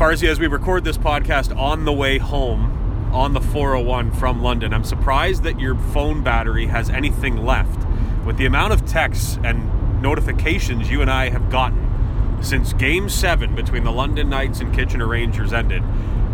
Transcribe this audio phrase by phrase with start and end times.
[0.00, 4.72] Farzy, as we record this podcast on the way home on the 401 from London,
[4.72, 7.86] I'm surprised that your phone battery has anything left.
[8.24, 13.54] With the amount of texts and notifications you and I have gotten since Game 7
[13.54, 15.82] between the London Knights and Kitchener Rangers ended,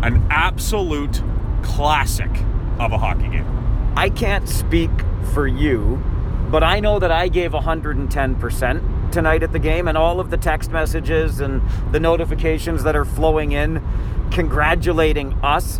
[0.01, 1.21] an absolute
[1.61, 2.31] classic
[2.79, 3.93] of a hockey game.
[3.97, 4.91] I can't speak
[5.33, 6.01] for you,
[6.49, 10.37] but I know that I gave 110% tonight at the game, and all of the
[10.37, 11.61] text messages and
[11.91, 13.81] the notifications that are flowing in
[14.31, 15.79] congratulating us.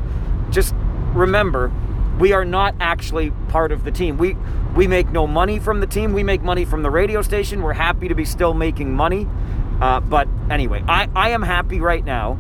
[0.50, 0.74] Just
[1.14, 1.72] remember,
[2.20, 4.18] we are not actually part of the team.
[4.18, 4.36] We
[4.76, 6.14] we make no money from the team.
[6.14, 7.64] We make money from the radio station.
[7.64, 9.28] We're happy to be still making money.
[9.82, 12.38] Uh, but anyway, I, I am happy right now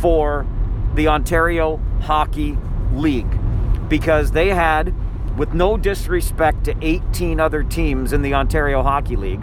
[0.00, 0.46] for
[0.94, 2.58] the Ontario Hockey
[2.92, 3.38] League
[3.88, 4.94] because they had,
[5.36, 9.42] with no disrespect to 18 other teams in the Ontario Hockey League,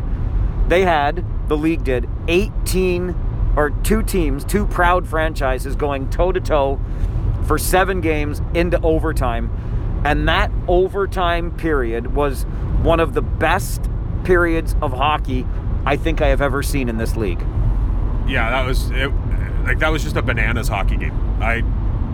[0.68, 3.16] they had, the league did, 18
[3.56, 6.80] or two teams, two proud franchises going toe to toe
[7.46, 9.52] for seven games into overtime.
[10.06, 12.44] And that overtime period was
[12.82, 13.90] one of the best
[14.24, 15.46] periods of hockey
[15.86, 17.40] I think I have ever seen in this league.
[18.28, 19.12] Yeah, that was it,
[19.66, 21.18] like that was just a bananas hockey game.
[21.42, 21.62] I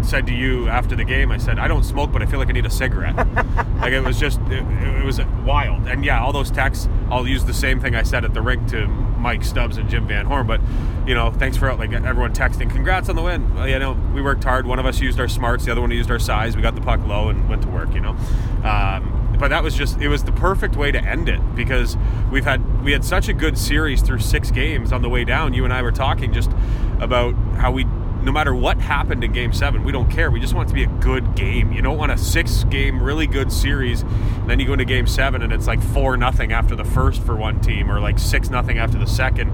[0.01, 2.49] said to you after the game, I said, I don't smoke, but I feel like
[2.49, 3.15] I need a cigarette.
[3.77, 5.87] like it was just, it, it, was wild.
[5.87, 8.67] And yeah, all those texts, I'll use the same thing I said at the rink
[8.69, 10.47] to Mike Stubbs and Jim Van Horn.
[10.47, 10.61] But,
[11.05, 13.53] you know, thanks for like everyone texting, congrats on the win.
[13.55, 14.65] Well, you know, we worked hard.
[14.65, 16.55] One of us used our smarts, the other one used our size.
[16.55, 18.15] We got the puck low and went to work, you know.
[18.63, 21.97] Um, but that was just it was the perfect way to end it because
[22.29, 25.53] we've had we had such a good series through six games on the way down
[25.53, 26.51] you and i were talking just
[26.99, 27.85] about how we
[28.21, 30.29] no matter what happened in game seven, we don't care.
[30.29, 31.71] We just want it to be a good game.
[31.71, 35.07] You don't want a six game, really good series, and then you go into game
[35.07, 38.49] seven and it's like four nothing after the first for one team or like six
[38.49, 39.49] nothing after the second.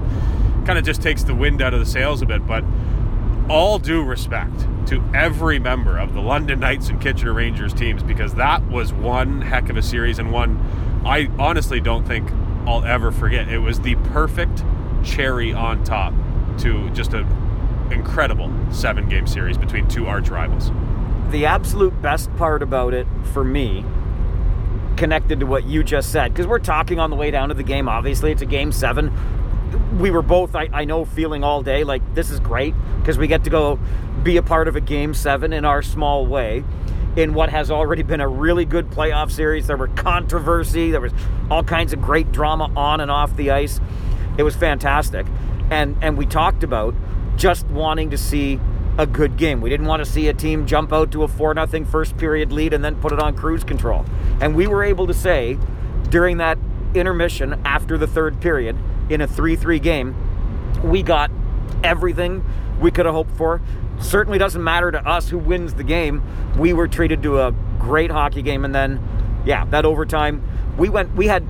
[0.66, 2.46] Kind of just takes the wind out of the sails a bit.
[2.46, 2.64] But
[3.48, 8.34] all due respect to every member of the London Knights and Kitchener Rangers teams because
[8.34, 12.28] that was one heck of a series and one I honestly don't think
[12.66, 13.48] I'll ever forget.
[13.48, 14.64] It was the perfect
[15.04, 16.12] cherry on top
[16.58, 17.24] to just a
[17.90, 20.70] incredible seven game series between two arch rivals.
[21.30, 23.84] The absolute best part about it for me,
[24.96, 27.62] connected to what you just said, because we're talking on the way down to the
[27.62, 29.12] game, obviously, it's a game seven.
[29.98, 33.26] We were both, I, I know, feeling all day like this is great because we
[33.26, 33.78] get to go
[34.22, 36.64] be a part of a game seven in our small way
[37.16, 39.66] in what has already been a really good playoff series.
[39.66, 41.12] There were controversy, there was
[41.50, 43.80] all kinds of great drama on and off the ice.
[44.38, 45.26] It was fantastic.
[45.70, 46.94] And and we talked about
[47.36, 48.60] just wanting to see
[48.98, 49.60] a good game.
[49.60, 52.50] We didn't want to see a team jump out to a 4 0 first period
[52.50, 54.04] lead and then put it on cruise control.
[54.40, 55.58] And we were able to say
[56.08, 56.58] during that
[56.94, 58.76] intermission after the third period
[59.10, 60.14] in a 3 3 game,
[60.82, 61.30] we got
[61.84, 62.44] everything
[62.80, 63.60] we could have hoped for.
[64.00, 66.22] Certainly doesn't matter to us who wins the game.
[66.58, 68.64] We were treated to a great hockey game.
[68.64, 69.00] And then,
[69.44, 70.42] yeah, that overtime,
[70.76, 71.46] we went, we had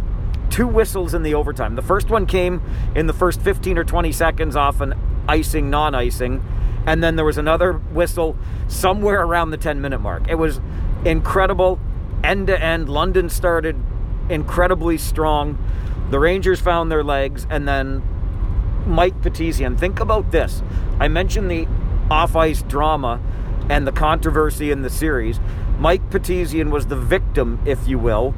[0.50, 1.74] two whistles in the overtime.
[1.74, 2.62] The first one came
[2.94, 4.94] in the first 15 or 20 seconds off an
[5.28, 6.42] icing, non icing.
[6.86, 8.36] And then there was another whistle
[8.68, 10.28] somewhere around the 10 minute mark.
[10.28, 10.60] It was
[11.04, 11.80] incredible,
[12.22, 12.88] end to end.
[12.88, 13.76] London started
[14.28, 15.58] incredibly strong.
[16.10, 18.02] The Rangers found their legs, and then
[18.86, 19.78] Mike Petizian.
[19.78, 20.62] Think about this.
[21.00, 21.66] I mentioned the
[22.10, 23.20] off ice drama
[23.68, 25.40] and the controversy in the series.
[25.78, 28.34] Mike Petizian was the victim, if you will,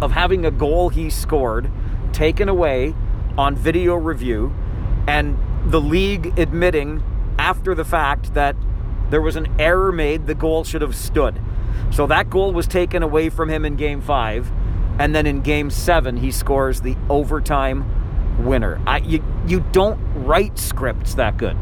[0.00, 1.70] of having a goal he scored
[2.12, 2.94] taken away
[3.36, 4.54] on video review
[5.08, 5.36] and
[5.66, 7.02] the league admitting
[7.38, 8.56] after the fact that
[9.10, 11.40] there was an error made, the goal should have stood.
[11.90, 14.50] So that goal was taken away from him in game five.
[14.98, 18.80] And then in game seven, he scores the overtime winner.
[18.86, 21.56] I, you, you don't write scripts that good.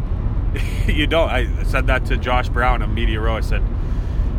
[0.87, 1.31] you don't.
[1.31, 3.37] I said that to Josh Brown on Media Row.
[3.37, 3.63] I said,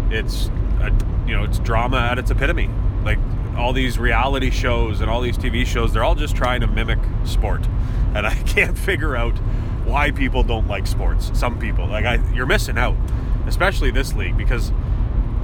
[0.10, 0.48] it's,
[0.80, 0.92] a,
[1.28, 2.70] you know, it's drama at its epitome.
[3.04, 3.20] Like
[3.58, 7.00] all these reality shows and all these TV shows, they're all just trying to mimic
[7.26, 7.68] sport.
[8.16, 9.36] And I can't figure out
[9.86, 11.32] why people don't like sports.
[11.34, 12.96] Some people, like I, you're missing out,
[13.48, 14.72] especially this league, because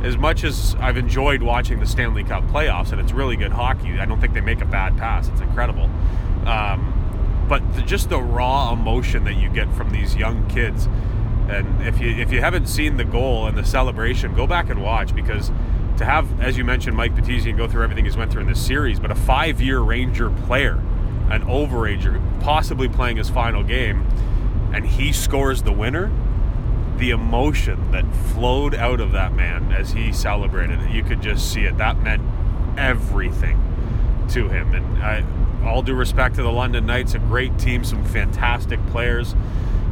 [0.03, 4.00] as much as I've enjoyed watching the Stanley Cup playoffs and it's really good hockey,
[4.00, 5.27] I don't think they make a bad pass.
[5.27, 5.89] It's incredible.
[6.45, 10.88] Um, but the, just the raw emotion that you get from these young kids,
[11.50, 14.81] and if you if you haven't seen the goal and the celebration, go back and
[14.81, 15.51] watch because
[15.97, 18.65] to have, as you mentioned, Mike Petizian go through everything he's went through in this
[18.65, 20.81] series, but a five-year Ranger player,
[21.30, 24.06] an overager, possibly playing his final game,
[24.74, 26.12] and he scores the winner.
[26.98, 28.04] The emotion that
[28.34, 31.78] flowed out of that man as he celebrated it, you could just see it.
[31.78, 32.22] That meant
[32.78, 33.58] everything
[34.30, 34.74] to him.
[34.74, 35.24] And I,
[35.66, 39.34] all due respect to the London Knights, a great team, some fantastic players.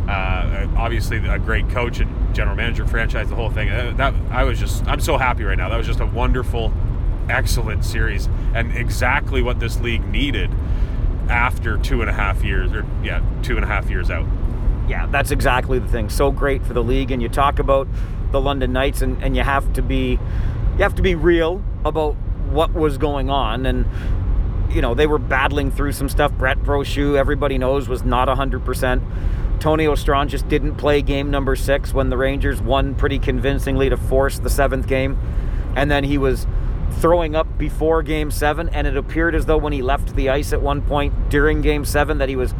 [0.07, 3.69] Uh, obviously, a great coach and general manager, franchise, the whole thing.
[3.69, 5.69] Uh, that I was just, I'm so happy right now.
[5.69, 6.73] That was just a wonderful,
[7.29, 10.49] excellent series, and exactly what this league needed
[11.29, 14.25] after two and a half years, or yeah, two and a half years out.
[14.87, 16.09] Yeah, that's exactly the thing.
[16.09, 17.87] So great for the league, and you talk about
[18.31, 20.11] the London Knights, and, and you have to be,
[20.77, 22.13] you have to be real about
[22.49, 23.85] what was going on, and
[24.71, 26.31] you know they were battling through some stuff.
[26.33, 29.03] Brett Brochu, everybody knows, was not hundred percent.
[29.59, 33.97] Tony Ostron just didn't play game number six when the Rangers won pretty convincingly to
[33.97, 35.17] force the seventh game,
[35.75, 36.47] and then he was
[36.93, 40.53] throwing up before game seven, and it appeared as though when he left the ice
[40.53, 42.53] at one point during game seven that he was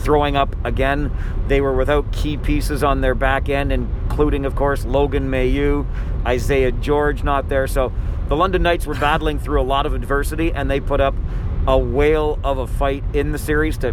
[0.00, 1.10] throwing up again.
[1.48, 5.86] They were without key pieces on their back end, including, of course, Logan Mailloux,
[6.26, 7.66] Isaiah George not there.
[7.66, 7.92] So
[8.28, 11.14] the London Knights were battling through a lot of adversity, and they put up
[11.66, 13.92] a whale of a fight in the series to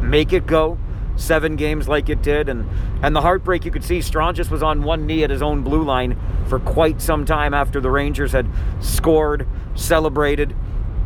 [0.00, 0.78] make it go
[1.16, 2.68] seven games like it did and
[3.02, 5.82] and the heartbreak you could see Stranges was on one knee at his own blue
[5.82, 6.18] line
[6.48, 8.48] for quite some time after the Rangers had
[8.80, 10.54] scored celebrated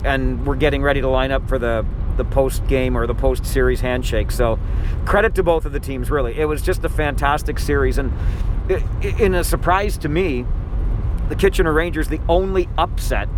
[0.04, 1.84] and were getting ready to line up for the
[2.16, 4.58] the post game or the post series handshake so
[5.04, 8.12] credit to both of the teams really it was just a fantastic series and
[9.18, 10.44] in a surprise to me
[11.28, 13.28] the Kitchener Rangers the only upset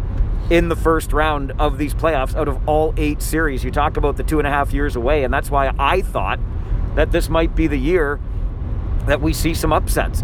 [0.50, 3.64] in the first round of these playoffs out of all eight series.
[3.64, 6.40] You talk about the two and a half years away, and that's why I thought
[6.94, 8.20] that this might be the year
[9.06, 10.22] that we see some upsets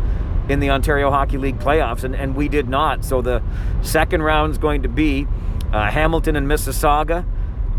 [0.48, 3.04] in the Ontario Hockey League playoffs, and, and we did not.
[3.04, 3.42] So the
[3.82, 5.26] second round is going to be
[5.72, 7.24] uh, Hamilton and Mississauga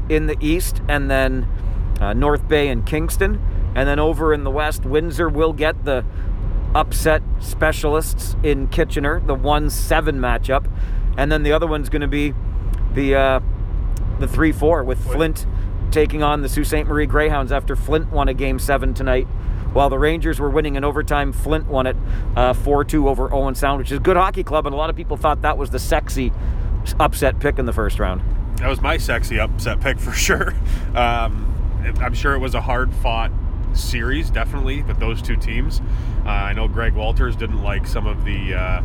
[0.10, 1.48] in the East, and then
[2.02, 3.42] uh, North Bay and Kingston.
[3.76, 6.04] And then over in the West, Windsor will get the
[6.76, 10.68] upset specialists in Kitchener, the 1 7 matchup
[11.18, 12.34] and then the other one's going to be
[12.94, 13.40] the uh,
[14.20, 15.46] the three four with Flint
[15.92, 16.86] taking on the Sault Ste.
[16.86, 19.28] Marie Greyhounds after Flint won a game seven tonight.
[19.74, 21.96] While the Rangers were winning in overtime, Flint won it
[22.36, 24.78] uh, 4 uh, 2 over Owen Sound, which is a good hockey club, and a
[24.78, 26.32] lot of people thought that was the sexy
[27.00, 28.22] upset pick in the first round.
[28.58, 30.54] That was my sexy upset pick for sure.
[30.96, 31.54] Um,
[32.02, 33.32] I'm sure it was a hard fought
[33.74, 35.82] series, definitely, with those two teams.
[36.26, 38.82] Uh, I know Greg Walters didn't like some of the uh,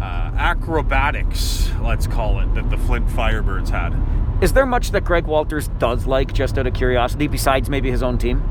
[0.00, 3.92] uh, acrobatics, let's call it, that the Flint Firebirds had.
[4.42, 8.02] Is there much that Greg Walters does like, just out of curiosity, besides maybe his
[8.02, 8.42] own team?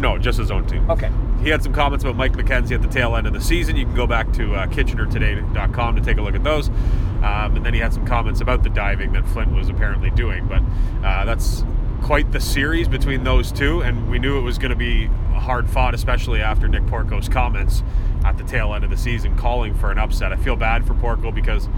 [0.00, 0.88] No, just his own team.
[0.88, 1.10] Okay.
[1.42, 3.74] He had some comments about Mike McKenzie at the tail end of the season.
[3.76, 6.68] You can go back to uh, KitchenerToday.com to take a look at those.
[6.68, 10.46] Um, and then he had some comments about the diving that Flint was apparently doing.
[10.46, 10.62] But
[11.04, 11.64] uh, that's
[12.02, 15.40] quite the series between those two, and we knew it was going to be a
[15.40, 17.82] hard fought, especially after Nick Porco's comments
[18.24, 20.32] at the tail end of the season calling for an upset.
[20.32, 21.68] I feel bad for Porco because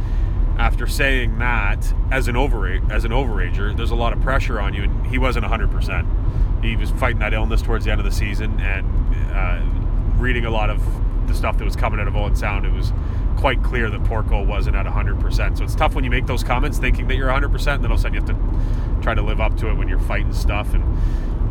[0.59, 4.85] after saying that as an as an overager, there's a lot of pressure on you,
[4.85, 5.71] and he wasn't 100.
[5.71, 6.07] percent
[6.63, 8.87] He was fighting that illness towards the end of the season, and
[9.33, 9.61] uh,
[10.19, 10.83] reading a lot of
[11.27, 12.93] the stuff that was coming out of Owen Sound, it was
[13.37, 15.59] quite clear that Porco wasn't at 100%.
[15.59, 17.97] So it's tough when you make those comments thinking that you're 100%, and then all
[17.97, 20.33] of a sudden you have to try to live up to it when you're fighting
[20.33, 20.73] stuff.
[20.75, 20.85] And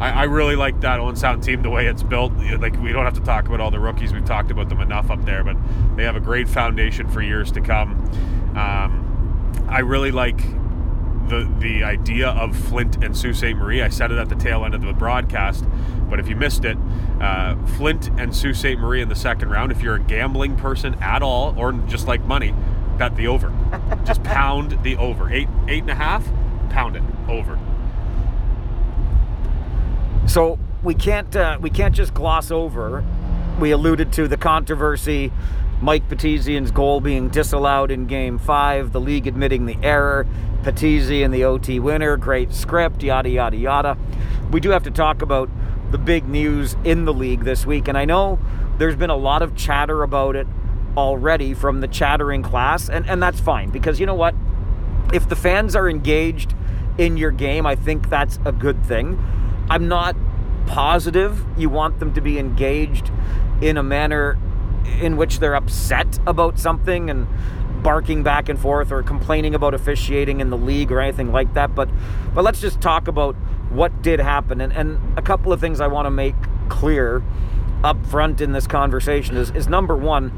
[0.01, 2.33] I, I really like that Owen Sound team, the way it's built.
[2.60, 4.13] Like, we don't have to talk about all the rookies.
[4.13, 5.56] We've talked about them enough up there, but
[5.95, 7.92] they have a great foundation for years to come.
[8.57, 10.42] Um, I really like
[11.27, 13.56] the the idea of Flint and Sault Ste.
[13.56, 13.81] Marie.
[13.81, 15.66] I said it at the tail end of the broadcast,
[16.10, 16.77] but if you missed it,
[17.19, 18.77] uh, Flint and Sault Ste.
[18.77, 19.72] Marie in the second round.
[19.72, 22.53] If you're a gambling person at all, or just like money,
[22.98, 23.53] bet the over.
[24.05, 25.32] just pound the over.
[25.32, 26.27] Eight eight and a half,
[26.70, 27.60] pound it over.
[30.27, 33.03] So we can't uh, we can't just gloss over.
[33.60, 35.32] We alluded to the controversy
[35.82, 40.25] Mike Petizian's goal being disallowed in game five, the league admitting the error,
[40.63, 43.98] Petizian the OT winner, great script, yada, yada, yada.
[44.51, 45.50] We do have to talk about
[45.91, 48.39] the big news in the league this week, and I know
[48.77, 50.48] there's been a lot of chatter about it
[50.98, 54.34] already from the chattering class, and, and that's fine because you know what?
[55.13, 56.55] If the fans are engaged
[56.98, 59.24] in your game, I think that's a good thing.
[59.70, 60.15] I'm not
[60.65, 63.12] positive you want them to be engaged
[63.62, 64.38] in a manner
[65.01, 67.27] in which they're upset about something and
[67.84, 71.75] barking back and forth or complaining about officiating in the league or anything like that.
[71.75, 71.89] But
[72.34, 73.36] but let's just talk about
[73.70, 76.36] what did happen and, and a couple of things I want to make
[76.70, 77.24] clear
[77.84, 80.32] up front in this conversation is, is number one,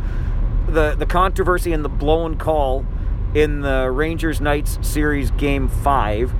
[0.67, 2.85] the, the controversy and the blown call
[3.33, 6.33] in the Rangers Knights series game five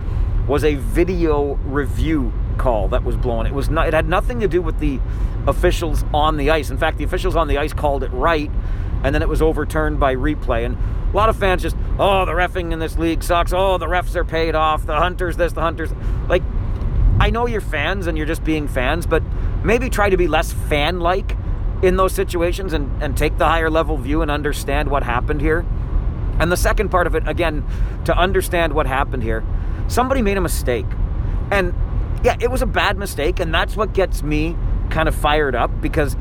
[0.48, 3.46] was a video review call that was blown.
[3.46, 5.00] It was not, it had nothing to do with the
[5.48, 6.70] officials on the ice.
[6.70, 8.52] In fact, the officials on the ice called it right,
[9.04, 10.66] and then it was overturned by replay.
[10.66, 10.78] And
[11.12, 13.54] a lot of fans just, oh, the refing in this league sucks.
[13.54, 14.86] Oh, the refs are paid off.
[14.86, 15.92] The hunters this, the hunters
[16.28, 16.44] like.
[17.20, 19.24] I know you're fans and you're just being fans, but
[19.64, 21.36] maybe try to be less fan like
[21.82, 25.66] in those situations and, and take the higher level view and understand what happened here.
[26.40, 27.66] And the second part of it, again,
[28.06, 29.44] to understand what happened here,
[29.88, 30.86] somebody made a mistake.
[31.50, 31.74] And
[32.24, 34.56] yeah, it was a bad mistake, and that's what gets me
[34.90, 36.16] kind of fired up because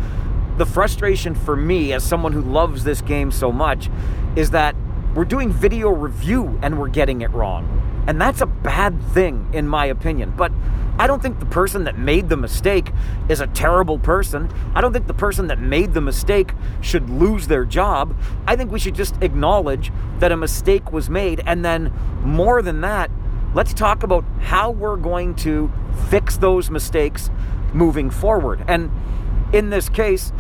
[0.59, 3.91] the frustration for me as someone who loves this game so much
[4.37, 4.75] is that
[5.15, 8.05] we're doing video review and we're getting it wrong.
[8.07, 10.33] And that's a bad thing, in my opinion.
[10.37, 10.53] But
[10.99, 12.93] I don't think the person that made the mistake
[13.29, 14.50] is a terrible person.
[14.75, 18.17] I don't think the person that made the mistake should lose their job.
[18.47, 21.43] I think we should just acknowledge that a mistake was made.
[21.47, 23.11] And then, more than that,
[23.56, 25.72] let's talk about how we're going to
[26.10, 27.30] fix those mistakes
[27.72, 28.62] moving forward.
[28.68, 28.90] And
[29.50, 30.30] in this case,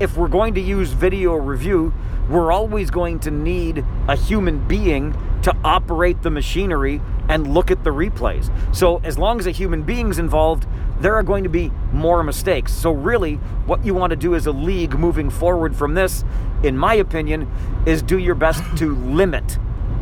[0.00, 1.94] if we're going to use video review,
[2.28, 7.84] we're always going to need a human being to operate the machinery and look at
[7.84, 8.50] the replays.
[8.74, 10.66] So, as long as a human being's involved,
[10.98, 12.72] there are going to be more mistakes.
[12.72, 16.24] So, really, what you want to do as a league moving forward from this,
[16.64, 17.48] in my opinion,
[17.86, 19.58] is do your best to limit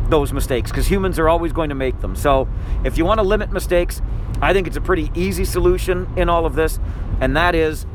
[0.09, 2.15] those mistakes because humans are always going to make them.
[2.15, 2.47] So,
[2.83, 4.01] if you want to limit mistakes,
[4.41, 6.79] I think it's a pretty easy solution in all of this,
[7.21, 7.85] and that is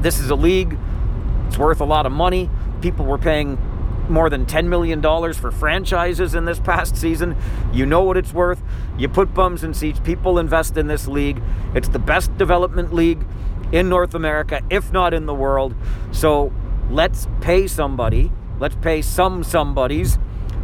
[0.00, 0.78] this is a league,
[1.46, 2.48] it's worth a lot of money.
[2.80, 3.58] People were paying
[4.08, 5.02] more than $10 million
[5.34, 7.36] for franchises in this past season.
[7.72, 8.62] You know what it's worth.
[8.98, 10.00] You put bums in seats.
[10.00, 11.40] People invest in this league.
[11.74, 13.24] It's the best development league
[13.72, 15.74] in North America, if not in the world.
[16.12, 16.52] So
[16.90, 20.18] let's pay somebody, let's pay some somebodies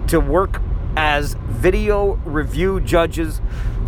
[0.09, 0.61] to work
[0.96, 3.40] as video review judges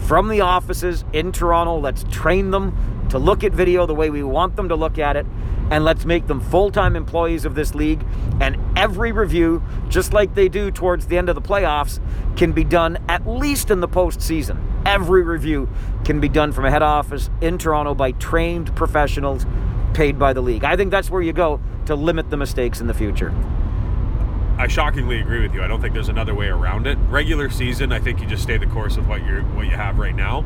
[0.06, 1.78] from the offices in Toronto.
[1.78, 5.16] Let's train them to look at video the way we want them to look at
[5.16, 5.26] it
[5.70, 8.04] and let's make them full time employees of this league.
[8.40, 12.00] And every review, just like they do towards the end of the playoffs,
[12.36, 14.62] can be done at least in the postseason.
[14.86, 15.68] Every review
[16.04, 19.44] can be done from a head office in Toronto by trained professionals
[19.92, 20.64] paid by the league.
[20.64, 23.34] I think that's where you go to limit the mistakes in the future.
[24.58, 25.62] I shockingly agree with you.
[25.62, 26.98] I don't think there's another way around it.
[27.08, 29.98] Regular season, I think you just stay the course of what you what you have
[30.00, 30.44] right now.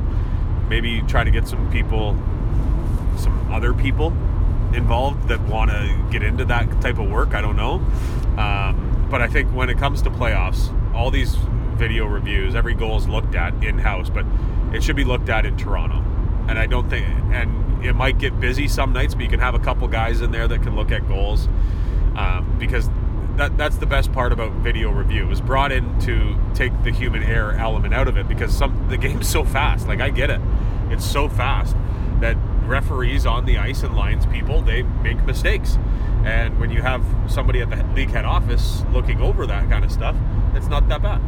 [0.69, 2.15] Maybe try to get some people,
[3.17, 4.09] some other people
[4.75, 7.35] involved that want to get into that type of work.
[7.35, 7.75] I don't know.
[8.37, 11.35] Um, but I think when it comes to playoffs, all these
[11.77, 14.27] video reviews, every goal is looked at in house, but
[14.75, 16.05] it should be looked at in Toronto.
[16.49, 19.55] And I don't think, and it might get busy some nights, but you can have
[19.55, 21.49] a couple guys in there that can look at goals
[22.15, 22.91] um, because
[23.37, 25.23] that that's the best part about video review.
[25.23, 28.89] It was brought in to take the human error element out of it because some
[28.89, 29.89] the game's so fast.
[29.89, 30.41] Like I get it,
[30.91, 31.77] it's so fast
[32.21, 35.79] that referees on the ice and lines people, they make mistakes.
[36.25, 39.91] And when you have somebody at the league head office looking over that kind of
[39.91, 40.15] stuff,
[40.55, 41.21] it's not that bad.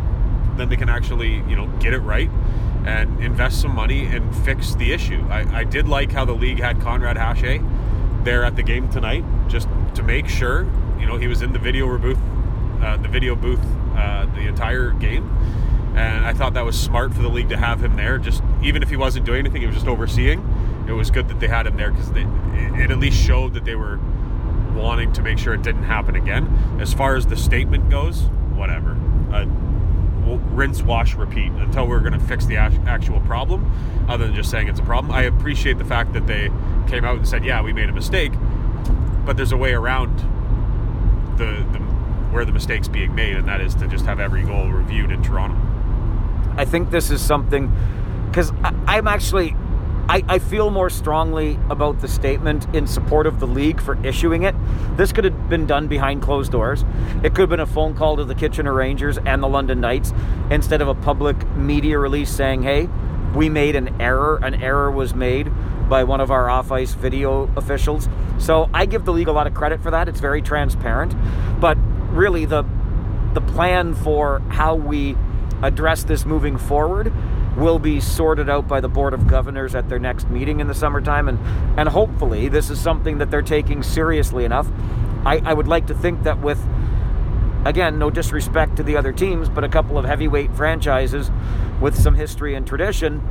[0.57, 2.31] Then they can actually, you know, get it right
[2.87, 5.25] and invest some money and fix the issue.
[5.31, 7.61] I, I did like how the league had Conrad Hache
[8.25, 10.67] there at the game tonight, just to make sure,
[10.99, 12.19] you know, he was in the video booth,
[12.83, 13.65] uh, the video booth,
[13.97, 15.29] uh, the entire game.
[15.97, 18.19] And I thought that was smart for the league to have him there.
[18.19, 20.43] Just even if he wasn't doing anything, he was just overseeing
[20.87, 23.75] it was good that they had him there because it, at least showed that they
[23.75, 23.99] were
[24.75, 26.79] wanting to make sure it didn't happen again.
[26.81, 28.23] As far as the statement goes,
[28.55, 28.97] whatever.
[29.33, 29.47] Uh,
[30.55, 33.71] rinse, wash, repeat until we're going to fix the actual problem,
[34.09, 35.13] other than just saying it's a problem.
[35.13, 36.51] I appreciate the fact that they
[36.89, 38.33] came out and said, yeah, we made a mistake,
[39.25, 40.19] but there's a way around
[41.39, 41.79] the, the
[42.35, 45.23] where the mistake's being made, and that is to just have every goal reviewed in
[45.23, 45.57] Toronto.
[46.57, 47.73] I think this is something
[48.29, 48.53] because
[48.87, 49.55] I'm actually
[50.07, 54.43] I, I, feel more strongly about the statement in support of the league for issuing
[54.43, 54.55] it.
[54.99, 56.85] This could have been done behind closed doors.
[57.23, 60.13] It could have been a phone call to the Kitchener Rangers and the London Knights
[60.51, 62.91] instead of a public media release saying, hey,
[63.35, 64.39] we made an error.
[64.43, 65.51] An error was made
[65.89, 68.09] by one of our off ice video officials.
[68.39, 70.09] So I give the league a lot of credit for that.
[70.09, 71.15] It's very transparent.
[71.61, 71.79] But
[72.11, 72.65] really, the,
[73.33, 75.17] the plan for how we
[75.63, 77.13] address this moving forward
[77.57, 80.75] will be sorted out by the Board of Governors at their next meeting in the
[80.75, 81.29] summertime.
[81.29, 81.39] And,
[81.79, 84.69] and hopefully, this is something that they're taking seriously enough.
[85.25, 86.61] I, I would like to think that with,
[87.65, 91.31] again, no disrespect to the other teams, but a couple of heavyweight franchises
[91.81, 93.23] with some history and tradition,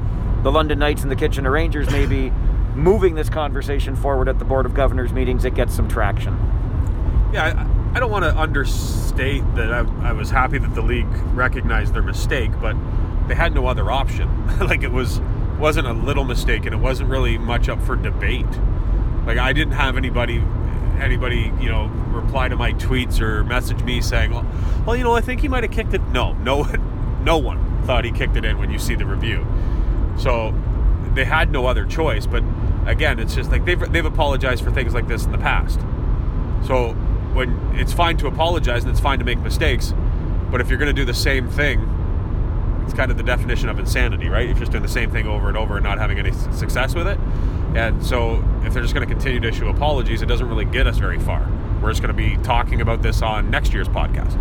[0.44, 2.32] the London Knights and the Kitchener Rangers may be
[2.76, 5.46] moving this conversation forward at the Board of Governors meetings.
[5.46, 6.34] It gets some traction.
[7.34, 11.08] Yeah, I, I don't want to understate that I, I was happy that the league
[11.34, 12.76] recognized their mistake, but
[13.28, 14.30] they had no other option.
[14.60, 15.22] like it was
[15.60, 18.48] wasn't a little mistake, and it wasn't really much up for debate.
[19.26, 20.44] Like I didn't have anybody
[21.00, 24.46] anybody you know reply to my tweets or message me saying, well,
[24.86, 26.02] well you know I think he might have kicked it.
[26.10, 26.64] No, no,
[27.24, 29.46] no one thought he kicked it in when you see the review.
[30.18, 30.54] So
[31.14, 32.26] they had no other choice.
[32.26, 32.44] But
[32.88, 35.80] again, it's just like they've they've apologized for things like this in the past.
[36.68, 36.94] So
[37.34, 39.94] when it's fine to apologize and it's fine to make mistakes,
[40.52, 41.82] but if you're going to do the same thing,
[42.86, 44.48] it's kind of the definition of insanity, right?
[44.48, 47.08] You're just doing the same thing over and over and not having any success with
[47.08, 47.18] it.
[47.76, 50.86] And so if they're just going to continue to issue apologies, it doesn't really get
[50.86, 51.50] us very far.
[51.82, 54.38] We're just going to be talking about this on next year's podcast.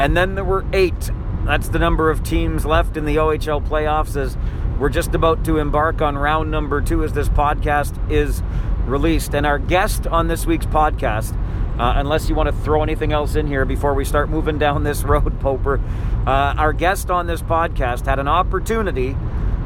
[0.00, 1.10] And then there were eight.
[1.44, 4.36] That's the number of teams left in the OHL playoffs as
[4.82, 8.42] we're just about to embark on round number two as this podcast is
[8.84, 9.32] released.
[9.32, 11.36] And our guest on this week's podcast,
[11.78, 14.82] uh, unless you want to throw anything else in here before we start moving down
[14.82, 15.80] this road, Poper,
[16.26, 19.16] uh, our guest on this podcast had an opportunity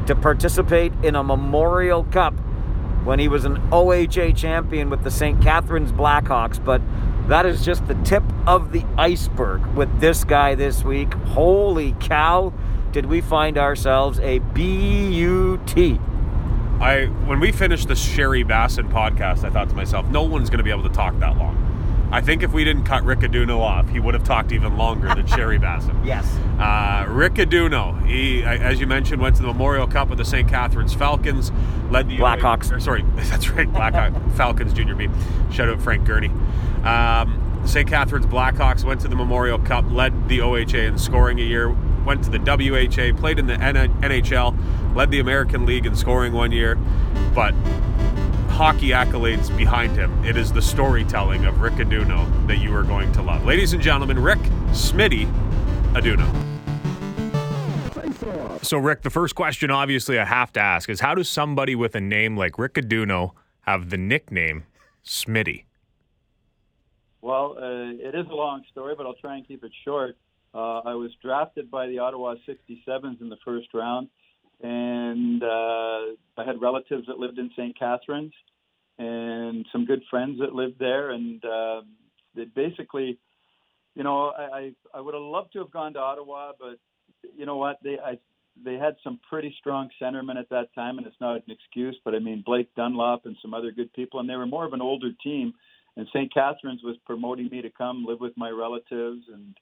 [0.06, 2.35] to participate in a Memorial Cup
[3.04, 5.40] when he was an OHA champion with the St.
[5.40, 6.82] Catharines Blackhawks, but
[7.28, 11.14] that is just the tip of the iceberg with this guy this week.
[11.14, 12.52] Holy cow,
[12.97, 15.76] did we find ourselves a BUT.
[16.81, 20.61] I when we finished the Sherry Bassin podcast, I thought to myself, no one's going
[20.61, 22.09] to be able to talk that long.
[22.11, 25.09] I think if we didn't cut Rick Adduono off, he would have talked even longer
[25.09, 25.95] than Sherry Bassin.
[26.07, 26.25] Yes.
[26.59, 27.05] Uh,
[28.07, 30.49] he, as you mentioned, went to the Memorial Cup with the St.
[30.49, 31.53] Catharines Falcons,
[31.91, 32.75] led the Blackhawks.
[32.75, 35.11] Or, sorry, that's right, Blackhawks Falcons Junior B.
[35.53, 36.31] Shout out Frank Gurney.
[36.83, 37.87] Um, St.
[37.87, 42.25] Catharines Blackhawks went to the Memorial Cup, led the OHA in scoring a year, went
[42.25, 46.76] to the WHA, played in the NHL, led the American League in scoring one year,
[47.34, 47.52] but
[48.48, 50.25] hockey accolades behind him.
[50.25, 53.44] It is the storytelling of Rick Adduono that you are going to love.
[53.44, 54.38] Ladies and gentlemen, Rick
[54.70, 55.30] Smitty
[55.92, 56.25] Adduono.
[58.64, 61.94] So, Rick, the first question obviously I have to ask is how does somebody with
[61.94, 63.32] a name like Rick Adduono
[63.62, 64.64] have the nickname
[65.04, 65.64] Smitty?
[67.20, 70.16] Well, uh, it is a long story, but I'll try and keep it short.
[70.56, 74.08] Uh, I was drafted by the Ottawa 67s in the first round
[74.62, 77.78] and uh, I had relatives that lived in St.
[77.78, 78.32] Catharines
[78.98, 81.82] and some good friends that lived there, and uh,
[82.54, 83.18] basically,
[83.94, 86.78] you know, I, I I would have loved to have gone to Ottawa, but
[87.36, 88.19] you know what, they I
[88.64, 92.14] they had some pretty strong centermen at that time, and it's not an excuse, but
[92.14, 94.80] I mean Blake Dunlop and some other good people, and they were more of an
[94.80, 95.52] older team.
[95.99, 96.32] And St.
[96.32, 99.54] Catharines was promoting me to come live with my relatives, and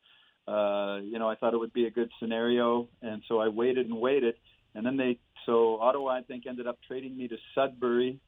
[0.47, 3.87] uh, you know I thought it would be a good scenario, and so I waited
[3.87, 4.35] and waited
[4.75, 8.19] and then they, so Ottawa, I think, ended up trading me to Sudbury.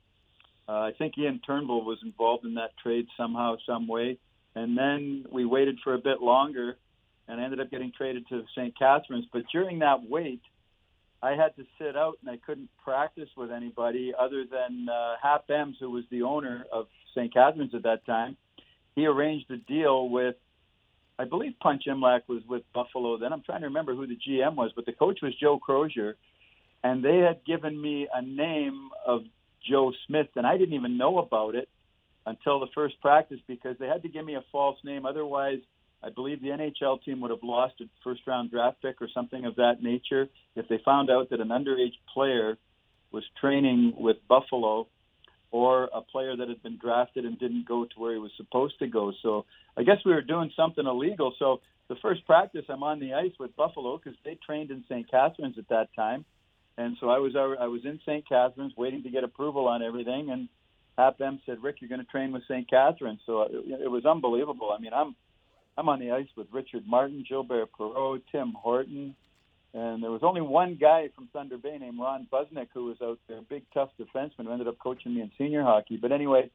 [0.69, 4.19] Uh, I think Ian Turnbull was involved in that trade somehow, some way.
[4.55, 6.77] And then we waited for a bit longer,
[7.29, 8.77] and I ended up getting traded to St.
[8.79, 9.27] Catharines.
[9.33, 10.41] But during that wait,
[11.23, 15.49] I had to sit out, and I couldn't practice with anybody other than uh, Hap
[15.49, 17.33] Emms, who was the owner of St.
[17.33, 18.37] Catharines at that time.
[18.95, 20.37] He arranged a deal with
[21.19, 23.33] I believe Punch Imlach was with Buffalo then.
[23.33, 26.17] I'm trying to remember who the GM was, but the coach was Joe Crozier
[26.87, 29.23] and they had given me a name of
[29.69, 31.69] Joe Smith, and I didn't even know about it
[32.25, 35.05] until the first practice because they had to give me a false name.
[35.05, 35.59] Otherwise,
[36.03, 39.45] I believe the NHL team would have lost a first round draft pick or something
[39.47, 42.57] of that nature if they found out that an underage player
[43.11, 44.87] was training with Buffalo
[45.57, 48.79] or a player that had been drafted and didn't go to where he was supposed
[48.79, 49.13] to go.
[49.23, 49.47] So
[49.79, 51.33] I guess we were doing something illegal.
[51.39, 55.11] So the first practice, I'm on the ice with Buffalo because they trained in St.
[55.11, 56.27] Catharines at that time.
[56.77, 58.29] And so I was I was in St.
[58.29, 60.47] Catharines waiting to get approval on everything, and
[60.99, 62.69] Hap Emms said, "Rick, you're going to train with St.
[62.69, 64.71] Catharines." So it, it was unbelievable.
[64.77, 65.17] I mean, I'm
[65.79, 69.17] I'm on the ice with Richard Martin, Gilbert Perreault, Tim Horton,
[69.75, 73.19] and there was only one guy from Thunder Bay named Ron Busniuk who was out
[73.29, 75.97] there, a big tough defenseman who ended up coaching me in senior hockey.
[75.97, 76.51] But anyway,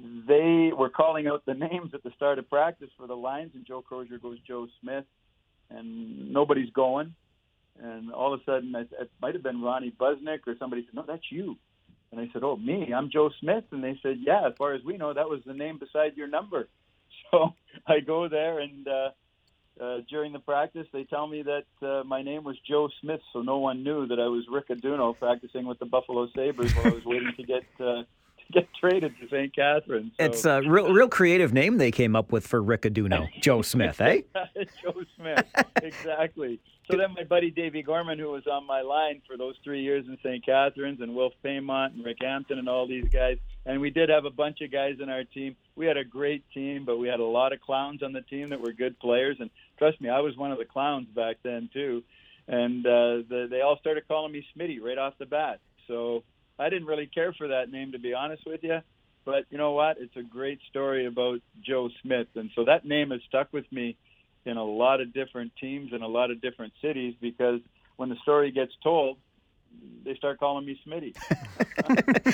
[0.00, 3.66] they were calling out the names at the start of practice for the lines, and
[3.66, 5.04] Joe Crozier goes Joe Smith,
[5.70, 7.14] and nobody's going.
[7.82, 10.94] And all of a sudden, it, it might have been Ronnie Busniuk or somebody said,
[10.94, 11.56] "No, that's you."
[12.12, 12.92] And I said, "Oh, me?
[12.94, 15.54] I'm Joe Smith." And they said, "Yeah, as far as we know, that was the
[15.54, 16.68] name beside your number."
[17.30, 17.54] So
[17.86, 19.10] I go there, and uh,
[19.80, 23.42] uh, during the practice, they tell me that uh, my name was Joe Smith, so
[23.42, 26.90] no one knew that I was Rick Adduono practicing with the Buffalo Sabres while I
[26.90, 28.02] was waiting to get uh,
[28.52, 29.54] get traded to St.
[29.54, 30.12] Catharines.
[30.18, 30.24] So.
[30.24, 34.00] It's a real, real creative name they came up with for Rick Adduono, Joe Smith,
[34.00, 34.22] eh?
[34.82, 35.46] Joe Smith,
[35.82, 36.60] exactly.
[36.90, 40.04] So then my buddy Davey Gorman, who was on my line for those three years
[40.06, 40.44] in St.
[40.44, 44.26] Catharines, and Wilf Paiement and Rick Hampton and all these guys, and we did have
[44.26, 45.56] a bunch of guys in our team.
[45.76, 48.50] We had a great team, but we had a lot of clowns on the team
[48.50, 49.38] that were good players.
[49.40, 52.02] And trust me, I was one of the clowns back then too.
[52.46, 55.60] And uh, the, they all started calling me Smitty right off the bat.
[55.88, 56.24] So
[56.58, 58.80] I didn't really care for that name, to be honest with you.
[59.24, 59.96] But you know what?
[59.98, 63.96] It's a great story about Joe Smith, and so that name has stuck with me
[64.44, 67.60] in a lot of different teams in a lot of different cities because
[67.96, 69.18] when the story gets told,
[70.04, 71.16] they start calling me Smitty.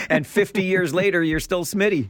[0.11, 2.09] and 50 years later, you're still Smitty.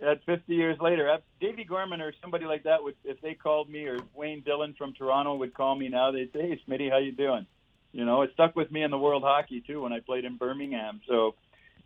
[0.00, 3.86] At 50 years later, Davey Gorman or somebody like that would, if they called me,
[3.86, 7.12] or Wayne Dillon from Toronto would call me now, they'd say, "Hey, Smitty, how you
[7.12, 7.46] doing?"
[7.92, 10.38] You know, it stuck with me in the World Hockey too when I played in
[10.38, 11.02] Birmingham.
[11.06, 11.36] So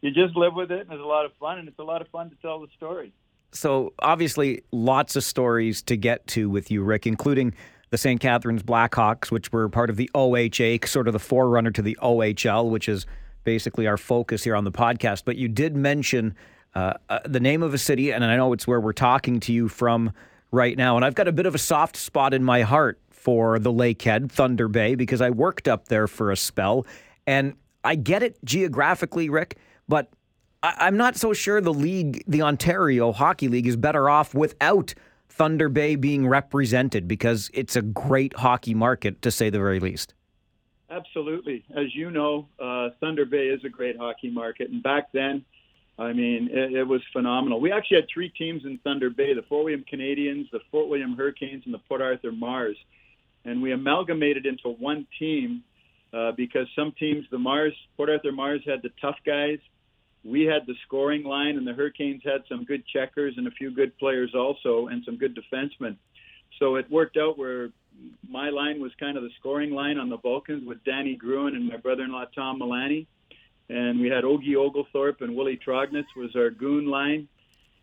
[0.01, 2.01] you just live with it, and it's a lot of fun, and it's a lot
[2.01, 3.13] of fun to tell the story.
[3.53, 7.55] So obviously, lots of stories to get to with you, Rick, including
[7.91, 8.21] the St.
[8.21, 12.71] Catharines Blackhawks, which were part of the OHA, sort of the forerunner to the OHL,
[12.71, 13.07] which is
[13.45, 15.23] basically our focus here on the podcast.
[15.25, 16.35] But you did mention
[16.75, 19.53] uh, uh, the name of a city, and I know it's where we're talking to
[19.53, 20.13] you from
[20.51, 20.97] right now.
[20.97, 24.31] And I've got a bit of a soft spot in my heart for the Lakehead,
[24.31, 26.87] Thunder Bay, because I worked up there for a spell.
[27.27, 30.11] And I get it geographically, Rick, but
[30.63, 34.95] I- I'm not so sure the league, the Ontario Hockey League, is better off without
[35.29, 40.15] Thunder Bay being represented because it's a great hockey market, to say the very least.
[40.91, 41.65] Absolutely.
[41.77, 44.71] As you know, uh, Thunder Bay is a great hockey market.
[44.71, 45.45] And back then,
[45.99, 47.61] I mean, it, it was phenomenal.
[47.61, 51.17] We actually had three teams in Thunder Bay the Fort William Canadians, the Fort William
[51.17, 52.77] Hurricanes, and the Port Arthur Marrs.
[53.45, 55.63] And we amalgamated into one team
[56.13, 59.59] uh, because some teams, the Marrs, Port Arthur Marrs had the tough guys,
[60.27, 63.71] we had the scoring line, and the Hurricanes had some good checkers and a few
[63.71, 65.97] good players also, and some good defensemen.
[66.59, 67.71] So it worked out where
[68.29, 71.69] my line was kind of the scoring line on the Vulcans with Danny Gruen and
[71.69, 73.07] my brother-in-law Tom Milani,
[73.69, 77.29] and we had Ogie Ogilthorpe and Willie Trognitz was our goon line.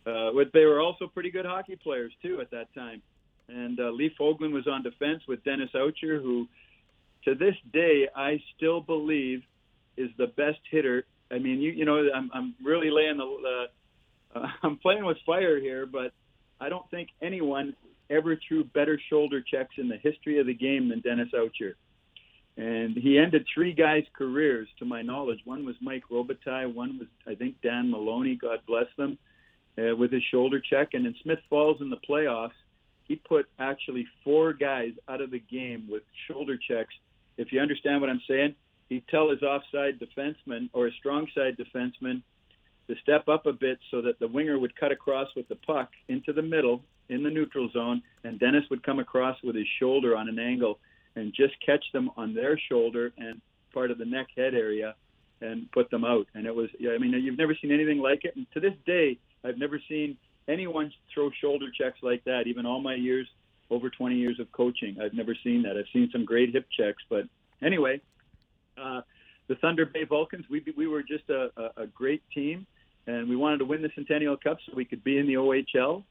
[0.05, 3.01] Uh, but they were also pretty good hockey players too at that time.
[3.47, 6.47] And uh, Lee Fogolin was on defense with Dennis Owchar, who,
[7.25, 9.43] to this day, I still believe
[9.95, 13.65] is the best hitter I mean, you you know, I'm I'm really laying the
[14.35, 16.13] uh, I'm playing with fire here, but
[16.61, 17.75] I don't think anyone
[18.09, 21.73] ever threw better shoulder checks in the history of the game than Dennis Owchar.
[22.55, 25.39] And he ended three guys' careers, to my knowledge.
[25.43, 26.71] One was Mike Robitaille.
[26.71, 28.35] One was, I think, Dan Maloney.
[28.35, 29.17] God bless them,
[29.77, 30.89] uh, with his shoulder check.
[30.93, 32.51] And in Smith Falls in the playoffs,
[33.07, 36.93] he put actually four guys out of the game with shoulder checks.
[37.37, 38.53] If you understand what I'm saying,
[38.93, 42.21] he'd tell his offside defenseman or a strong side defenseman
[42.87, 45.89] to step up a bit so that the winger would cut across with the puck
[46.09, 50.15] into the middle in the neutral zone, and Dennis would come across with his shoulder
[50.15, 50.79] on an angle
[51.15, 53.41] and just catch them on their shoulder and
[53.73, 54.95] part of the neck head area
[55.41, 56.27] and put them out.
[56.33, 58.35] And it was, I mean, you've never seen anything like it.
[58.35, 62.43] And to this day, I've never seen anyone throw shoulder checks like that.
[62.47, 63.27] Even all my years,
[63.69, 65.77] over 20 years of coaching, I've never seen that.
[65.77, 67.25] I've seen some great hip checks, but
[67.61, 68.01] anyway,
[68.81, 69.01] uh,
[69.47, 72.65] the Thunder Bay Vulcans, we we were just a, a, a great team,
[73.07, 76.03] and we wanted to win the Centennial Cup so we could be in the OHL.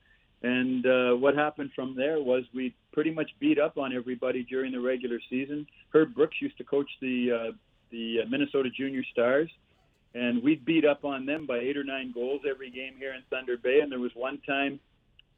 [0.42, 4.72] And uh, what happened from there was we pretty much beat up on everybody during
[4.72, 5.66] the regular season.
[5.90, 7.52] Herb Brooks used to coach the uh,
[7.90, 9.50] the Minnesota Junior Stars,
[10.14, 13.22] and we beat up on them by eight or nine goals every game here in
[13.30, 13.80] Thunder Bay.
[13.80, 14.80] And there was one time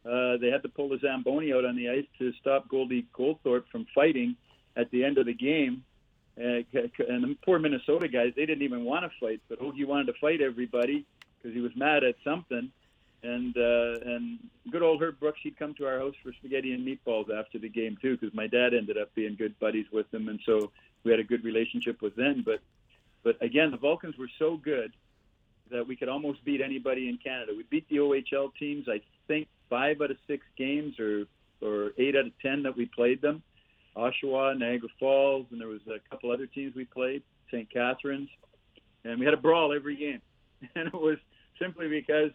[0.06, 3.64] uh, they had to pull the Zamboni out on the ice to stop Goldie Goldthorpe
[3.70, 4.36] from fighting
[4.76, 5.84] at the end of the game
[6.36, 10.06] and, and the poor Minnesota guys, they didn't even want to fight, but Ogie wanted
[10.06, 12.70] to fight everybody because he was mad at something.
[13.22, 14.38] And uh, and
[14.70, 17.70] good old Herb Brooks, he'd come to our house for spaghetti and meatballs after the
[17.70, 20.70] game too, because my dad ended up being good buddies with him, and so
[21.04, 22.42] we had a good relationship with them.
[22.44, 22.60] But
[23.22, 24.92] but again, the Vulcans were so good
[25.70, 27.52] that we could almost beat anybody in Canada.
[27.56, 31.24] We beat the OHL teams, I think, five out of six games, or
[31.62, 33.42] or eight out of ten that we played them
[33.96, 37.70] Oshawa, Niagara Falls, and there was a couple other teams we played, St.
[37.72, 38.28] Catharines,
[39.04, 40.20] and we had a brawl every game.
[40.74, 41.18] And it was
[41.60, 42.30] simply because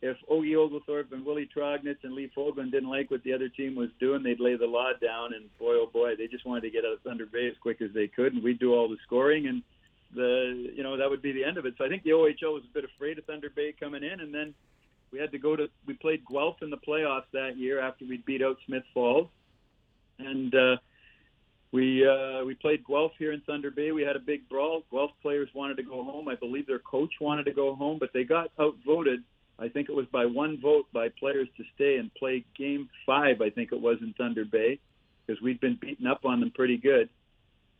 [0.00, 3.74] if Ogie Ogilthorpe and Willie Trognitz and Lee Fogolin didn't like what the other team
[3.74, 6.70] was doing, they'd lay the law down, and boy, oh boy, they just wanted to
[6.70, 8.96] get out of Thunder Bay as quick as they could, and we'd do all the
[9.04, 9.62] scoring, and
[10.14, 11.74] the you know that would be the end of it.
[11.76, 14.32] So I think the OHL was a bit afraid of Thunder Bay coming in, and
[14.32, 14.54] then
[15.12, 18.18] we had to go to we played Guelph in the playoffs that year after we
[18.18, 19.28] beat out Smith Falls,
[20.18, 20.76] and uh,
[21.72, 23.92] we uh, we played Guelph here in Thunder Bay.
[23.92, 24.82] We had a big brawl.
[24.90, 26.28] Guelph players wanted to go home.
[26.28, 29.22] I believe their coach wanted to go home, but they got outvoted.
[29.58, 33.40] I think it was by one vote by players to stay and play Game Five.
[33.42, 34.78] I think it was in Thunder Bay
[35.26, 37.08] because we'd been beaten up on them pretty good,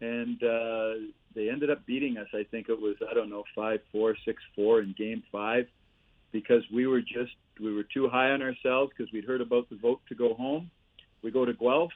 [0.01, 0.95] and uh,
[1.35, 2.27] they ended up beating us.
[2.35, 5.67] I think it was I don't know five four six four in Game Five
[6.31, 9.77] because we were just we were too high on ourselves because we'd heard about the
[9.77, 10.71] vote to go home.
[11.23, 11.93] We go to Guelph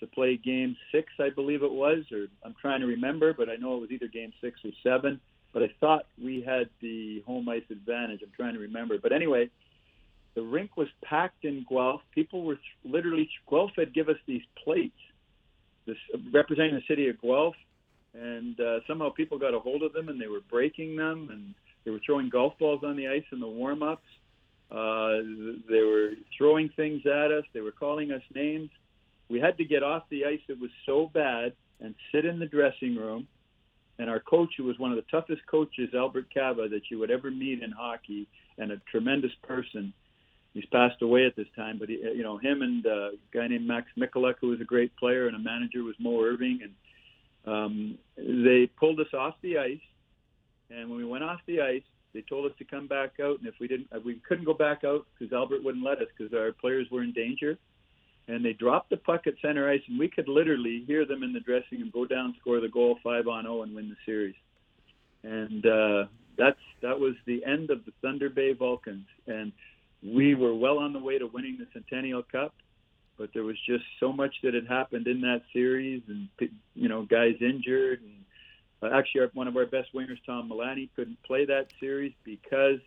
[0.00, 3.56] to play game six, I believe it was, or I'm trying to remember, but I
[3.56, 5.20] know it was either game six or seven.
[5.54, 8.20] But I thought we had the home ice advantage.
[8.22, 8.98] I'm trying to remember.
[9.02, 9.48] But anyway,
[10.34, 12.02] the rink was packed in Guelph.
[12.14, 14.98] People were literally, Guelph had give us these plates
[15.86, 15.96] this,
[16.32, 17.56] representing the city of Guelph.
[18.14, 21.54] and uh, somehow people got a hold of them and they were breaking them and
[21.84, 24.02] they were throwing golf balls on the ice in the warm-ups.
[24.70, 25.24] Uh,
[25.68, 27.44] they were throwing things at us.
[27.54, 28.70] They were calling us names.
[29.28, 30.40] We had to get off the ice.
[30.48, 33.26] It was so bad and sit in the dressing room.
[33.98, 37.10] And our coach, who was one of the toughest coaches, Albert Cava, that you would
[37.10, 39.92] ever meet in hockey, and a tremendous person.
[40.54, 43.48] He's passed away at this time, but he, you know him and uh, a guy
[43.48, 47.52] named Max Mikulak, who was a great player, and a manager was Mo Irving, and
[47.52, 49.80] um, they pulled us off the ice.
[50.70, 51.82] And when we went off the ice,
[52.14, 54.84] they told us to come back out, and if we didn't, we couldn't go back
[54.84, 57.58] out because Albert wouldn't let us because our players were in danger
[58.28, 61.32] and they dropped the puck at center ice, and we could literally hear them in
[61.32, 64.34] the dressing room go down, score the goal five on zero, and win the series.
[65.24, 66.04] And uh,
[66.36, 69.50] that's that was the end of the Thunder Bay Vulcans, and
[70.02, 72.54] we were well on the way to winning the Centennial Cup.
[73.16, 76.28] But there was just so much that had happened in that series, and
[76.74, 80.88] you know, guys injured, and uh, actually, our, one of our best wingers, Tom Milani,
[80.94, 82.78] couldn't play that series because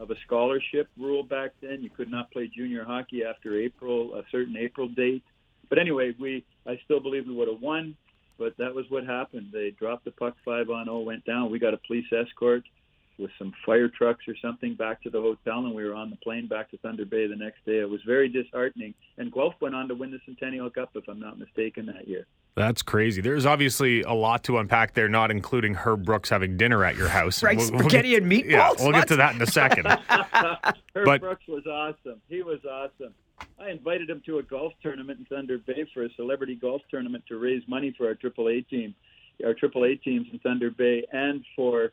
[0.00, 1.82] of a scholarship rule back then.
[1.82, 5.22] You could not play junior hockey after April, a certain April date.
[5.68, 7.96] But anyway, we I still believe we would have won,
[8.38, 9.48] but that was what happened.
[9.52, 11.50] They dropped the puck five on zero, went down.
[11.50, 12.64] We got a police escort
[13.18, 16.16] with some fire trucks or something back to the hotel, and we were on the
[16.16, 17.78] plane back to Thunder Bay the next day.
[17.78, 18.94] It was very disheartening.
[19.18, 22.26] And Guelph went on to win the Centennial Cup, if I'm not mistaken, that year.
[22.56, 23.20] That's crazy.
[23.20, 27.08] There's obviously a lot to unpack there, not including Herb Brooks having dinner at your
[27.08, 27.42] house.
[27.42, 28.50] Right, we'll, spaghetti we'll get, and meatballs.
[28.50, 28.94] Yeah, we'll what?
[28.94, 29.86] get to that in a second.
[30.94, 32.20] Herb but, Brooks was awesome.
[32.28, 33.14] He was awesome.
[33.58, 37.24] I invited him to a golf tournament in Thunder Bay for a celebrity golf tournament
[37.28, 38.94] to raise money for our AAA team,
[39.44, 41.92] our AAA teams in Thunder Bay, and for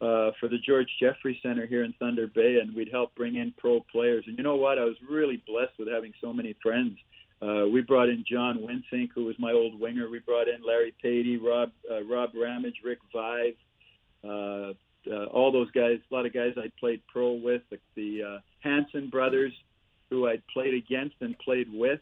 [0.00, 3.52] uh, for the George Jeffrey Center here in Thunder Bay, and we'd help bring in
[3.58, 4.24] pro players.
[4.26, 4.78] And you know what?
[4.78, 6.96] I was really blessed with having so many friends.
[7.40, 10.08] Uh, we brought in John Wensink, who was my old winger.
[10.10, 13.56] We brought in Larry Patey, Rob uh, Rob Ramage, Rick Vaive,
[14.24, 14.72] uh,
[15.10, 15.98] uh, all those guys.
[16.10, 17.62] A lot of guys I played pro with.
[17.70, 19.52] The, the uh, Hanson brothers,
[20.10, 22.00] who I'd played against and played with.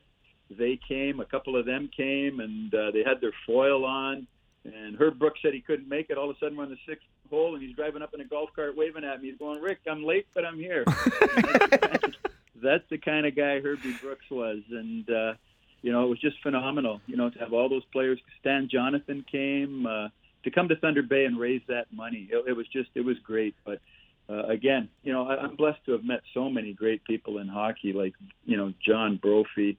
[0.50, 1.20] They came.
[1.20, 4.26] A couple of them came, and uh, they had their foil on.
[4.64, 6.18] And Herb Brooks said he couldn't make it.
[6.18, 8.24] All of a sudden, we're on the sixth hole, and he's driving up in a
[8.24, 9.30] golf cart, waving at me.
[9.30, 10.84] He's going, "Rick, I'm late, but I'm here."
[12.62, 15.34] that's the kind of guy Herbie Brooks was, and uh,
[15.82, 17.00] you know, it was just phenomenal.
[17.06, 18.18] You know, to have all those players.
[18.40, 20.08] Stan Jonathan came uh,
[20.44, 22.28] to come to Thunder Bay and raise that money.
[22.30, 23.54] It, it was just, it was great.
[23.64, 23.80] But
[24.28, 27.48] uh, again, you know, I, I'm blessed to have met so many great people in
[27.48, 29.78] hockey, like you know, John Brophy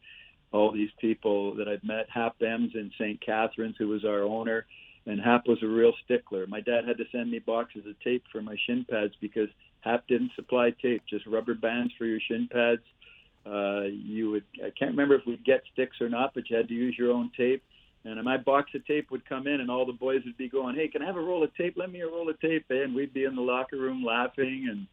[0.51, 2.07] all these people that I've met.
[2.09, 3.19] Hap Emms in St.
[3.25, 4.65] Catharines, who was our owner,
[5.07, 6.45] and Hap was a real stickler.
[6.47, 9.49] My dad had to send me boxes of tape for my shin pads because
[9.81, 12.81] Hap didn't supply tape, just rubber bands for your shin pads.
[13.45, 16.67] Uh, you would I can't remember if we'd get sticks or not, but you had
[16.67, 17.63] to use your own tape.
[18.03, 20.75] And my box of tape would come in, and all the boys would be going,
[20.75, 21.75] "Hey, can I have a roll of tape?
[21.77, 24.87] Let me a roll of tape." And we'd be in the locker room laughing and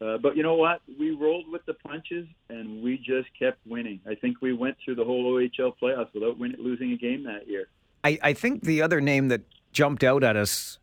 [0.00, 0.82] uh, but you know what?
[0.98, 4.00] We rolled with the punches, and we just kept winning.
[4.06, 7.48] I think we went through the whole OHL playoffs without win- losing a game that
[7.48, 7.68] year.
[8.06, 9.42] I, I think the other name that
[9.72, 10.78] jumped out at us,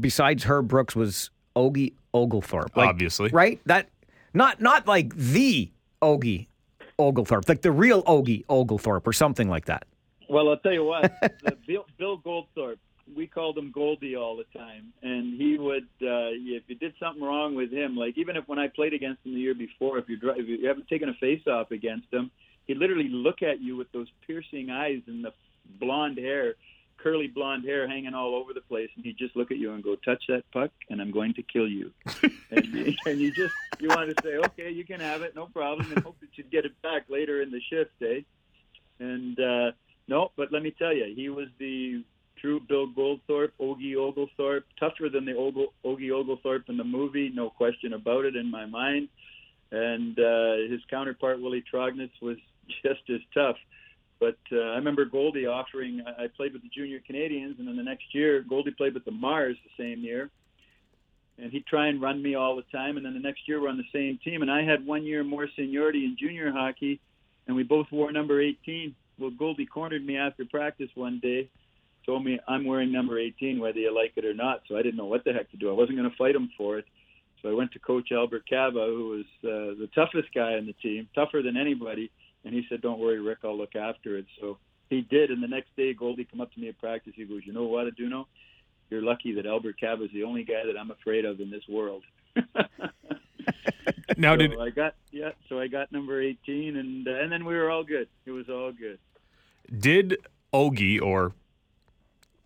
[0.00, 2.74] besides Herb Brooks, was Ogie Ogilthorpe.
[2.76, 3.60] Like, Obviously, right?
[3.66, 3.88] That
[4.32, 6.46] not not like the Ogie
[6.98, 9.84] Ogilthorpe, like the real Ogie Ogilthorpe, or something like that.
[10.30, 11.12] Well, I'll tell you what,
[11.66, 12.78] Bill, Bill Goldthorpe
[13.16, 17.22] we called him Goldie all the time, and he would uh, if you did something
[17.22, 20.08] wrong with him, like even if when I played against him the year before, if
[20.08, 22.30] you if you haven't taken a face off against him,
[22.66, 25.32] he'd literally look at you with those piercing eyes and the
[25.78, 26.54] blonde hair,
[26.96, 29.82] curly blonde hair hanging all over the place, and he'd just look at you and
[29.82, 31.92] go, "Touch that puck, and I'm going to kill you."
[32.50, 35.46] and, you and you just you want to say, "Okay, you can have it, no
[35.46, 38.20] problem," and hope that you'd get it back later in the shift, eh?
[38.98, 39.72] And uh,
[40.08, 42.04] no, but let me tell you, he was the
[42.40, 47.92] true Bill Goldthorpe, Ogie Ogilthorpe, tougher than the Ogie Ogilthorpe in the movie, no question
[47.92, 49.08] about it in my mind.
[49.70, 52.38] And uh, his counterpart, Willie Trognitz, was
[52.82, 53.56] just as tough.
[54.20, 57.82] But uh, I remember Goldie offering, I played with the junior Canadians, and then the
[57.82, 60.30] next year, Goldie played with the Marrs the same year.
[61.38, 62.98] And he'd try and run me all the time.
[62.98, 64.42] And then the next year, we're on the same team.
[64.42, 67.00] And I had one year more seniority in junior hockey,
[67.46, 68.94] and we both wore number 18.
[69.18, 71.48] Well, Goldie cornered me after practice one day
[72.06, 74.62] told me I'm wearing number 18 whether you like it or not.
[74.68, 75.70] So I didn't know what the heck to do.
[75.70, 76.84] I wasn't going to fight him for it.
[77.42, 80.74] So I went to Coach Albert Cava, who was uh, the toughest guy on the
[80.74, 82.10] team, tougher than anybody.
[82.44, 85.30] And he said, "Don't worry, Rick, I'll look after it." So he did.
[85.30, 87.12] And the next day, Goldie come up to me at practice.
[87.16, 88.26] He goes, "You know what, Adduono?
[88.88, 91.66] You're lucky that Albert Cava is the only guy that I'm afraid of in this
[91.68, 92.02] world."
[94.16, 95.32] now, so did I got yeah?
[95.48, 98.08] So I got number 18, and uh, and then we were all good.
[98.26, 98.98] It was all good.
[99.78, 100.18] Did
[100.52, 101.32] Ogie or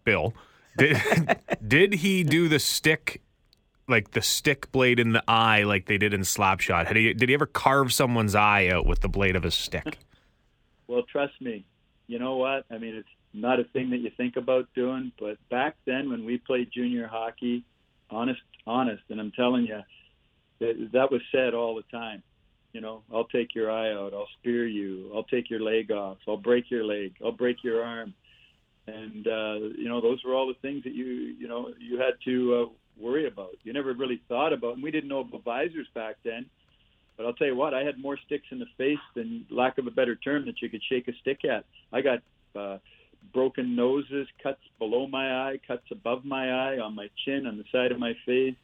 [0.04, 0.34] Bill.
[0.76, 0.98] Did,
[1.66, 3.22] did he do the stick,
[3.88, 6.86] like the stick blade in the eye, like they did in Slapshot?
[6.86, 9.98] Had he, did he ever carve someone's eye out with the blade of his stick?
[10.86, 11.64] Well, trust me,
[12.08, 12.66] you know what?
[12.70, 16.26] I mean, it's not a thing that you think about doing, but back then when
[16.26, 17.64] we played junior hockey,
[18.10, 19.80] honest, honest, and I'm telling you,
[20.60, 22.22] that, that was said all the time.
[22.72, 26.18] You know, I'll take your eye out, I'll spear you, I'll take your leg off,
[26.28, 28.12] I'll break your leg, I'll break your arm,
[28.86, 32.14] and uh, you know, those were all the things that you, you know, you had
[32.24, 33.52] to uh, worry about.
[33.62, 36.46] You never really thought about, and we didn't know about visors back then.
[37.16, 39.86] But I'll tell you what, I had more sticks in the face than, lack of
[39.86, 41.64] a better term, that you could shake a stick at.
[41.92, 42.18] I got
[42.56, 42.78] uh,
[43.32, 47.64] broken noses, cuts below my eye, cuts above my eye, on my chin, on the
[47.70, 48.56] side of my face,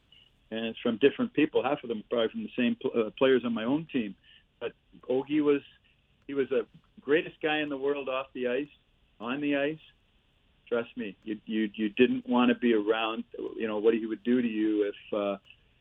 [0.50, 1.62] and it's from different people.
[1.62, 4.14] Half of them probably from the same pl- uh, players on my own team.
[4.58, 4.72] But
[5.08, 5.62] Ogie was
[6.26, 6.66] he was the
[7.00, 8.68] greatest guy in the world off the ice,
[9.20, 9.78] on the ice.
[10.70, 13.24] Trust me, you you you didn't want to be around.
[13.56, 15.36] You know what he would do to you if uh,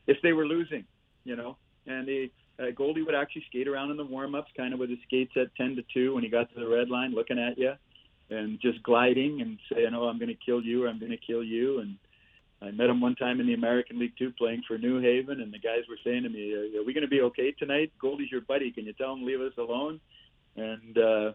[0.07, 0.83] if they were losing.
[1.23, 4.79] You know, and he uh, Goldie would actually skate around in the warm-ups, kind of
[4.79, 7.39] with his skates at 10 to 2 when he got to the red line, looking
[7.39, 7.73] at you
[8.29, 11.17] and just gliding and saying, "Oh, I'm going to kill you," or "I'm going to
[11.17, 11.97] kill you." And
[12.61, 15.53] I met him one time in the American League Two, playing for New Haven, and
[15.53, 17.91] the guys were saying to me, "Are we going to be okay tonight?
[17.99, 18.71] Goldie's your buddy.
[18.71, 19.99] Can you tell him leave us alone?"
[20.55, 21.31] And uh,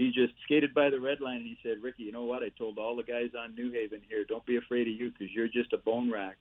[0.00, 2.42] he just skated by the red line and he said, "Ricky, you know what?
[2.42, 5.30] I told all the guys on New Haven here, don't be afraid of you because
[5.34, 6.38] you're just a bone rack."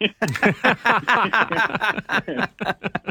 [0.00, 0.12] and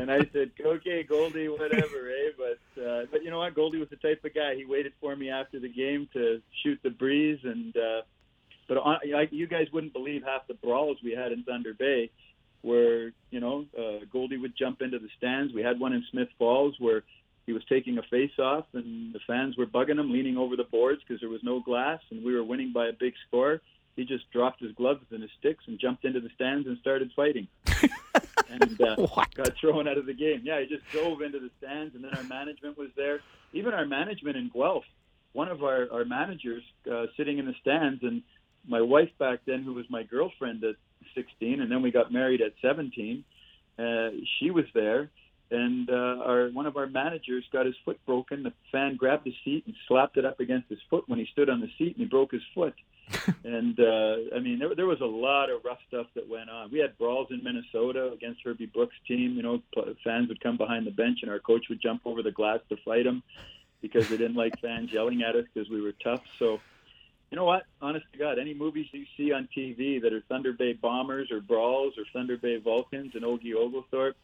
[0.09, 3.53] I said, "Okay, Goldie, whatever, eh?" But uh, but you know what?
[3.55, 4.55] Goldie was the type of guy.
[4.55, 8.01] He waited for me after the game to shoot the breeze, and uh,
[8.69, 12.09] but on, like, you guys wouldn't believe half the brawls we had in Thunder Bay,
[12.61, 15.53] where you know uh, Goldie would jump into the stands.
[15.53, 17.03] We had one in Smith Falls where
[17.49, 20.63] he was taking a face off, and the fans were bugging him, leaning over the
[20.63, 23.61] boards because there was no glass, and we were winning by a big score
[23.99, 27.11] he just dropped his gloves and his sticks and jumped into the stands and started
[27.15, 27.47] fighting.
[28.49, 28.95] and uh,
[29.35, 30.41] got thrown out of the game.
[30.43, 33.19] Yeah, he just dove into the stands, and then our management was there.
[33.51, 34.85] Even our management in Guelph,
[35.33, 38.23] one of our, our managers uh, sitting in the stands, and
[38.65, 40.75] my wife back then, who was my girlfriend at
[41.13, 43.23] 16, and then we got married at 17,
[43.77, 44.09] uh,
[44.39, 45.09] she was there.
[45.51, 48.43] And uh, our one of our managers got his foot broken.
[48.43, 51.49] The fan grabbed the seat and slapped it up against his foot when he stood
[51.49, 52.75] on the seat, and he broke his foot
[53.43, 56.71] and uh, I mean, there, there was a lot of rough stuff that went on.
[56.71, 59.35] We had brawls in Minnesota against Herbie Brooks' team.
[59.35, 59.61] You know,
[60.03, 62.77] fans would come behind the bench, and our coach would jump over the glass to
[62.85, 63.23] fight them
[63.81, 66.21] because they didn't like fans yelling at us because we were tough.
[66.37, 66.59] So,
[67.31, 67.63] you know what?
[67.81, 71.39] Honest to God, any movies you see on TV that are Thunder Bay Bombers or
[71.39, 74.15] Brawls or Thunder Bay Vulcans and Ogie Ogilthorpe,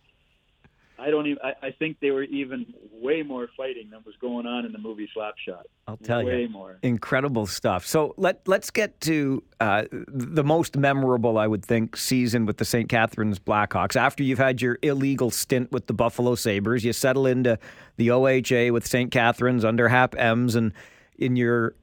[0.98, 1.40] I don't even.
[1.44, 4.78] I, I think they were even way more fighting than was going on in the
[4.78, 5.64] movie Slapshot.
[5.88, 7.86] I'll tell way you, more incredible stuff.
[7.86, 12.66] So let let's get to uh, the most memorable, I would think, season with the
[12.66, 12.88] St.
[12.88, 13.96] Catharines Blackhawks.
[13.96, 17.60] After you've had your illegal stint with the Buffalo Sabres, you settle into
[17.98, 19.12] the OHA with St.
[19.12, 20.74] Catharines under Hap Emms, and
[21.18, 21.76] in your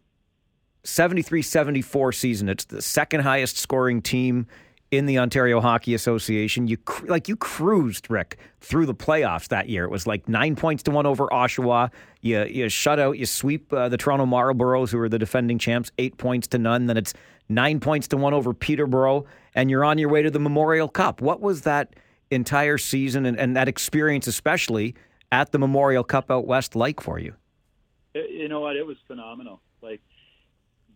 [0.85, 4.46] 73-74 season, it's the second highest scoring team
[4.93, 6.69] in the Ontario Hockey Association.
[6.69, 9.85] You like you cruised Rick through the playoffs that year.
[9.85, 11.91] It was like nine points to one over Oshawa.
[12.21, 15.91] You you shut out, you sweep uh, the Toronto Marlboros, who are the defending champs,
[15.99, 16.87] eight points to none.
[16.87, 17.15] Then it's
[17.49, 19.25] nine points to one over Peterborough,
[19.55, 21.23] and you're on your way to the Memorial Cup.
[21.23, 21.97] What was that
[22.31, 24.95] entire season and, and that experience, especially
[25.33, 27.35] at the Memorial Cup out west, like for you?
[28.15, 28.77] You know what?
[28.77, 29.63] It was phenomenal.
[29.81, 30.03] Like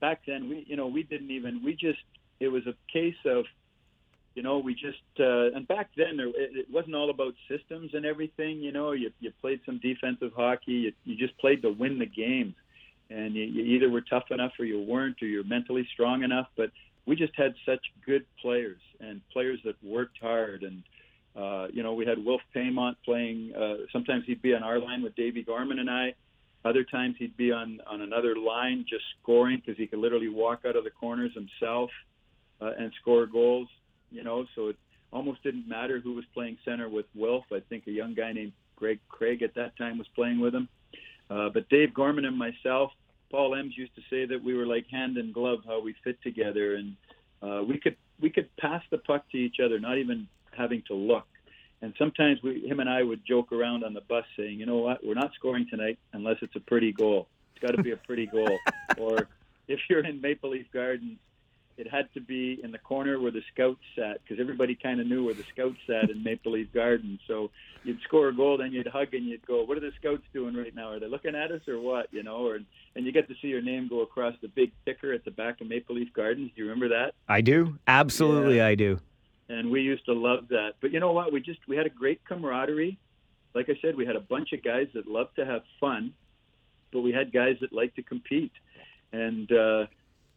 [0.03, 2.01] back then, we you know we didn't even we just
[2.41, 3.47] it was a case of
[4.37, 7.93] you know, we just uh, and back then there, it, it wasn't all about systems
[7.95, 8.61] and everything.
[8.61, 10.73] You know, you you played some defensive hockey.
[10.73, 12.55] You, you just played to win the games,
[13.09, 16.49] and you, you either were tough enough or you weren't, or you're mentally strong enough.
[16.55, 16.71] But
[17.07, 20.65] we just had such good players and players that worked hard.
[20.65, 20.83] And
[21.35, 23.55] uh, you know, we had Wilf Paiement playing.
[23.55, 26.13] Uh, sometimes he'd be on our line with Davey Gorman and I.
[26.63, 30.67] Other times he'd be on on another line just scoring because he could literally walk
[30.67, 31.89] out of the corners himself
[32.61, 33.69] uh, and score goals
[34.11, 34.77] you know, so it
[35.13, 37.45] almost didn't matter who was playing center with Wilf.
[37.53, 40.69] I think a young guy named Greg Craig at that time was playing with him.
[41.31, 42.93] Uh, but Dave Gorman and myself,
[43.31, 46.23] Paul Emms used to say that we were like hand and glove, how we fit
[46.23, 46.97] together, and
[47.43, 50.95] uh, we could we could pass the puck to each other, not even having to
[50.95, 51.27] look.
[51.83, 54.79] And sometimes we, him and I would joke around on the bus saying, you know
[54.79, 57.29] what, we're not scoring tonight unless it's a pretty goal.
[57.55, 58.59] It's got to be a pretty goal.
[58.99, 59.29] or
[59.69, 61.19] if you're in Maple Leaf Gardens
[61.79, 65.07] it had to be in the corner where the scouts sat because everybody kind of
[65.07, 67.19] knew where the scouts sat in Maple Leaf Garden.
[67.29, 67.51] So
[67.85, 70.55] you'd score a goal, then you'd hug and you'd go, "What are the scouts doing
[70.57, 70.89] right now?
[70.93, 72.57] Are they looking at us or what?" You know, or
[72.95, 75.61] and you get to see your name go across the big ticker at the back
[75.61, 76.51] of Maple Leaf Gardens.
[76.57, 77.15] Do you remember that?
[77.29, 77.79] I do.
[77.87, 78.67] Absolutely, Yeah.
[78.69, 78.99] I do.
[79.49, 80.73] and we used to love that.
[80.81, 81.33] But you know what?
[81.33, 82.99] We just we had a great camaraderie.
[83.55, 86.13] Like I said, we had a bunch of guys that loved to have fun,
[86.93, 88.53] but we had guys that liked to compete.
[89.13, 89.87] And uh,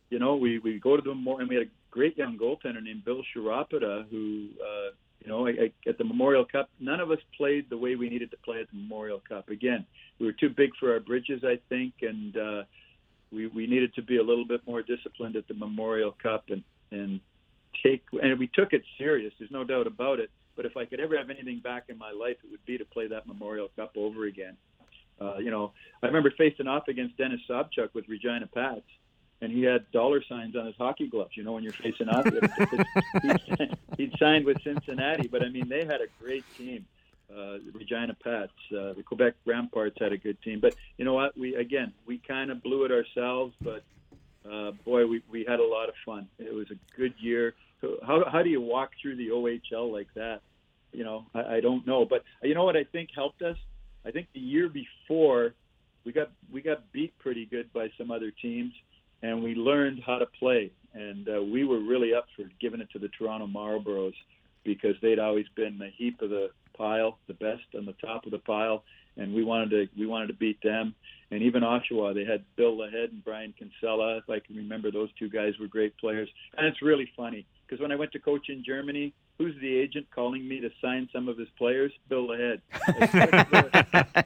[0.10, 2.82] you know, we we go to the more, and we had a great young goaltender
[2.82, 7.12] named Bill Sharapata, who uh, you know I, I, at the Memorial Cup, none of
[7.12, 9.49] us played the way we needed to play at the Memorial Cup.
[9.49, 9.86] Again,
[10.20, 12.64] we were too big for our bridges, I think, and uh,
[13.32, 16.64] we we needed to be a little bit more disciplined at the Memorial Cup and
[16.91, 17.20] and
[17.84, 19.34] take and we took it serious.
[19.38, 20.30] There's no doubt about it.
[20.55, 22.84] But if I could ever have anything back in my life, it would be to
[22.84, 24.57] play that Memorial Cup over again.
[25.22, 25.72] Uh, you know,
[26.03, 28.82] I remember facing off against Dennis Sobchuk with Regina Pats,
[29.41, 31.31] and he had dollar signs on his hockey gloves.
[31.35, 32.25] You know, when you're facing off,
[33.21, 36.85] he'd, he'd signed with Cincinnati, but I mean, they had a great team.
[37.31, 41.37] Uh, Regina Pats, uh, the Quebec Ramparts had a good team, but you know what?
[41.37, 43.83] We again, we kind of blew it ourselves, but
[44.51, 46.27] uh, boy, we, we had a lot of fun.
[46.39, 47.53] It was a good year.
[48.05, 50.41] How, how do you walk through the OHL like that?
[50.91, 52.05] You know, I, I don't know.
[52.05, 53.57] But you know what I think helped us?
[54.05, 55.53] I think the year before
[56.05, 58.73] we got we got beat pretty good by some other teams,
[59.22, 60.72] and we learned how to play.
[60.93, 64.13] And uh, we were really up for giving it to the Toronto Marlboros
[64.63, 68.32] because they'd always been the heap of the pile, the best on the top of
[68.32, 68.84] the pile,
[69.17, 70.95] and we wanted to we wanted to beat them.
[71.32, 74.17] And even Oshawa, they had Bill Lochead and Brian Kinsella.
[74.17, 76.30] If I can remember, those two guys were great players.
[76.57, 80.07] And it's really funny because when I went to coach in Germany, who's the agent
[80.13, 81.91] calling me to sign some of his players?
[82.07, 82.61] Bill Lochead.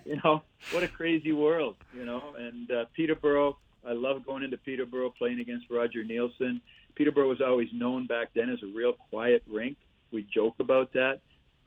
[0.06, 2.36] you know, what a crazy world, you know.
[2.38, 3.58] And uh, Peterborough,
[3.88, 6.62] I love going into Peterborough playing against Roger Neilson.
[6.96, 9.78] Peterborough was always known back then as a real quiet rink.
[10.12, 11.20] We joke about that,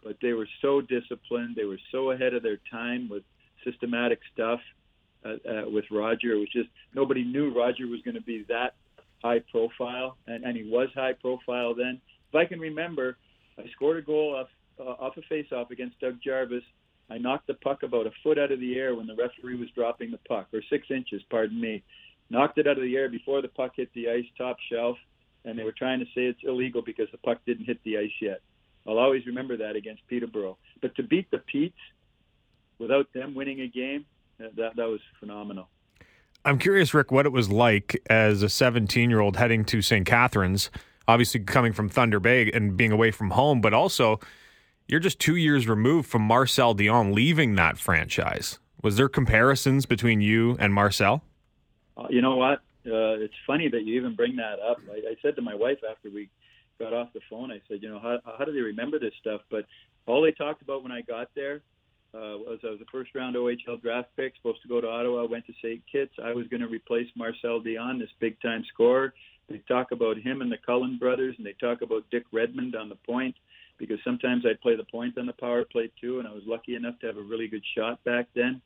[0.03, 1.57] but they were so disciplined.
[1.57, 3.23] They were so ahead of their time with
[3.65, 4.61] systematic stuff.
[5.25, 8.75] Uh, uh, with Roger, it was just nobody knew Roger was going to be that
[9.23, 12.01] high profile, and, and he was high profile then.
[12.29, 13.17] If I can remember,
[13.59, 14.47] I scored a goal off
[14.79, 16.63] uh, off a face-off against Doug Jarvis.
[17.11, 19.69] I knocked the puck about a foot out of the air when the referee was
[19.75, 21.83] dropping the puck, or six inches, pardon me.
[22.31, 24.97] Knocked it out of the air before the puck hit the ice top shelf,
[25.45, 28.11] and they were trying to say it's illegal because the puck didn't hit the ice
[28.21, 28.41] yet.
[28.87, 30.59] I'll always remember that against Peterborough.
[30.81, 31.79] But to beat the Petes
[32.79, 34.07] without them winning a game,
[34.41, 35.69] uh, that that was phenomenal.
[36.45, 40.07] I'm curious, Rick, what it was like as a 17 year old heading to St.
[40.07, 40.71] Catharines,
[41.09, 44.21] obviously coming from Thunder Bay and being away from home, but also
[44.87, 48.61] you're just two years removed from Marcel Dionne leaving that franchise.
[48.83, 51.25] Was there comparisons between you and Marcel?
[51.97, 52.59] Uh, you know what?
[52.87, 54.79] Uh, it's funny that you even bring that up.
[54.91, 56.29] I, I said to my wife after we
[56.79, 59.41] got off the phone, I said, you know, how, how do they remember this stuff?
[59.51, 59.65] But
[60.07, 61.63] all they talked about when I got there
[62.15, 65.27] uh, was I was a first round OHL draft pick, supposed to go to Ottawa,
[65.27, 65.83] went to St.
[65.91, 66.15] Kitts.
[66.23, 69.13] I was going to replace Marcel Dionne, this big time scorer.
[69.49, 72.89] They talk about him and the Cullen brothers, and they talk about Dick Redmond on
[72.89, 73.35] the point
[73.79, 76.75] because sometimes I'd play the point on the power play too, and I was lucky
[76.75, 78.61] enough to have a really good shot back then.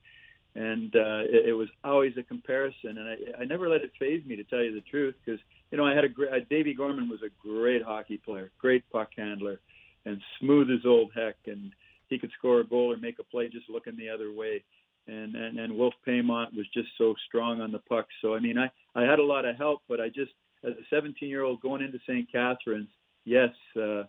[0.56, 4.24] And uh, it, it was always a comparison, and I, I never let it phase
[4.26, 5.40] me to tell you the truth because
[5.70, 6.32] you know I had a great.
[6.32, 9.60] Uh, Davy Gorman was a great hockey player, great puck handler,
[10.06, 11.72] and smooth as old heck, and
[12.08, 14.64] he could score a goal or make a play just looking the other way.
[15.06, 18.06] And and, and Wolf Paiement was just so strong on the puck.
[18.20, 20.32] So I mean, I I had a lot of help, but I just
[20.64, 22.30] as a 17 year old going into St.
[22.30, 22.88] Catharines,
[23.24, 24.02] yes, uh,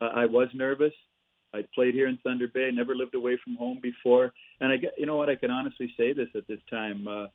[0.00, 0.92] I was nervous.
[1.54, 2.66] I played here in Thunder Bay.
[2.66, 5.92] I never lived away from home before, and I you know what I can honestly
[5.96, 7.06] say this at this time.
[7.06, 7.26] Uh,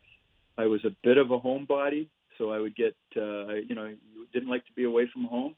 [0.58, 2.08] I was a bit of a homebody,
[2.38, 3.94] so I would get uh, you know
[4.34, 5.56] didn't like to be away from home,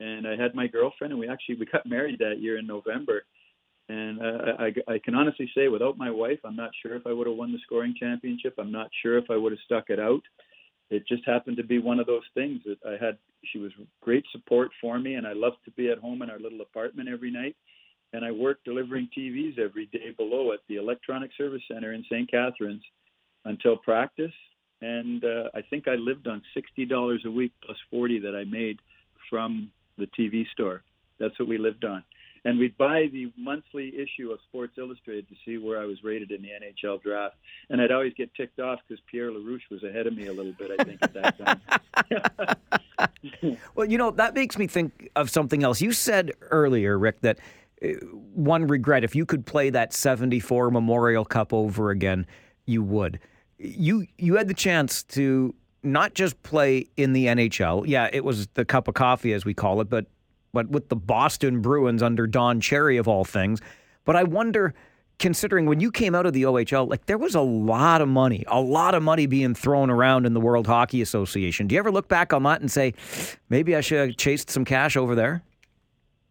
[0.00, 3.24] and I had my girlfriend, and we actually we got married that year in November.
[3.86, 7.12] And uh, I, I can honestly say, without my wife, I'm not sure if I
[7.12, 8.54] would have won the scoring championship.
[8.56, 10.22] I'm not sure if I would have stuck it out.
[10.88, 13.18] It just happened to be one of those things that I had.
[13.52, 16.38] She was great support for me, and I loved to be at home in our
[16.38, 17.56] little apartment every night.
[18.14, 22.30] And I worked delivering TVs every day below at the Electronic Service Center in St.
[22.30, 22.82] Catharines
[23.44, 24.32] until practice.
[24.80, 28.44] And uh, I think I lived on sixty dollars a week plus forty that I
[28.44, 28.78] made
[29.28, 30.82] from the TV store.
[31.18, 32.04] That's what we lived on
[32.44, 36.30] and we'd buy the monthly issue of Sports Illustrated to see where I was rated
[36.30, 37.36] in the NHL draft.
[37.70, 40.52] And I'd always get ticked off because Pierre LaRouche was ahead of me a little
[40.52, 41.60] bit, I think, at that
[43.40, 43.56] time.
[43.74, 45.80] well, you know, that makes me think of something else.
[45.80, 47.38] You said earlier, Rick, that
[47.84, 47.88] Uh,
[48.34, 52.26] one regret, if you could play that 74 Memorial Cup over again,
[52.66, 53.20] you would.
[53.58, 57.84] You, you had the chance to not just play in the NHL.
[57.86, 60.06] Yeah, it was the cup of coffee as we call it, but
[60.52, 63.60] but with the Boston Bruins under Don Cherry of all things.
[64.04, 64.72] But I wonder
[65.18, 68.44] considering when you came out of the OHL, like there was a lot of money,
[68.48, 71.66] a lot of money being thrown around in the World Hockey Association.
[71.66, 72.94] Do you ever look back on that and say,
[73.48, 75.42] maybe I should have chased some cash over there?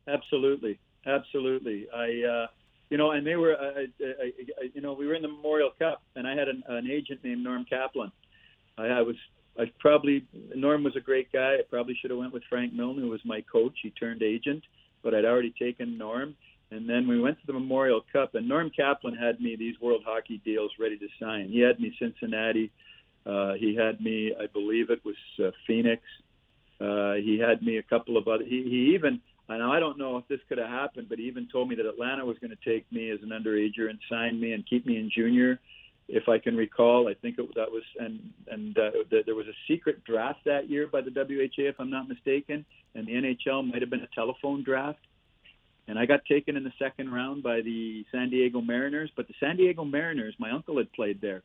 [0.07, 1.87] Absolutely, absolutely.
[1.93, 2.47] I, uh,
[2.89, 4.25] you know, and they were, I, I,
[4.61, 7.23] I, you know, we were in the Memorial Cup, and I had an, an agent
[7.23, 8.11] named Norm Kaplan.
[8.77, 9.15] I, I was,
[9.57, 10.25] I probably
[10.55, 11.55] Norm was a great guy.
[11.55, 13.73] I probably should have went with Frank Milne, who was my coach.
[13.81, 14.63] He turned agent,
[15.03, 16.35] but I'd already taken Norm
[16.73, 20.01] and then we went to the Memorial Cup, and Norm Kaplan had me these World
[20.05, 21.49] Hockey deals ready to sign.
[21.49, 22.71] He had me Cincinnati.
[23.25, 26.01] Uh, he had me, I believe it was uh, Phoenix.
[26.81, 28.43] Uh, he had me a couple of other.
[28.43, 29.21] He, he even,
[29.57, 31.85] Know I don't know if this could have happened, but he even told me that
[31.85, 34.97] Atlanta was going to take me as an underager and sign me and keep me
[34.97, 35.59] in junior,
[36.07, 37.07] if I can recall.
[37.07, 40.69] I think it, that was, and and uh, the, there was a secret draft that
[40.69, 44.15] year by the WHA, if I'm not mistaken, and the NHL might have been a
[44.15, 44.99] telephone draft
[45.87, 49.11] and I got taken in the second round by the San Diego Mariners.
[49.15, 51.43] But the San Diego Mariners, my uncle had played there.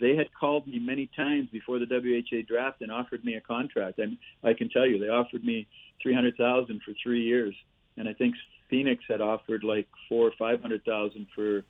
[0.00, 3.98] They had called me many times before the WHA draft and offered me a contract.
[3.98, 5.66] And I can tell you, they offered me
[6.02, 7.54] three hundred thousand for three years,
[7.96, 8.34] and I think
[8.68, 11.64] Phoenix had offered like four or five hundred thousand for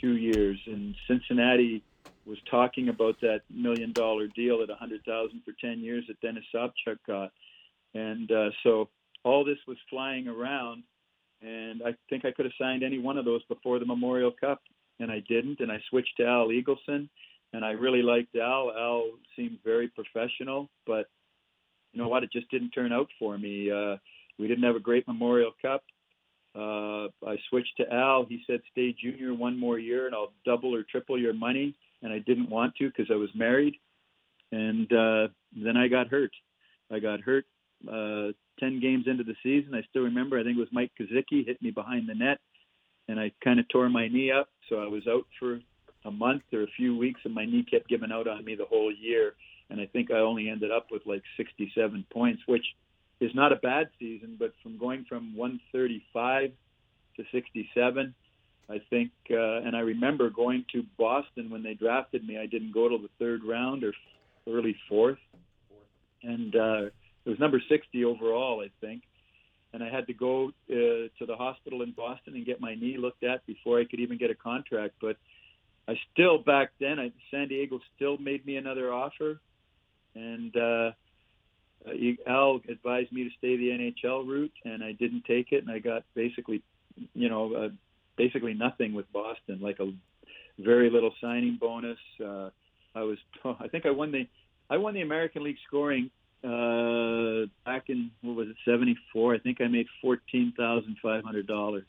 [0.00, 1.82] two years, and Cincinnati
[2.26, 6.20] was talking about that million dollar deal at a hundred thousand for ten years that
[6.20, 7.32] Dennis Sobchuk got,
[7.94, 8.88] and uh, so
[9.22, 10.82] all this was flying around
[11.44, 14.62] and I think I could have signed any one of those before the Memorial Cup,
[14.98, 15.60] and I didn't.
[15.60, 17.08] And I switched to Al Eagleson,
[17.52, 18.72] and I really liked Al.
[18.76, 21.06] Al seemed very professional, but
[21.94, 22.22] you know what?
[22.24, 23.70] It just didn't turn out for me.
[23.70, 23.96] Uh,
[24.38, 25.82] we didn't have a great Memorial Cup.
[26.56, 28.26] Uh, I switched to Al.
[28.26, 32.12] He said, "Stay junior one more year, and I'll double or triple your money." And
[32.12, 33.74] I didn't want to because I was married.
[34.52, 36.32] And uh, then I got hurt.
[36.90, 37.46] I got hurt
[37.88, 39.74] uh, 10 games into the season.
[39.74, 42.38] I still remember, I think it was Mike Kaszycki hit me behind the net,
[43.08, 44.48] and I kind of tore my knee up.
[44.68, 45.60] So I was out for
[46.04, 48.66] a month or a few weeks, and my knee kept giving out on me the
[48.66, 49.34] whole year.
[49.74, 52.64] And I think I only ended up with like 67 points, which
[53.18, 56.52] is not a bad season, but from going from 135
[57.16, 58.14] to 67,
[58.70, 62.38] I think, uh, and I remember going to Boston when they drafted me.
[62.38, 63.92] I didn't go till the third round or
[64.48, 65.18] early fourth,
[66.22, 66.82] and uh,
[67.24, 69.02] it was number 60 overall, I think.
[69.72, 72.96] And I had to go uh, to the hospital in Boston and get my knee
[72.96, 74.94] looked at before I could even get a contract.
[75.00, 75.16] But
[75.88, 79.40] I still back then, I, San Diego still made me another offer,
[80.14, 80.92] and uh,
[82.26, 85.78] Al advised me to stay the NHL route, and I didn't take it, and I
[85.78, 86.62] got basically,
[87.14, 87.68] you know, uh,
[88.16, 89.92] basically nothing with Boston, like a
[90.58, 91.98] very little signing bonus.
[92.24, 92.50] Uh,
[92.94, 94.26] I was, I think I won the,
[94.70, 96.10] I won the American League scoring
[96.44, 99.34] uh, back in what was it, seventy four?
[99.34, 101.86] I think I made fourteen thousand five hundred dollars.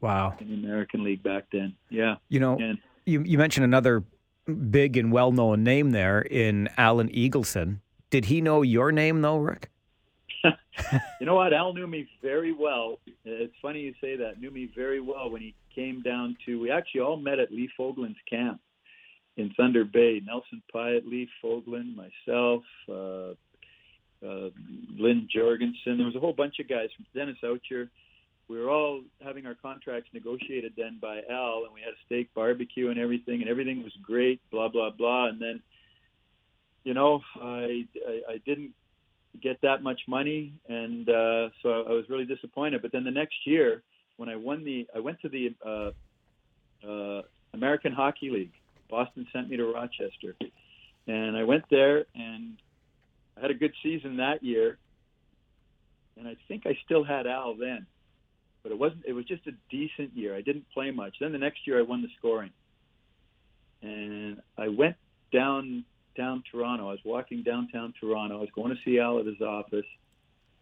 [0.00, 0.36] Wow!
[0.40, 2.16] In the American League back then, yeah.
[2.28, 4.04] You know, and, you you mentioned another
[4.46, 7.80] big and well known name there in Alan Eagleson.
[8.10, 9.70] Did he know your name though, Rick?
[11.20, 11.52] you know what?
[11.52, 12.98] Al knew me very well.
[13.24, 14.40] It's funny you say that.
[14.40, 16.60] Knew me very well when he came down to.
[16.60, 18.60] We actually all met at Lee Fogolin's camp
[19.36, 20.20] in Thunder Bay.
[20.24, 23.34] Nelson Pyatt, Lee Fogolin, myself, uh,
[24.26, 24.50] uh,
[24.96, 25.96] Lynn Jorgensen.
[25.96, 27.88] There was a whole bunch of guys from Dennis Owchar.
[28.48, 32.32] We were all having our contracts negotiated then by Al, and we had a steak
[32.34, 34.40] barbecue and everything, and everything was great.
[34.50, 35.26] Blah blah blah.
[35.26, 35.60] And then,
[36.84, 38.72] you know, I I, I didn't
[39.42, 42.82] get that much money, and uh, so I was really disappointed.
[42.82, 43.82] But then the next year,
[44.16, 45.90] when I won the, I went to the uh,
[46.88, 47.22] uh,
[47.52, 48.52] American Hockey League.
[48.88, 50.36] Boston sent me to Rochester,
[51.08, 52.56] and I went there, and
[53.36, 54.78] I had a good season that year,
[56.16, 57.86] and I think I still had Al then,
[58.66, 59.04] but it wasn't.
[59.06, 60.34] It was just a decent year.
[60.34, 61.14] I didn't play much.
[61.20, 62.50] Then the next year I won the scoring,
[63.80, 64.96] and I went
[65.32, 65.84] down
[66.16, 66.88] down Toronto.
[66.88, 68.38] I was walking downtown Toronto.
[68.38, 69.86] I was going to see Al at his office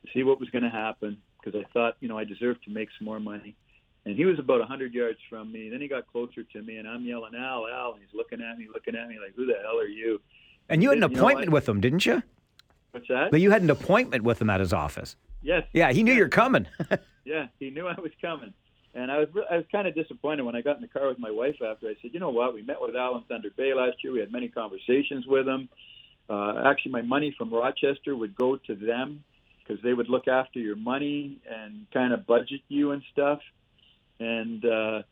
[0.05, 2.70] to see what was going to happen because I thought, you know, I deserved to
[2.70, 3.57] make some more money.
[4.05, 5.70] And he was about a 100 yards from me.
[5.70, 7.92] Then he got closer to me, and I'm yelling, Al, Al.
[7.92, 10.20] And he's looking at me, looking at me like, who the hell are you?
[10.68, 12.22] And you had an appointment with him, didn't you?
[12.90, 13.30] What's that?
[13.30, 15.16] But you had an appointment with him at his office.
[15.40, 15.64] Yes.
[15.72, 16.66] Yeah, he knew you're coming.
[17.25, 18.53] yeah, he knew I was coming.
[18.95, 21.18] And I was I was kind of disappointed when I got in the car with
[21.18, 21.89] my wife after.
[21.89, 22.55] I said, you know what?
[22.55, 24.12] We met with Alan Thunder Bay last year.
[24.12, 25.68] We had many conversations with him.
[26.31, 29.25] Uh, actually, my money from Rochester would go to them
[29.59, 33.41] because they would look after your money and kind of budget you and stuff.
[34.20, 35.03] And uh,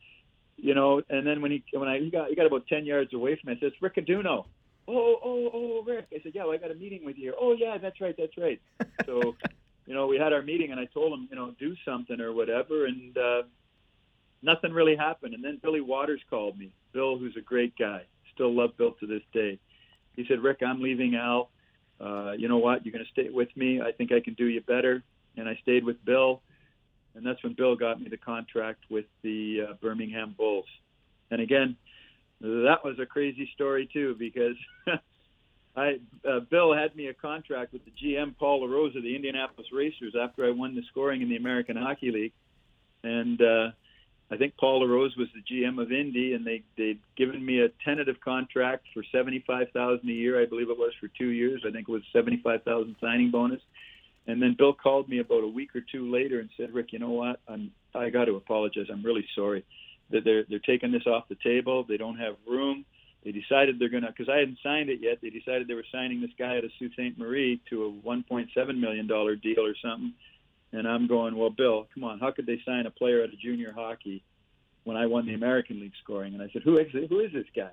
[0.56, 3.12] you know, and then when he when I he got he got about ten yards
[3.12, 4.44] away from me, I said, "It's Rick Adduono."
[4.88, 6.06] oh, oh, oh, Rick.
[6.12, 7.34] I said, yeah, well, I got a meeting with you.
[7.40, 8.60] Oh, yeah, that's right, that's right.
[9.06, 9.34] So,
[9.86, 12.32] you know, we had our meeting, and I told him, you know, do something or
[12.32, 13.42] whatever, and uh,
[14.42, 15.34] nothing really happened.
[15.34, 16.72] And then Billy Waters called me.
[16.92, 18.02] Bill, who's a great guy,
[18.34, 19.58] still love Bill to this day.
[20.14, 21.50] He said, Rick, I'm leaving Al.
[22.00, 22.84] Uh, you know what?
[22.84, 23.80] You're going to stay with me.
[23.80, 25.02] I think I can do you better.
[25.36, 26.42] And I stayed with Bill,
[27.14, 30.66] and that's when Bill got me the contract with the uh, Birmingham Bulls.
[31.30, 31.76] And again,
[32.40, 34.56] that was a crazy story too because
[35.74, 35.98] I
[36.28, 40.14] uh, Bill had me a contract with the GM Paul LaRose of the Indianapolis Racers
[40.20, 42.32] after I won the scoring in the American Hockey League,
[43.02, 43.70] and uh,
[44.30, 47.68] I think Paul LaRose was the GM of Indy, and they they'd given me a
[47.84, 51.62] tentative contract for seventy five thousand a year, I believe it was for two years.
[51.66, 53.60] I think it was seventy five thousand signing bonus.
[54.26, 56.98] And then Bill called me about a week or two later and said, "Rick, you
[56.98, 57.40] know what?
[57.48, 58.86] I'm I got to apologize.
[58.90, 59.64] I'm really sorry
[60.10, 61.84] that they're they're taking this off the table.
[61.86, 62.84] They don't have room.
[63.24, 65.18] They decided they're gonna because I hadn't signed it yet.
[65.22, 67.16] They decided they were signing this guy out of Sault Ste.
[67.16, 70.14] Marie to a 1.7 million dollar deal or something."
[70.72, 73.38] And I'm going, well, Bill, come on, how could they sign a player out of
[73.38, 74.24] junior hockey
[74.84, 76.32] when I won the American League scoring?
[76.32, 77.72] And I said, who is who is this guy?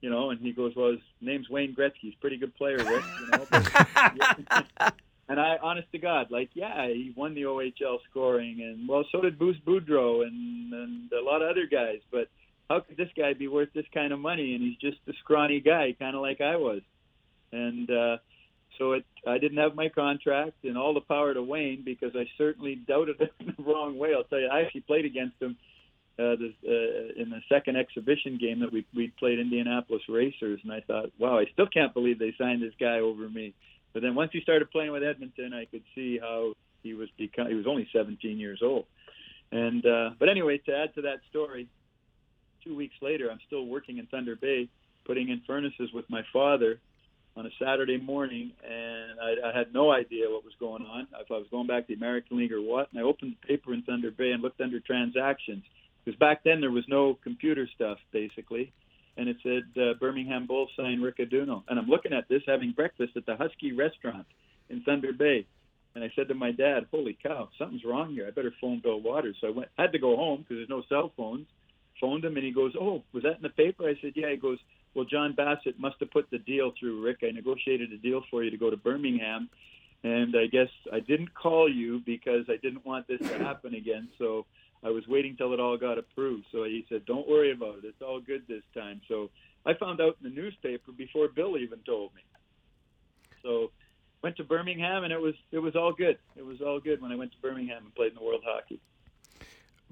[0.00, 2.00] You know, and he goes, well, his name's Wayne Gretzky.
[2.00, 3.04] He's a pretty good player, Rick.
[3.20, 4.94] You know, but,
[5.28, 9.20] and I, honest to God, like, yeah, he won the OHL scoring, and well, so
[9.20, 12.00] did Bruce Boudreau and and a lot of other guys.
[12.10, 12.28] But
[12.72, 14.54] how could this guy be worth this kind of money?
[14.54, 16.80] And he's just a scrawny guy, kind of like I was.
[17.52, 18.16] And uh,
[18.78, 22.24] so it, I didn't have my contract, and all the power to Wayne because I
[22.38, 24.14] certainly doubted him the wrong way.
[24.16, 25.56] I'll tell you, I actually played against him
[26.18, 30.72] uh, this, uh, in the second exhibition game that we we played Indianapolis Racers, and
[30.72, 33.54] I thought, wow, I still can't believe they signed this guy over me.
[33.92, 37.48] But then once he started playing with Edmonton, I could see how he was become.
[37.48, 38.86] He was only 17 years old,
[39.50, 41.68] and uh, but anyway, to add to that story,
[42.64, 44.68] two weeks later, I'm still working in Thunder Bay,
[45.04, 46.78] putting in furnaces with my father
[47.36, 51.30] on a Saturday morning, and I, I had no idea what was going on, if
[51.30, 52.88] I was going back to the American League or what.
[52.92, 55.62] And I opened the paper in Thunder Bay and looked under transactions
[56.04, 58.72] because back then there was no computer stuff basically,
[59.16, 61.62] and it said uh, Birmingham Bulls signed Rick Adduono.
[61.68, 64.26] And I'm looking at this having breakfast at the Husky Restaurant
[64.68, 65.46] in Thunder Bay.
[65.94, 68.26] And I said to my dad, "Holy cow, something's wrong here.
[68.26, 70.82] I better phone Bill Waters." So I went, had to go home because there's no
[70.88, 71.46] cell phones.
[72.02, 74.36] Phoned him, and he goes, "Oh, was that in the paper?" I said, "Yeah." He
[74.36, 74.58] goes,
[74.92, 77.18] "Well, John Bassett must have put the deal through, Rick.
[77.22, 79.48] I negotiated a deal for you to go to Birmingham,
[80.02, 84.08] and I guess I didn't call you because I didn't want this to happen again.
[84.18, 84.46] So
[84.82, 87.84] I was waiting till it all got approved." So he said, "Don't worry about it.
[87.84, 89.30] It's all good this time." So
[89.64, 92.22] I found out in the newspaper before Bill even told me.
[93.42, 93.70] So
[94.22, 96.18] went to Birmingham, and it was it was all good.
[96.34, 98.80] It was all good when I went to Birmingham and played in the World Hockey.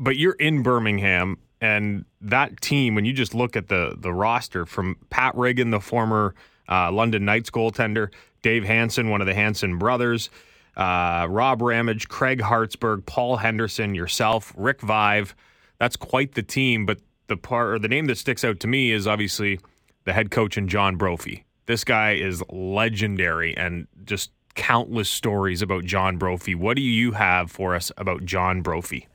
[0.01, 4.65] But you're in Birmingham, and that team, when you just look at the the roster
[4.65, 6.35] from Pat Riggin, the former
[6.69, 8.11] uh, London Knights goaltender,
[8.43, 10.31] Dave Hanson, one of the Hanson brothers,
[10.77, 15.35] uh, Rob Ramage, Craig Hartsburg, Paul Henderson, yourself, Rick Vaive.
[15.79, 16.87] That's quite the team.
[16.87, 19.61] But the part or the name that sticks out to me is obviously
[20.05, 21.45] the head coach and John Brophy.
[21.67, 26.55] This guy is legendary and just countless stories about John Brophy.
[26.55, 29.07] What do you have for us about John Brophy?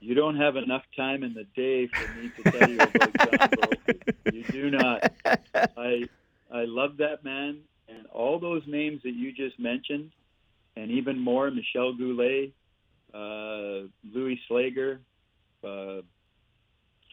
[0.00, 3.50] You don't have enough time in the day for me to tell you about John
[3.60, 4.00] Brophy.
[4.32, 5.12] You do not.
[5.76, 6.04] I
[6.50, 10.10] I love that man and all those names that you just mentioned,
[10.76, 11.50] and even more.
[11.50, 12.52] Michel Goulet,
[13.12, 15.00] uh, Louis Sleigher,
[15.64, 16.00] uh,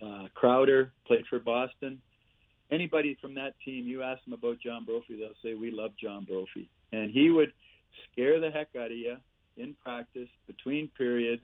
[0.05, 2.01] uh, Crowder played for Boston.
[2.71, 6.23] Anybody from that team, you ask them about John Brophy, they'll say we love John
[6.23, 7.53] Brophy, and he would
[8.11, 9.17] scare the heck out of you
[9.57, 11.43] in practice between periods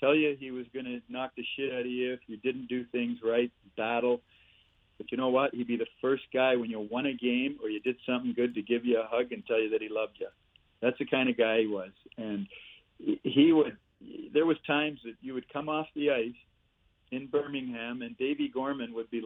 [0.00, 2.66] tell you he was going to knock the shit out of you if you didn't
[2.66, 4.20] do things right, battle.
[4.98, 5.54] But you know what?
[5.54, 8.54] He'd be the first guy when you won a game or you did something good
[8.54, 10.28] to give you a hug and tell you that he loved you.
[10.82, 11.90] That's the kind of guy he was.
[12.16, 12.46] And
[13.22, 13.76] he would,
[14.32, 16.34] there was times that you would come off the ice
[17.10, 19.22] in Birmingham and Davy Gorman would be,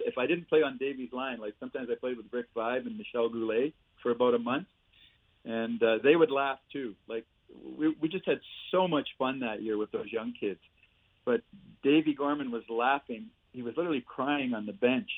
[0.00, 2.98] if I didn't play on Davy's line, like sometimes I played with Rick Vaive and
[2.98, 4.66] Michel Goulet for about a month,
[5.44, 6.94] and uh, they would laugh too.
[7.08, 7.24] Like
[7.78, 8.40] we, we just had
[8.70, 10.60] so much fun that year with those young kids.
[11.24, 11.42] But
[11.82, 13.26] Davy Gorman was laughing.
[13.52, 15.08] He was literally crying on the bench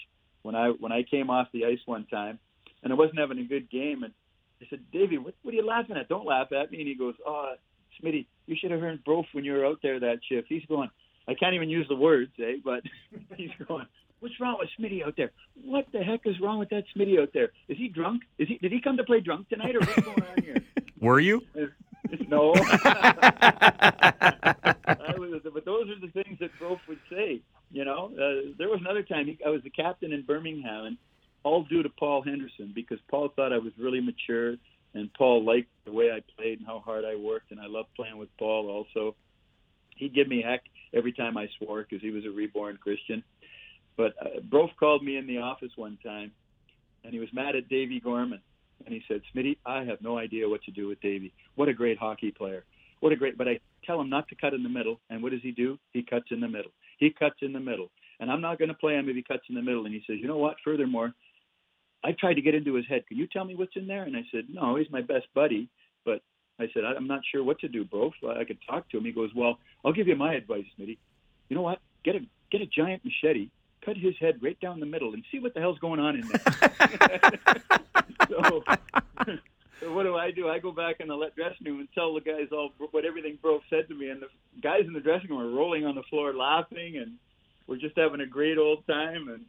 [0.42, 2.38] when I when I came off the ice one time,
[2.82, 4.02] and I wasn't having a good game.
[4.02, 4.12] And
[4.60, 6.08] I said, Davy, what, what are you laughing at?
[6.08, 6.78] Don't laugh at me.
[6.80, 7.54] And he goes, Oh,
[8.02, 10.48] Smitty, you should have heard Brof when you were out there that shift.
[10.48, 10.90] He's going,
[11.26, 12.56] I can't even use the words, eh?
[12.62, 12.82] But
[13.36, 13.86] he's going,
[14.20, 15.32] What's wrong with Smitty out there?
[15.64, 17.50] What the heck is wrong with that Smitty out there?
[17.68, 18.22] Is he drunk?
[18.38, 18.56] Is he?
[18.58, 20.56] Did he come to play drunk tonight, or what's going on here?
[21.00, 21.42] Were you?
[22.28, 22.54] no.
[25.34, 27.40] was, but those are the things that Brof would say.
[27.70, 30.96] You know, uh, there was another time he, I was the captain in Birmingham, and
[31.42, 34.56] all due to Paul Henderson because Paul thought I was really mature,
[34.94, 37.88] and Paul liked the way I played and how hard I worked, and I loved
[37.96, 38.68] playing with Paul.
[38.70, 39.14] Also,
[39.96, 40.62] he'd give me heck
[40.92, 43.22] every time I swore because he was a reborn Christian.
[43.96, 46.32] But uh, Brof called me in the office one time,
[47.04, 48.40] and he was mad at Davy Gorman,
[48.84, 51.32] and he said, "Smitty, I have no idea what to do with Davy.
[51.56, 52.64] What a great hockey player.
[53.00, 55.32] What a great." But I tell him not to cut in the middle, and what
[55.32, 55.78] does he do?
[55.92, 56.72] He cuts in the middle.
[56.98, 59.44] He cuts in the middle, and I'm not going to play him if he cuts
[59.48, 59.84] in the middle.
[59.84, 60.56] And he says, "You know what?
[60.64, 61.12] Furthermore,
[62.02, 63.06] I tried to get into his head.
[63.06, 65.68] Can you tell me what's in there?" And I said, "No, he's my best buddy,
[66.04, 66.22] but."
[66.56, 68.12] I said, I'm not sure what to do, bro.
[68.28, 69.04] I could talk to him.
[69.04, 70.98] He goes, Well, I'll give you my advice, Smitty.
[71.48, 71.80] You know what?
[72.04, 72.20] Get a
[72.52, 73.50] get a giant machete,
[73.84, 76.28] cut his head right down the middle, and see what the hell's going on in
[76.28, 77.20] there.
[78.28, 78.64] so,
[79.80, 80.48] so what do I do?
[80.48, 83.38] I go back in the let dressing room and tell the guys all what everything
[83.40, 84.28] Bro said to me, and the
[84.62, 87.12] guys in the dressing room are rolling on the floor laughing, and
[87.66, 89.28] we're just having a great old time.
[89.28, 89.44] And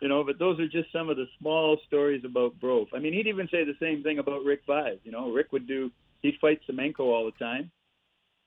[0.00, 2.86] you know, but those are just some of the small stories about Bro.
[2.94, 4.98] I mean, he'd even say the same thing about Rick Vaive.
[5.04, 5.90] You know, Rick would do
[6.22, 7.70] he'd fight Semenko all the time,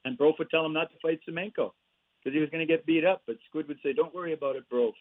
[0.06, 1.72] and Brof would tell him not to fight Semenko
[2.20, 3.24] because he was going to get beat up.
[3.26, 4.94] But Squid would say, "Don't worry about it, Brof."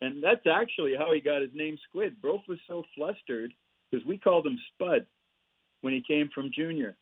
[0.00, 2.16] And that's actually how he got his name, Squid.
[2.22, 3.52] Brof was so flustered
[3.90, 5.06] because we called him Spud
[5.80, 6.96] when he came from junior.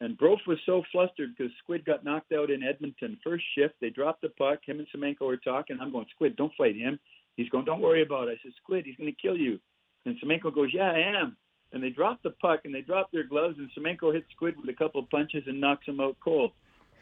[0.00, 3.18] And Brof was so flustered because Squid got knocked out in Edmonton.
[3.22, 4.60] First shift, they dropped the puck.
[4.64, 5.78] Him and Semenko were talking.
[5.80, 6.98] I'm going, Squid, don't fight him.
[7.36, 8.38] He's going, don't worry about it.
[8.38, 9.58] I said, Squid, he's going to kill you.
[10.04, 11.36] And Semenko goes, yeah, I am
[11.72, 14.68] and they drop the puck and they drop their gloves and Semenko hits Squid with
[14.68, 16.52] a couple of punches and knocks him out cold.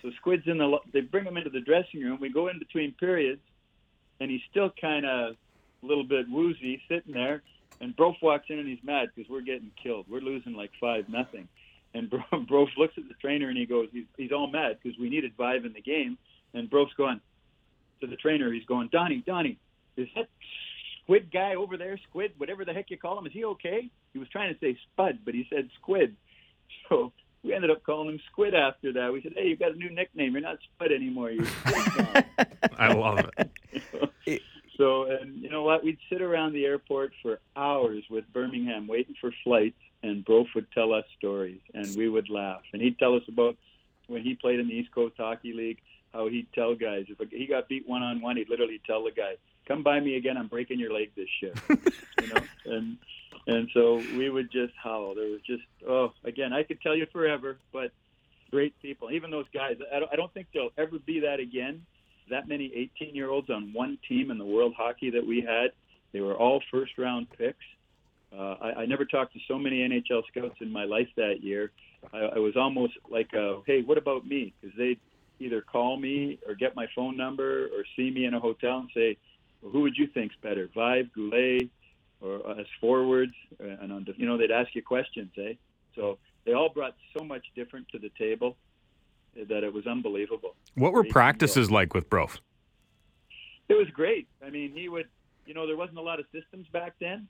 [0.02, 2.18] So Squid's in the they bring him into the dressing room.
[2.20, 3.42] We go in between periods,
[4.20, 5.36] and he's still kind of
[5.82, 7.42] a little bit woozy sitting there.
[7.80, 10.06] And Brof walks in and he's mad because we're getting killed.
[10.08, 11.48] We're losing like five nothing.
[11.94, 14.98] And Bro, Brof looks at the trainer and he goes, he's, he's all mad because
[14.98, 16.18] we needed five in the game.
[16.52, 17.20] And Brof's going
[18.00, 18.52] to the trainer.
[18.52, 19.58] He's going, Donnie, Donnie,
[19.96, 20.28] is that
[21.02, 23.88] squid guy over there, squid, whatever the heck you call him, is he okay?
[24.12, 26.16] He was trying to say spud, but he said squid.
[26.88, 27.12] So
[27.42, 29.12] we ended up calling him Squid after that.
[29.12, 30.32] We said, "Hey, you've got a new nickname.
[30.32, 31.30] You're not Squid anymore.
[31.30, 32.24] You're Squid."
[32.78, 34.42] I love it.
[34.76, 35.82] so, and you know what?
[35.82, 40.70] We'd sit around the airport for hours with Birmingham waiting for flights, and Brof would
[40.72, 42.62] tell us stories, and we would laugh.
[42.72, 43.56] And he'd tell us about
[44.06, 45.78] when he played in the East Coast Hockey League,
[46.12, 49.10] how he'd tell guys if he got beat one on one, he'd literally tell the
[49.10, 49.34] guy,
[49.66, 50.36] "Come by me again.
[50.36, 51.62] I'm breaking your leg this shift."
[52.20, 52.96] you know, and
[53.46, 55.14] and so we would just howl.
[55.14, 57.92] There was just oh, again, I could tell you forever, but
[58.50, 59.10] great people.
[59.10, 61.84] Even those guys, I don't, I don't think there'll ever be that again.
[62.30, 65.70] That many 18 year olds on one team in the world hockey that we had,
[66.12, 67.64] they were all first round picks.
[68.36, 71.72] Uh, I, I never talked to so many NHL scouts in my life that year.
[72.12, 74.52] I, I was almost like, a, hey, what about me?
[74.60, 75.00] Because they'd
[75.40, 78.90] either call me or get my phone number or see me in a hotel and
[78.94, 79.16] say,
[79.62, 81.68] well, who would you think's better, Vaive, Goulet,
[82.20, 83.32] or as forwards,
[83.62, 85.54] uh, and on, you know they'd ask you questions, eh?
[85.94, 88.56] So they all brought so much different to the table
[89.34, 90.54] that it was unbelievable.
[90.74, 92.38] What were practices like with Brof?
[93.68, 94.28] It was great.
[94.44, 95.08] I mean, he would,
[95.46, 97.28] you know, there wasn't a lot of systems back then.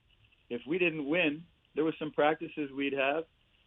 [0.49, 1.43] If we didn't win,
[1.75, 3.25] there was some practices we'd have,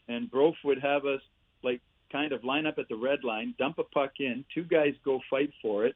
[0.08, 1.22] and Brof would have us
[1.64, 1.82] like
[2.14, 5.20] kind of line up at the red line, dump a puck in, two guys go
[5.30, 5.96] fight for it,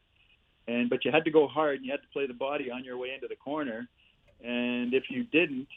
[0.68, 2.84] and but you had to go hard and you had to play the body on
[2.84, 3.88] your way into the corner
[4.44, 5.68] and if you didn't,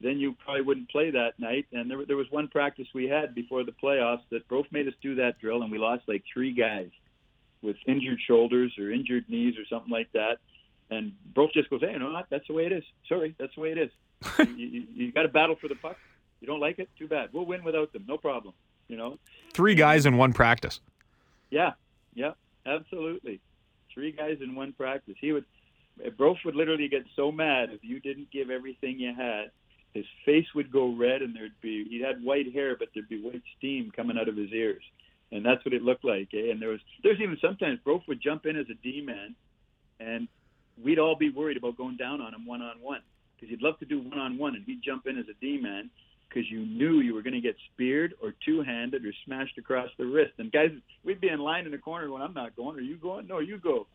[0.00, 1.66] then you probably wouldn't play that night.
[1.72, 4.94] And there, there was one practice we had before the playoffs that both made us
[5.02, 6.90] do that drill, and we lost like three guys
[7.62, 10.38] with injured shoulders or injured knees or something like that.
[10.90, 12.26] And Brof just goes, "Hey, you know what?
[12.30, 12.84] That's the way it is.
[13.08, 13.90] Sorry, that's the way it is.
[14.56, 15.96] you, you, you got to battle for the puck.
[16.40, 16.90] You don't like it?
[16.98, 17.30] Too bad.
[17.32, 18.04] We'll win without them.
[18.06, 18.52] No problem.
[18.88, 19.18] You know."
[19.52, 20.80] Three guys in one practice.
[21.50, 21.72] Yeah,
[22.14, 22.32] yeah,
[22.66, 23.40] absolutely.
[23.92, 25.14] Three guys in one practice.
[25.20, 25.44] He would
[26.18, 29.50] Brof would literally get so mad if you didn't give everything you had.
[29.92, 33.20] His face would go red, and there'd be he had white hair, but there'd be
[33.20, 34.82] white steam coming out of his ears,
[35.30, 36.30] and that's what it looked like.
[36.34, 36.50] Eh?
[36.50, 39.36] And there was there's even sometimes Brof would jump in as a D man,
[40.00, 40.26] and
[40.82, 43.02] we'd all be worried about going down on him one on one
[43.36, 45.58] because he'd love to do one on one, and he'd jump in as a D
[45.58, 45.90] man
[46.28, 49.88] because you knew you were going to get speared or two handed or smashed across
[49.98, 50.32] the wrist.
[50.38, 50.70] And guys,
[51.04, 52.76] we'd be in line in the corner when I'm not going.
[52.76, 53.26] Are you going?
[53.26, 53.86] No, you go.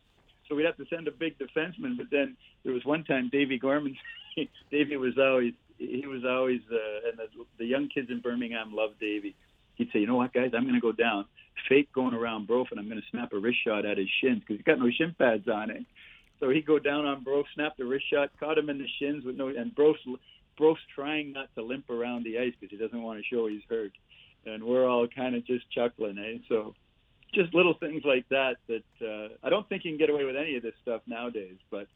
[0.47, 1.97] So we'd have to send a big defenseman.
[1.97, 3.95] But then there was one time Davy Gorman,
[4.71, 8.99] Davy was always he was always uh, and the, the young kids in Birmingham loved
[8.99, 9.35] Davy.
[9.75, 11.23] He'd say, you know what, guys, I'm going to go down,
[11.69, 14.41] fake going around Brof, and I'm going to snap a wrist shot at his shins
[14.41, 15.85] because he's got no shin pads on it.
[16.41, 19.23] So he'd go down on Brof, snap the wrist shot, caught him in the shins
[19.23, 19.99] with no, and Brof's
[20.59, 23.63] Brof's trying not to limp around the ice because he doesn't want to show he's
[23.67, 23.93] hurt.
[24.45, 26.39] And we're all kind of just chuckling, eh?
[26.49, 26.75] So
[27.33, 30.35] just little things like that that uh, I don't think you can get away with
[30.35, 31.57] any of this stuff nowadays.
[31.71, 31.87] But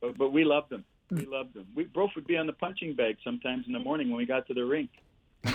[0.00, 0.84] but, but we loved them.
[1.10, 1.66] We loved them.
[1.74, 4.46] We both would be on the punching bag sometimes in the morning when we got
[4.48, 4.90] to the rink.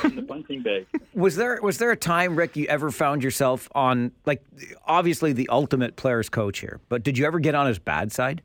[0.03, 0.87] In the punching bag.
[1.13, 4.41] Was there was there a time, Rick, you ever found yourself on like
[4.85, 8.41] obviously the ultimate player's coach here, but did you ever get on his bad side?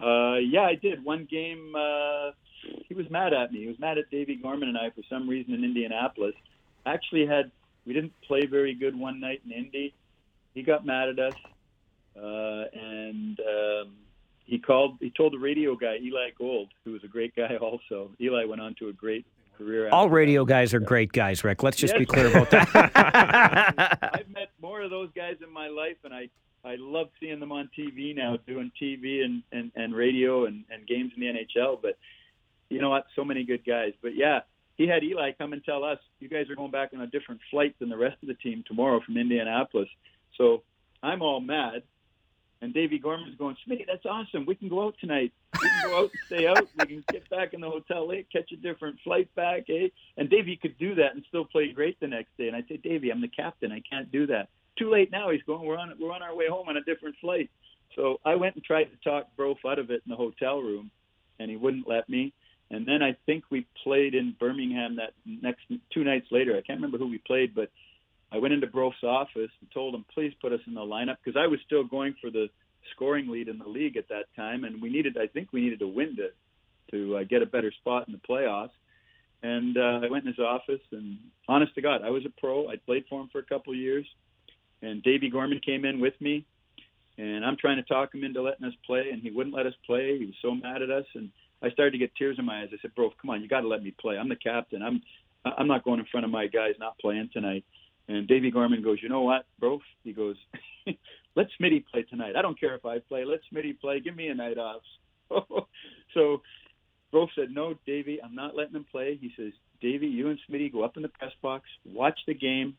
[0.00, 1.04] Uh, yeah, I did.
[1.04, 2.30] One game, uh,
[2.88, 3.60] he was mad at me.
[3.60, 6.34] He was mad at Davey Gorman and I for some reason in Indianapolis.
[6.86, 7.50] Actually, had
[7.86, 9.94] we didn't play very good one night in Indy.
[10.54, 11.34] He got mad at us,
[12.16, 13.92] uh, and um,
[14.44, 14.96] he called.
[15.00, 18.10] He told the radio guy Eli Gold, who was a great guy also.
[18.20, 19.26] Eli went on to a great
[19.58, 19.88] career.
[19.90, 20.48] All radio that.
[20.50, 21.62] guys are great guys, Rick.
[21.62, 22.00] Let's just Yes.
[22.00, 22.68] be clear about that.
[24.14, 26.28] I've met more of those guys in my life, and I
[26.64, 30.86] I love seeing them on TV now, doing TV and and, and radio and, and
[30.86, 31.80] games in the NHL.
[31.82, 31.98] But
[32.68, 33.06] you know what?
[33.16, 33.92] So many good guys.
[34.02, 34.40] But yeah,
[34.76, 37.40] he had Eli come and tell us, you guys are going back on a different
[37.50, 39.88] flight than the rest of the team tomorrow from Indianapolis.
[40.36, 40.62] So
[41.02, 41.82] I'm all mad.
[42.62, 44.46] And Davey Gorman's going, Smitty, that's awesome.
[44.46, 45.32] We can go out tonight.
[45.60, 46.66] We can go out and stay out.
[46.78, 49.88] We can get back in the hotel late, catch a different flight back, eh?
[50.16, 52.48] And Davey could do that and still play great the next day.
[52.48, 53.70] And I say, Davey, I'm the captain.
[53.70, 54.48] I can't do that.
[54.78, 55.30] Too late now.
[55.30, 55.66] He's going.
[55.66, 55.92] We're on.
[56.00, 57.50] We're on our way home on a different flight.
[57.94, 60.90] So I went and tried to talk Brof out of it in the hotel room,
[61.38, 62.32] and he wouldn't let me.
[62.74, 65.62] And then I think we played in Birmingham that next
[65.92, 66.52] two nights later.
[66.56, 67.70] I can't remember who we played, but
[68.32, 71.40] I went into Brof's office and told him, please put us in the lineup because
[71.40, 72.48] I was still going for the
[72.92, 75.16] scoring lead in the league at that time, and we needed.
[75.16, 76.30] I think we needed a win to
[76.90, 78.74] to uh, get a better spot in the playoffs.
[79.42, 81.18] And uh, I went in his office, and
[81.48, 82.68] honest to God, I was a pro.
[82.68, 84.06] I played for him for a couple of years,
[84.82, 86.44] and Davey Gorman came in with me,
[87.18, 89.74] and I'm trying to talk him into letting us play, and he wouldn't let us
[89.86, 90.18] play.
[90.18, 91.30] He was so mad at us, and
[91.62, 92.68] I started to get tears in my eyes.
[92.72, 94.16] I said, "Bro, come on, you got to let me play.
[94.18, 94.82] I'm the captain.
[94.82, 95.02] I'm
[95.44, 97.64] I'm not going in front of my guys not playing tonight."
[98.08, 100.36] And Davey Gorman goes, "You know what, bro?" He goes,
[101.36, 102.36] "Let Smitty play tonight.
[102.36, 103.24] I don't care if I play.
[103.24, 104.00] Let Smitty play.
[104.00, 104.82] Give me a night off."
[106.14, 106.42] so
[107.14, 110.72] Bro said, "No, Davey, I'm not letting him play." He says, "Davey, you and Smitty
[110.72, 112.76] go up in the press box, watch the game,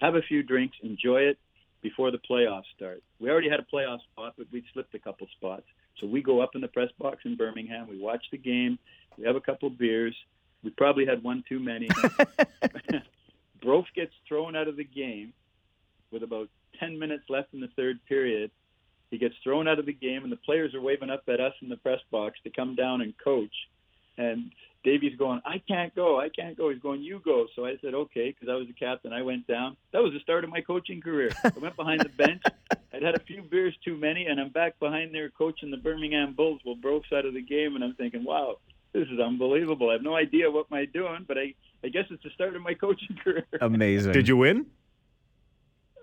[0.00, 1.38] have a few drinks, enjoy it
[1.82, 5.26] before the playoffs start." We already had a playoff spot, but we'd slipped a couple
[5.36, 5.64] spots.
[6.00, 7.88] So we go up in the press box in Birmingham.
[7.88, 8.78] We watch the game.
[9.18, 10.16] We have a couple beers.
[10.62, 11.88] We probably had one too many.
[13.64, 15.32] Brof gets thrown out of the game
[16.10, 16.48] with about
[16.78, 18.50] 10 minutes left in the third period.
[19.10, 21.54] He gets thrown out of the game, and the players are waving up at us
[21.62, 23.52] in the press box to come down and coach.
[24.20, 24.52] And
[24.84, 26.68] Davey's going, I can't go, I can't go.
[26.68, 27.46] He's going, you go.
[27.56, 29.12] So I said, okay, because I was the captain.
[29.12, 29.76] I went down.
[29.92, 31.30] That was the start of my coaching career.
[31.42, 32.42] I went behind the bench.
[32.92, 36.34] I'd had a few beers too many, and I'm back behind there coaching the Birmingham
[36.34, 36.60] Bulls.
[36.66, 38.56] Well, Brof's out of the game, and I'm thinking, wow,
[38.92, 39.88] this is unbelievable.
[39.90, 42.56] I have no idea what I'm I doing, but I, I guess it's the start
[42.56, 43.46] of my coaching career.
[43.60, 44.12] Amazing.
[44.12, 44.66] Did you win?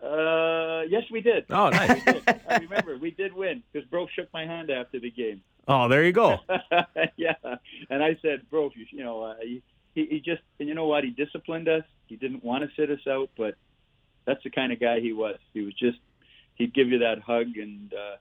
[0.02, 1.46] Uh, yes, we did.
[1.50, 2.04] Oh, nice.
[2.04, 2.24] Did.
[2.50, 5.42] I remember we did win because Bro shook my hand after the game.
[5.68, 6.40] Oh, there you go.
[7.18, 7.34] yeah,
[7.90, 9.62] and I said, Bro, you, you know, uh, he,
[9.94, 11.04] he just, and you know what?
[11.04, 11.84] He disciplined us.
[12.08, 13.56] He didn't want to sit us out, but
[14.26, 15.38] that's the kind of guy he was.
[15.54, 15.98] He was just,
[16.56, 18.16] he'd give you that hug, and uh,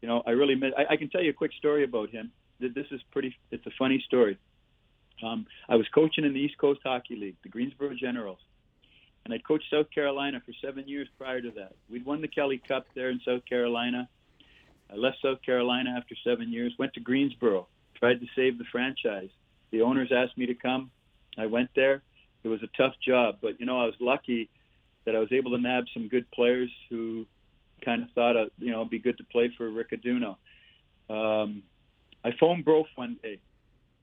[0.00, 0.72] you know, I really miss.
[0.76, 2.32] I, I can tell you a quick story about him.
[2.60, 3.36] Th- This is pretty.
[3.50, 4.38] It's a funny story.
[5.22, 8.38] Um, I was coaching in the East Coast Hockey League, the Greensboro Generals,
[9.24, 11.74] and I'd coached South Carolina for seven years prior to that.
[11.90, 14.08] We'd won the Kelly Cup there in South Carolina.
[14.92, 17.68] I left South Carolina after seven years, went to Greensboro,
[17.98, 19.28] tried to save the franchise.
[19.70, 20.90] The owners asked me to come.
[21.38, 22.02] I went there.
[22.42, 24.48] It was a tough job, but you know I was lucky
[25.04, 27.26] that I was able to nab some good players who
[27.84, 30.36] kind of thought, uh, you know, it'd be good to play for Rick Adduono.
[31.08, 31.62] Um,
[32.24, 33.38] I phoned Brof one day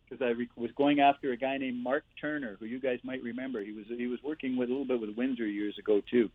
[0.03, 3.21] because I re- was going after a guy named Mark Turner, who you guys might
[3.21, 3.61] remember.
[3.63, 6.29] He was he was working with a little bit with Windsor years ago too.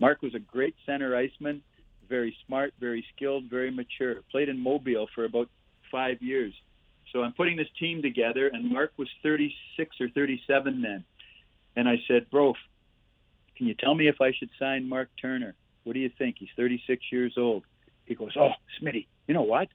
[0.00, 1.62] Mark was a great center iceman,
[2.08, 4.16] very smart, very skilled, very mature.
[4.30, 5.48] Played in Mobile for about
[5.90, 6.54] five years.
[7.12, 11.04] So I'm putting this team together, and Mark was 36 or 37 then.
[11.76, 12.54] And I said, Brof,
[13.56, 15.54] can you tell me if I should sign Mark Turner?
[15.84, 16.36] What do you think?
[16.38, 17.64] He's 36 years old.
[18.04, 18.50] He goes, Oh,
[18.80, 19.68] Smitty, you know what?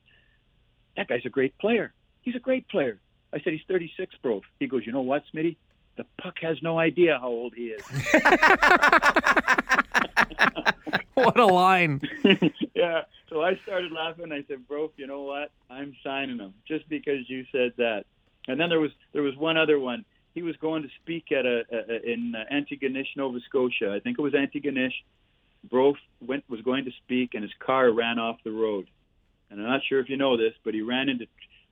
[0.96, 1.94] That guy's a great player.
[2.22, 3.00] He's a great player.
[3.34, 4.42] I said, He's 36, bro.
[4.60, 5.58] He goes, You know what, Smitty?
[5.96, 7.84] The puck has no idea how old he is.
[11.14, 12.02] what a line.
[12.76, 13.02] yeah.
[13.30, 14.32] So I started laughing.
[14.32, 15.52] I said, Bro, you know what?
[15.70, 18.06] I'm signing him just because you said that.
[18.48, 20.06] And then there was there was one other one.
[20.34, 23.94] He was going to speak at a, a, in uh, Antigonish, Nova Scotia.
[23.94, 24.94] I think it was Antigonish.
[25.70, 28.88] Bro went was going to speak, and his car ran off the road.
[29.50, 31.28] And I'm not sure if you know this, but he ran into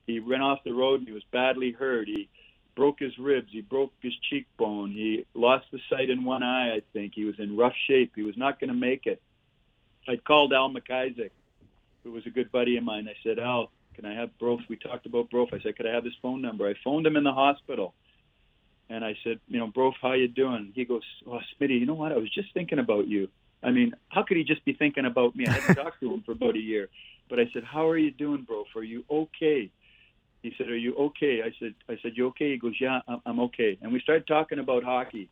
[0.06, 1.00] he ran off the road.
[1.00, 2.08] and He was badly hurt.
[2.08, 2.28] He
[2.74, 3.48] broke his ribs.
[3.50, 4.90] He broke his cheekbone.
[4.90, 6.74] He lost the sight in one eye.
[6.76, 8.12] I think he was in rough shape.
[8.14, 9.20] He was not going to make it.
[10.08, 11.30] I called Al McIsaac,
[12.02, 13.08] who was a good buddy of mine.
[13.08, 14.60] I said, Al, can I have Brof?
[14.68, 15.52] We talked about Brof.
[15.52, 16.68] I said, could I have his phone number?
[16.68, 17.94] I phoned him in the hospital,
[18.88, 20.72] and I said, you know, Brof, how you doing?
[20.74, 22.12] He goes, oh, Smitty, you know what?
[22.12, 23.28] I was just thinking about you.
[23.62, 25.46] I mean, how could he just be thinking about me?
[25.46, 26.88] I hadn't talked to him for about a year,
[27.28, 28.74] but I said, how are you doing, Brof?
[28.74, 29.70] Are you okay?
[30.42, 33.40] He said, "Are you okay?" I said, "I said you okay?" He goes, "Yeah, I'm,
[33.40, 35.28] okay." And we started talking about hockey.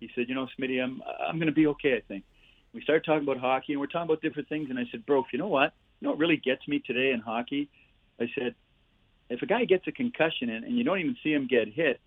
[0.00, 1.96] He said, "You know, Smitty, I'm I'm going to be okay.
[1.96, 2.24] I think."
[2.72, 4.68] We started talking about hockey, and we're talking about different things.
[4.68, 5.72] And I said, "Bro, you know what?
[6.00, 7.68] You know what really gets me today in hockey?"
[8.20, 8.54] I said,
[9.30, 12.00] "If a guy gets a concussion and, and you don't even see him get hit,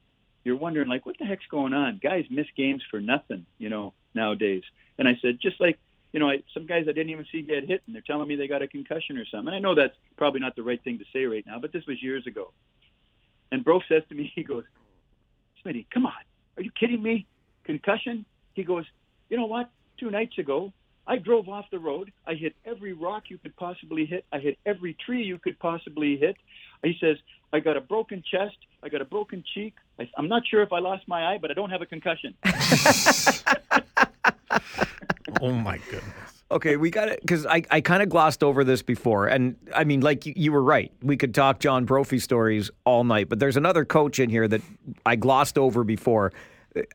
[0.44, 2.00] you're wondering like, what the heck's going on?
[2.04, 4.64] Guys miss games for nothing, you know, nowadays."
[4.98, 5.80] And I said, just like
[6.12, 8.36] you know, I, some guys I didn't even see get hit, and they're telling me
[8.36, 9.48] they got a concussion or something.
[9.48, 11.86] And I know that's probably not the right thing to say right now, but this
[11.88, 12.52] was years ago.
[13.52, 14.64] And Bro says to me, he goes,
[15.64, 16.14] Smitty, come on,
[16.58, 17.26] are you kidding me?
[17.64, 18.26] Concussion?
[18.54, 18.86] He goes,
[19.30, 19.70] you know what?
[20.00, 20.74] Two nights ago,
[21.06, 22.12] I drove off the road.
[22.26, 24.26] I hit every rock you could possibly hit.
[24.32, 26.38] I hit every tree you could possibly hit.
[26.84, 27.18] He says,
[27.52, 28.56] I got a broken chest.
[28.82, 29.74] I got a broken cheek.
[30.00, 32.36] I, I'm not sure if I lost my eye, but I don't have a concussion.
[35.42, 36.14] oh my goodness.
[36.52, 39.84] Okay, we got it because I, I kind of glossed over this before, and I
[39.84, 40.92] mean, like you, you were right.
[41.04, 44.62] We could talk John Brophy stories all night, but there's another coach in here that
[45.06, 46.34] I glossed over before.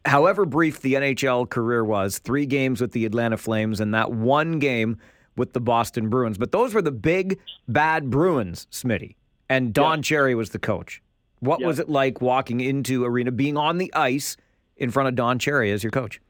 [0.05, 4.59] However brief the NHL career was, three games with the Atlanta Flames and that one
[4.59, 4.99] game
[5.37, 6.39] with the Boston Bruins.
[6.39, 9.14] But those were the big bad Bruins, Smitty,
[9.49, 10.03] and Don Yeah.
[10.03, 11.01] Cherry was the coach.
[11.41, 11.66] What Yeah.
[11.66, 14.37] was it like walking into arena, being on the ice
[14.76, 16.20] in front of Don Cherry as your coach?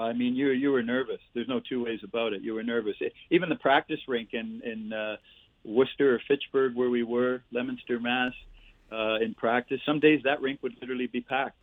[0.00, 1.20] I mean, you you were nervous.
[1.34, 2.42] There's no two ways about it.
[2.42, 2.96] You were nervous.
[3.30, 5.16] Even the practice rink in in uh,
[5.64, 8.32] Worcester or Fitchburg, where we were, Leominster, Mass,
[8.92, 9.80] uh, in practice.
[9.84, 11.58] Some days that rink would literally be packed.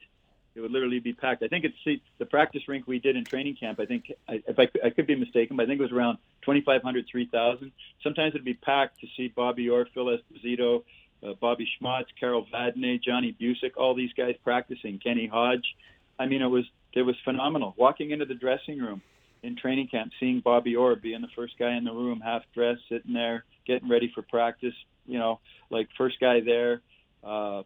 [0.55, 1.41] It would literally be packed.
[1.41, 3.79] I think it's see, the practice rink we did in training camp.
[3.79, 6.19] I think I, if I, I could be mistaken, but I think it was around
[6.41, 7.71] 2,500, 3,000.
[8.03, 10.83] Sometimes it'd be packed to see Bobby Orr, Phil Esposito,
[11.25, 14.99] uh, Bobby Schmautz, Carol Vadnais, Johnny Bucyk, all these guys practicing.
[14.99, 15.75] Kenny Hodge.
[16.19, 16.65] I mean, it was
[16.95, 17.73] it was phenomenal.
[17.77, 19.01] Walking into the dressing room
[19.41, 22.81] in training camp, seeing Bobby Orr being the first guy in the room, half dressed,
[22.89, 24.73] sitting there, getting ready for practice.
[25.05, 25.39] You know,
[25.69, 26.81] like first guy there.
[27.23, 27.63] Uh,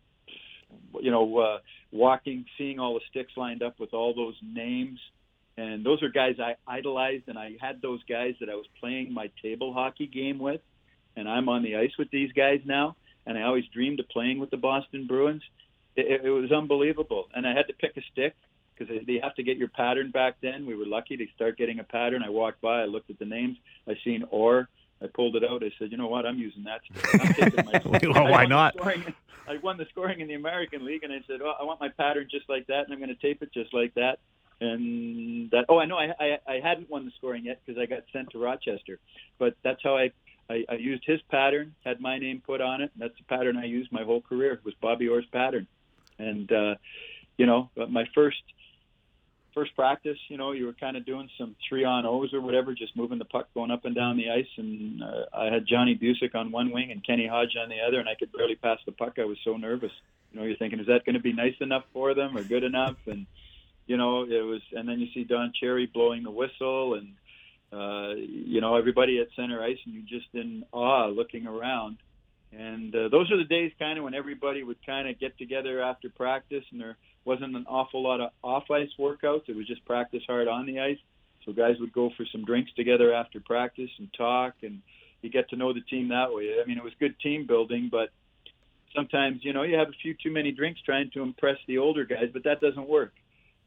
[1.02, 1.58] you know, uh,
[1.92, 5.00] walking, seeing all the sticks lined up with all those names.
[5.58, 9.14] And those are guys I idolized, and I had those guys that I was playing
[9.14, 10.62] my table hockey game with,
[11.16, 12.96] and I'm on the ice with these guys now.
[13.26, 15.42] And I always dreamed of playing with the Boston Bruins.
[15.96, 18.36] It, it was unbelievable, and I had to pick a stick
[18.78, 20.66] because they have to get your pattern back then.
[20.66, 22.24] We were lucky to start getting a pattern.
[22.24, 23.58] I walked by, I looked at the names,
[23.88, 24.68] I seen Orr,
[25.02, 25.64] I pulled it out.
[25.64, 26.82] I said, you know what, I'm using that.
[27.14, 28.76] I'm my Well, why not?
[28.76, 29.14] scoring-
[29.48, 31.90] I won the scoring in the American League, and I said, "Oh, I want my
[31.90, 34.20] pattern just like that, and I'm going to tape it just like that."
[34.60, 35.66] And that.
[35.70, 35.98] Oh, I know.
[35.98, 39.00] I I, I hadn't won the scoring yet because I got sent to Rochester,
[39.40, 40.12] but that's how I,
[40.50, 42.92] I I used his pattern, had my name put on it.
[42.94, 45.66] And that's the pattern I used my whole career was Bobby Orr's pattern,
[46.20, 46.76] and uh,
[47.38, 48.42] you know, my first
[49.58, 52.76] first practice, you know, you were kind of doing some three on O's or whatever,
[52.76, 54.46] just moving the puck, going up and down the ice.
[54.56, 58.00] And uh, I had Johnny Bucyk on one wing and Kenny Hodge on the other,
[58.00, 59.14] and I could barely pass the puck.
[59.18, 59.92] I was so nervous.
[60.32, 62.64] You know, you're thinking, is that going to be nice enough for them or good
[62.64, 62.98] enough?
[63.08, 63.26] And
[63.88, 64.62] you know, it was.
[64.74, 67.14] And then you see Don Cherry blowing the whistle, and
[67.74, 71.98] uh, you know, everybody at center ice, and you're just in awe looking around.
[72.56, 75.82] And uh, those are the days kind of when everybody would kind of get together
[75.82, 76.96] after practice, and there
[77.28, 79.50] wasn't an awful lot of off ice workouts.
[79.50, 80.98] It was just practice hard on the ice.
[81.46, 84.82] So guys would go for some drinks together after practice and talk, and
[85.22, 86.56] you get to know the team that way.
[86.62, 88.10] I mean, it was good team building, but
[88.96, 92.06] sometimes you know you have a few too many drinks trying to impress the older
[92.06, 93.14] guys, but that doesn't work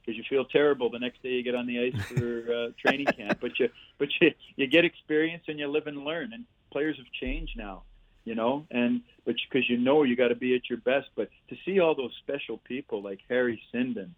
[0.00, 3.06] because you feel terrible the next day you get on the ice for uh, training
[3.06, 3.38] camp.
[3.40, 6.32] But you but you you get experience and you live and learn.
[6.32, 7.82] And players have changed now,
[8.24, 11.08] you know, and but because you know you got to be at your best.
[11.16, 14.10] But to see all those special people like Harry Sinden,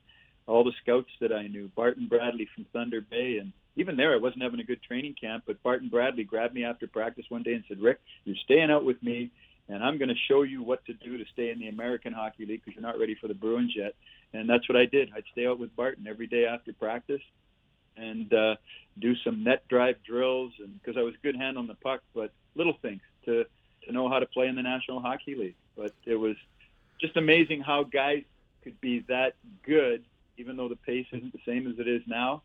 [0.46, 4.18] all the scouts that I knew, Barton Bradley from Thunder Bay, and even there I
[4.18, 7.54] wasn't having a good training camp, but Barton Bradley grabbed me after practice one day
[7.54, 9.30] and said, "Rick, you're staying out with me."
[9.68, 12.44] And I'm going to show you what to do to stay in the American Hockey
[12.44, 13.94] League because you're not ready for the Bruins yet.
[14.34, 15.10] And that's what I did.
[15.14, 17.22] I'd stay out with Barton every day after practice
[17.96, 18.56] and uh,
[18.98, 22.02] do some net drive drills, and because I was a good hand on the puck,
[22.14, 23.44] but little things to
[23.86, 25.54] to know how to play in the National Hockey League.
[25.76, 26.36] But it was
[27.00, 28.22] just amazing how guys
[28.62, 30.04] could be that good,
[30.38, 32.42] even though the pace isn't the same as it is now.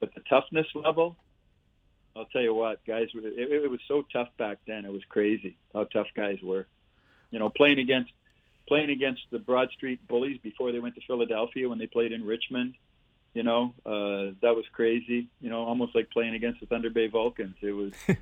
[0.00, 1.16] But the toughness level,
[2.16, 4.84] I'll tell you what, guys, it, it was so tough back then.
[4.84, 6.66] It was crazy how tough guys were.
[7.30, 8.12] You know, playing against
[8.66, 12.24] playing against the Broad Street Bullies before they went to Philadelphia when they played in
[12.24, 12.74] Richmond.
[13.34, 15.28] You know, uh, that was crazy.
[15.40, 17.56] You know, almost like playing against the Thunder Bay Vulcans.
[17.60, 17.92] It was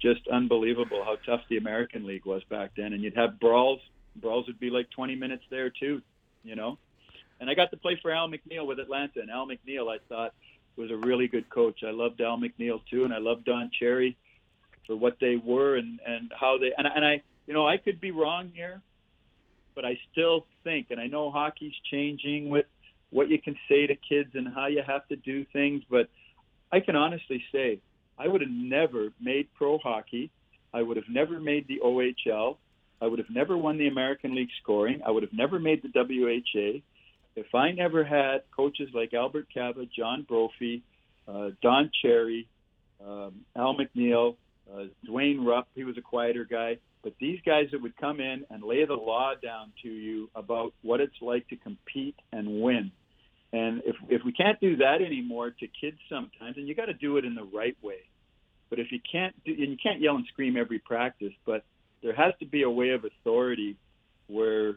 [0.00, 2.92] just unbelievable how tough the American League was back then.
[2.92, 3.80] And you'd have brawls.
[4.16, 6.02] Brawls would be like 20 minutes there too,
[6.44, 6.78] you know.
[7.40, 10.34] And I got to play for Al MacNeil with Atlanta, and Al MacNeil I thought
[10.76, 11.80] was a really good coach.
[11.86, 14.16] I loved Al MacNeil too, and I loved Don Cherry
[14.86, 18.00] for what they were and and how they and, and I you know I could
[18.00, 18.80] be wrong here,
[19.74, 22.66] but I still think, and I know hockey's changing with
[23.10, 26.08] what you can say to kids and how you have to do things, but
[26.72, 27.80] I can honestly say
[28.18, 30.30] I would have never made pro hockey.
[30.74, 32.56] I would have never made the OHL.
[33.00, 35.00] I would have never won the American League scoring.
[35.06, 36.82] I would have never made the WHA
[37.38, 40.82] if I never had coaches like Albert Cava, John Brophy,
[41.28, 42.48] uh, Don Cherry,
[43.04, 44.36] um, Al MacNeil,
[44.72, 48.44] uh, Duane Rupp, he was a quieter guy, but these guys that would come in
[48.50, 52.90] and lay the law down to you about what it's like to compete and win.
[53.52, 56.94] And if if we can't do that anymore to kids sometimes, and you got to
[56.94, 58.00] do it in the right way.
[58.68, 61.64] But if you can't do, and you can't yell and scream every practice, but
[62.02, 63.76] there has to be a way of authority
[64.26, 64.74] where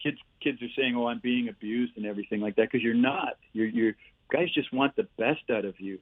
[0.00, 3.38] kids kids are saying, "Oh, I'm being abused" and everything like that because you're not.
[3.52, 3.92] You're, you're
[4.32, 5.98] guys just want the best out of you,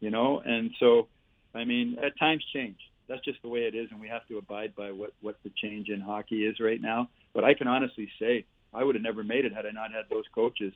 [0.00, 0.42] you know.
[0.44, 1.08] And so,
[1.54, 2.78] I mean, at times change.
[3.08, 5.50] That's just the way it is, and we have to abide by what what the
[5.62, 7.08] change in hockey is right now.
[7.32, 8.44] But I can honestly say,
[8.74, 10.74] I would have never made it had I not had those coaches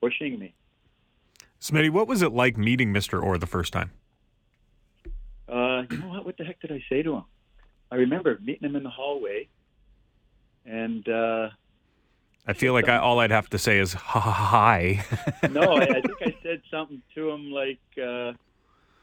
[0.00, 0.54] pushing me.
[1.60, 3.22] Smitty, what was it like meeting Mr.
[3.22, 3.90] Orr the first time?
[5.48, 6.24] Uh, you know what?
[6.24, 7.24] What the heck did I say to him?
[7.90, 9.48] I remember meeting him in the hallway,
[10.64, 11.48] and uh,
[12.46, 15.04] I feel like I, all I'd have to say is hi.
[15.50, 18.32] no, I, I think I said something to him like uh,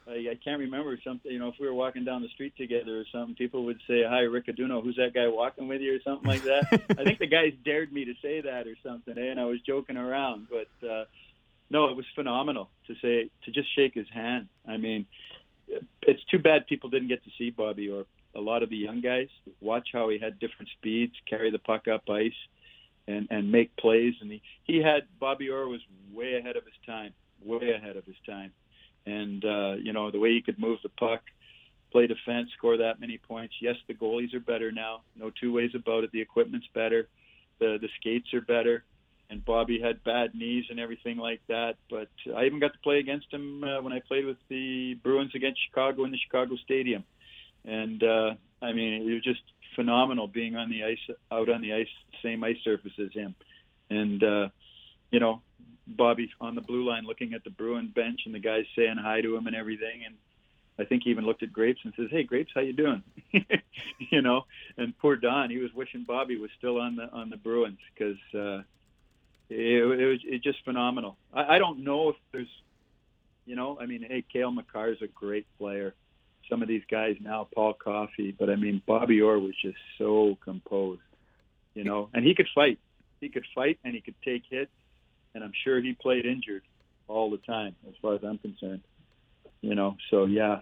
[0.10, 1.32] I, I can't remember something.
[1.32, 4.03] You know, if we were walking down the street together or something, people would say,
[4.08, 6.68] "Hi, Rick Adduono, who's that guy walking with you?" or something like that.
[6.99, 9.32] I think the guys dared me to say that or something, eh?
[9.32, 10.47] and I was joking around.
[10.49, 11.05] But uh,
[11.70, 14.47] no, it was phenomenal to say to just shake his hand.
[14.68, 15.05] I mean,
[16.01, 18.05] it's too bad people didn't get to see Bobby or
[18.36, 19.28] a lot of the young guys.
[19.62, 22.32] Watch how he had different speeds, carry the puck up ice,
[23.08, 24.14] and and make plays.
[24.22, 25.82] And he he had Bobby Orr was
[26.14, 28.51] way ahead of his time, way ahead of his time.
[29.08, 31.22] And uh, you know the way he could move the puck,
[31.91, 33.55] play defense, score that many points.
[33.62, 35.01] Yes, the goalies are better now.
[35.16, 36.12] No two ways about it.
[36.12, 37.08] The equipment's better.
[37.60, 38.84] The the skates are better
[39.30, 41.76] and Bobby had bad knees and everything like that.
[41.89, 45.32] But I even got to play against him uh, when I played with the Bruins
[45.36, 47.03] against Chicago in the Chicago Stadium,
[47.66, 49.41] and uh, I mean it was just
[49.76, 51.88] phenomenal being on the ice, out on the ice,
[52.24, 53.36] same ice surface as him,
[53.89, 54.49] and uh,
[55.12, 55.41] you know
[55.88, 59.21] Bobby on the blue line looking at the Bruin bench and the guys saying hi
[59.21, 60.15] to him and everything, and
[60.79, 63.03] I think he even looked at Grapes and says, "Hey, Grapes, how you doing?"
[64.11, 64.45] you know,
[64.77, 68.17] and poor Don, he was wishing Bobby was still on the on the Bruins because.
[68.33, 68.63] Uh,
[69.49, 71.17] it, it was it just phenomenal.
[71.33, 72.49] I, I don't know if there's,
[73.45, 75.93] you know, I mean, hey, Cale Makar is a great player.
[76.49, 80.38] Some of these guys now, Paul Coffey, but I mean, Bobby Orr was just so
[80.43, 81.01] composed,
[81.73, 82.79] you know, and he could fight.
[83.19, 84.71] He could fight and he could take hits,
[85.38, 86.63] and I'm sure he played injured
[87.07, 88.81] all the time, as far as I'm concerned.
[89.61, 90.61] You know, so yeah,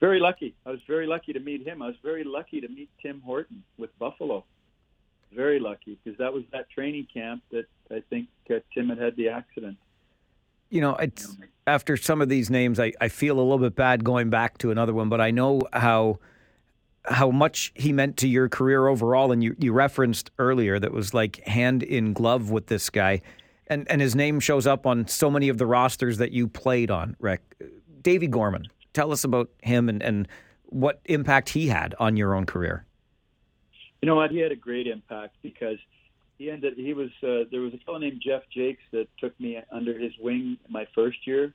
[0.00, 0.54] very lucky.
[0.66, 1.80] I was very lucky to meet him.
[1.80, 4.44] I was very lucky to meet Tim Horton with Buffalo
[5.32, 9.16] very lucky because that was that training camp that I think uh, Tim had had
[9.16, 9.76] the accident.
[10.70, 11.36] You know, it's,
[11.66, 14.70] after some of these names, I, I feel a little bit bad going back to
[14.70, 16.18] another one, but I know how
[17.06, 19.32] how much he meant to your career overall.
[19.32, 23.22] And you, you referenced earlier that was like hand in glove with this guy.
[23.70, 26.90] And, and his name shows up on so many of the rosters that you played
[26.90, 27.40] on, Rick.
[28.02, 30.26] Davy Gorman, tell us about him and, and
[30.64, 32.84] what impact he had on your own career.
[34.02, 34.32] You know what?
[34.32, 35.78] He had a great impact because
[36.36, 36.74] he ended.
[36.76, 40.12] He was uh, there was a fellow named Jeff Jakes that took me under his
[40.18, 41.52] wing my first year,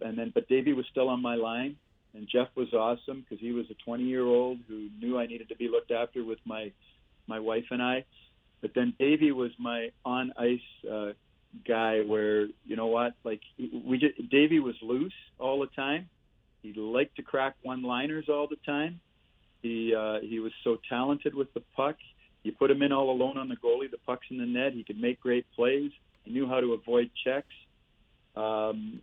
[0.00, 1.76] and then but Davey was still on my line,
[2.14, 5.50] and Jeff was awesome because he was a 20 year old who knew I needed
[5.50, 6.72] to be looked after with my
[7.26, 8.04] my wife and I.
[8.62, 10.60] But then Davey was my on ice
[10.90, 11.12] uh,
[11.66, 16.08] guy, where you know what, like we just Davey was loose all the time.
[16.62, 19.00] He liked to crack one liners all the time
[19.62, 21.96] he uh, he was so talented with the puck.
[22.42, 24.72] You put him in all alone on the goalie, the puck's in the net.
[24.72, 25.90] He could make great plays.
[26.24, 27.54] He knew how to avoid checks.
[28.36, 29.00] Um,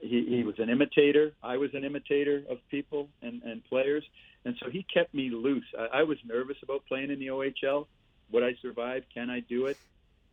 [0.00, 1.32] he, he was an imitator.
[1.42, 4.02] I was an imitator of people and, and players,
[4.44, 5.64] and so he kept me loose.
[5.78, 7.86] I, I was nervous about playing in the OHL.
[8.32, 9.04] Would I survive?
[9.12, 9.76] Can I do it?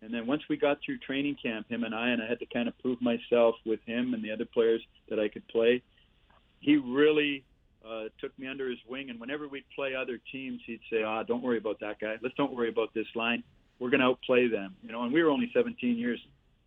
[0.01, 2.45] And then once we got through training camp, him and I, and I had to
[2.45, 5.81] kind of prove myself with him and the other players that I could play.
[6.59, 7.43] He really
[7.87, 11.23] uh, took me under his wing, and whenever we'd play other teams, he'd say, "Ah,
[11.23, 12.17] don't worry about that guy.
[12.21, 13.43] Let's don't worry about this line.
[13.79, 16.19] We're going to outplay them." You know, and we were only 17 years,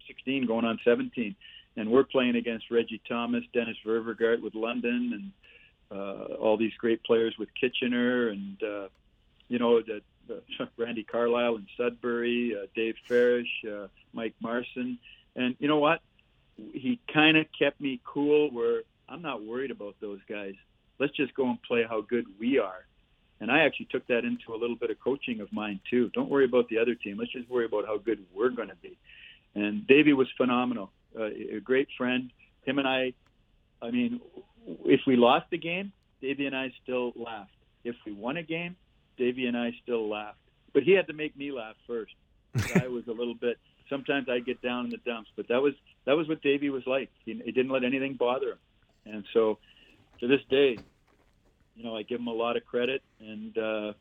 [0.07, 1.35] 16, going on 17,
[1.77, 5.32] and we're playing against Reggie Thomas, Dennis Ververgaert with London,
[5.90, 8.89] and uh, all these great players with Kitchener and uh,
[9.48, 10.01] you know the,
[10.31, 14.98] the Randy Carlyle and Sudbury, uh, Dave Farish, uh, Mike Marson,
[15.36, 16.01] and you know what?
[16.57, 18.51] He kind of kept me cool.
[18.51, 20.55] Where I'm not worried about those guys.
[20.98, 22.85] Let's just go and play how good we are.
[23.40, 26.11] And I actually took that into a little bit of coaching of mine too.
[26.11, 27.16] Don't worry about the other team.
[27.19, 28.98] Let's just worry about how good we're going to be.
[29.55, 32.31] And Davey was phenomenal, uh, a great friend.
[32.66, 33.15] Him and I,
[33.81, 34.20] I mean,
[34.85, 37.51] if we lost the game, Davey and I still laughed.
[37.82, 38.77] If we won a game,
[39.20, 40.38] Davey and I still laughed.
[40.72, 42.14] But he had to make me laugh first.
[42.74, 43.59] I was a little bit.
[43.88, 45.74] Sometimes I get down in the dumps, but that was
[46.06, 47.10] that was what Davey was like.
[47.24, 48.59] He, he didn't let anything bother him,
[49.05, 49.59] and so
[50.20, 50.78] to this day,
[51.76, 53.92] you know, I give him a lot of credit, and uh,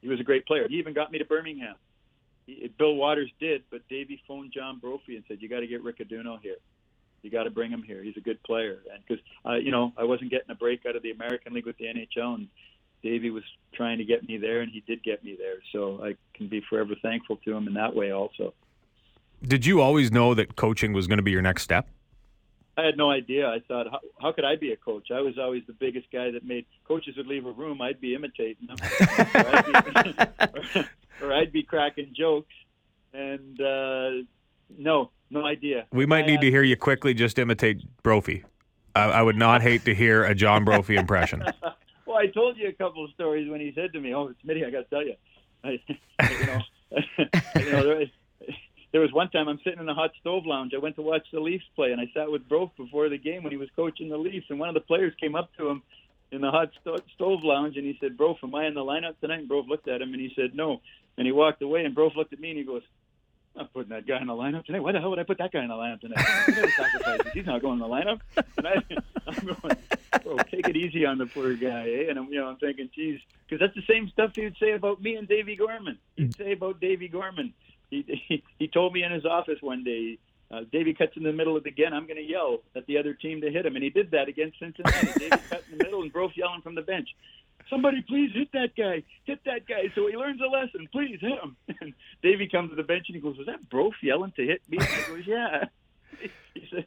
[0.00, 0.66] he was a great player.
[0.68, 1.74] He even got me to Birmingham.
[2.46, 5.82] He, Bill Waters did, but Davey phoned John Brophy and said, "You got to get
[5.82, 6.56] Rick Adduono here.
[7.22, 8.02] You got to bring him here.
[8.02, 10.96] He's a good player." And because uh, you know, I wasn't getting a break out
[10.96, 12.48] of the American League with the NHL, and
[13.02, 15.56] Davey was trying to get me there, and he did get me there.
[15.72, 18.54] So I can be forever thankful to him in that way, also.
[19.42, 21.88] Did you always know that coaching was going to be your next step?
[22.76, 23.48] I had no idea.
[23.48, 25.10] I thought, how, how could I be a coach?
[25.10, 27.82] I was always the biggest guy that made coaches would leave a room.
[27.82, 28.76] I'd be imitating them,
[29.34, 30.80] or, I'd be,
[31.22, 32.54] or, I'd be, cracking jokes.
[33.12, 34.10] And uh,
[34.78, 35.86] no, no idea.
[35.92, 38.44] We might I need to hear you quickly just imitate Brophy.
[38.94, 41.44] I, I would not hate to hear a John Brophy impression.
[42.12, 44.66] well, I told you a couple of stories when he said to me, "Oh, Smitty,
[44.66, 45.14] I got to tell you,
[45.64, 46.60] I, you know,
[47.56, 48.06] you know." There,
[48.92, 50.72] there was one time I'm sitting in a hot stove lounge.
[50.74, 53.42] I went to watch the Leafs play, and I sat with Brof before the game
[53.42, 54.46] when he was coaching the Leafs.
[54.50, 55.82] And one of the players came up to him
[56.30, 59.18] in the hot sto- stove lounge, and he said, "Brof, am I in the lineup
[59.20, 60.82] tonight?" And Brof looked at him, and he said, "No."
[61.16, 62.82] And he walked away, and Brof looked at me, and he goes,
[63.56, 64.80] "I'm putting that guy in the lineup today.
[64.80, 67.30] Why the hell would I put that guy in the lineup today?
[67.34, 68.20] He's not going in the lineup."
[68.56, 68.82] And I,
[69.26, 69.76] I'm going,
[70.22, 72.10] "Bro, take it easy on the poor guy." Eh?
[72.10, 74.72] And I'm, you know, I'm thinking, "Geez," because that's the same stuff he would say
[74.72, 75.98] about me and Davy Gorman.
[76.16, 77.54] He'd say about Davy Gorman
[77.92, 80.18] he, he he told me in his office one day,
[80.50, 81.92] uh, Davey cuts in the middle of the again.
[81.92, 84.28] I'm going to yell at the other team to hit him, and he did that
[84.28, 85.12] against Cincinnati.
[85.18, 87.14] Davey cut in the middle, and Brof yelling from the bench,
[87.70, 89.02] "Somebody please hit that guy!
[89.24, 90.88] Hit that guy!" So he learns a lesson.
[90.92, 91.56] Please hit him.
[91.80, 94.62] And Davey comes to the bench and he goes, "Was that Brof yelling to hit
[94.68, 95.64] me?" And he goes, "Yeah."
[96.54, 96.84] He said.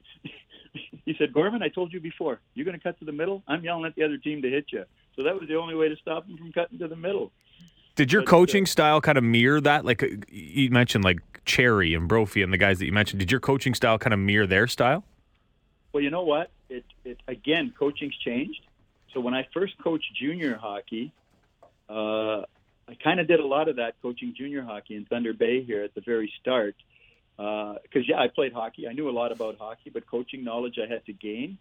[1.06, 3.44] He said, Gorman, I told you before, you're going to cut to the middle.
[3.48, 4.84] I'm yelling at the other team to hit you.
[5.16, 7.32] So that was the only way to stop him from cutting to the middle.
[7.96, 9.86] Did your uh, coaching style kind of mirror that?
[9.86, 13.20] Like uh, you mentioned, like Cherry and Brophy and the guys that you mentioned.
[13.20, 15.04] Did your coaching style kind of mirror their style?
[15.94, 16.52] Well, you know what?
[16.70, 18.65] It, it again, coaching's changed.
[19.16, 21.14] So when I first coached junior hockey,
[21.90, 22.42] uh,
[22.88, 25.84] I kind of did a lot of that coaching junior hockey in Thunder Bay here
[25.84, 26.76] at the very start.
[27.38, 28.88] Because uh, yeah, I played hockey.
[28.88, 31.58] I knew a lot about hockey, but coaching knowledge I had to gain,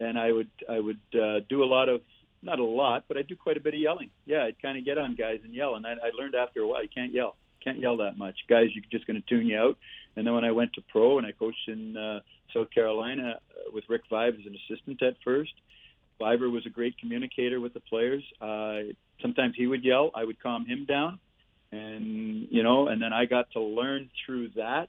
[0.00, 2.00] and I would I would uh, do a lot of
[2.42, 4.10] not a lot, but I do quite a bit of yelling.
[4.24, 6.66] Yeah, I'd kind of get on guys and yell, and I, I learned after a
[6.66, 8.36] while you can't yell, can't yell that much.
[8.48, 9.78] Guys, you're just going to tune you out.
[10.16, 12.20] And then when I went to pro and I coached in uh,
[12.54, 15.52] South Carolina uh, with Rick Vaive as an assistant at first,
[16.20, 18.22] Vaiver was a great communicator with the players.
[18.40, 21.18] Uh, sometimes he would yell, I would calm him down,
[21.72, 24.88] and you know, and then I got to learn through that.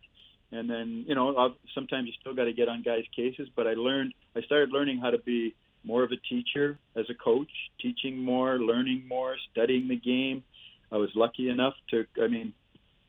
[0.51, 3.67] And then you know, I've, sometimes you still got to get on guys' cases, but
[3.67, 7.49] I learned, I started learning how to be more of a teacher as a coach,
[7.81, 10.43] teaching more, learning more, studying the game.
[10.91, 12.53] I was lucky enough to, I mean,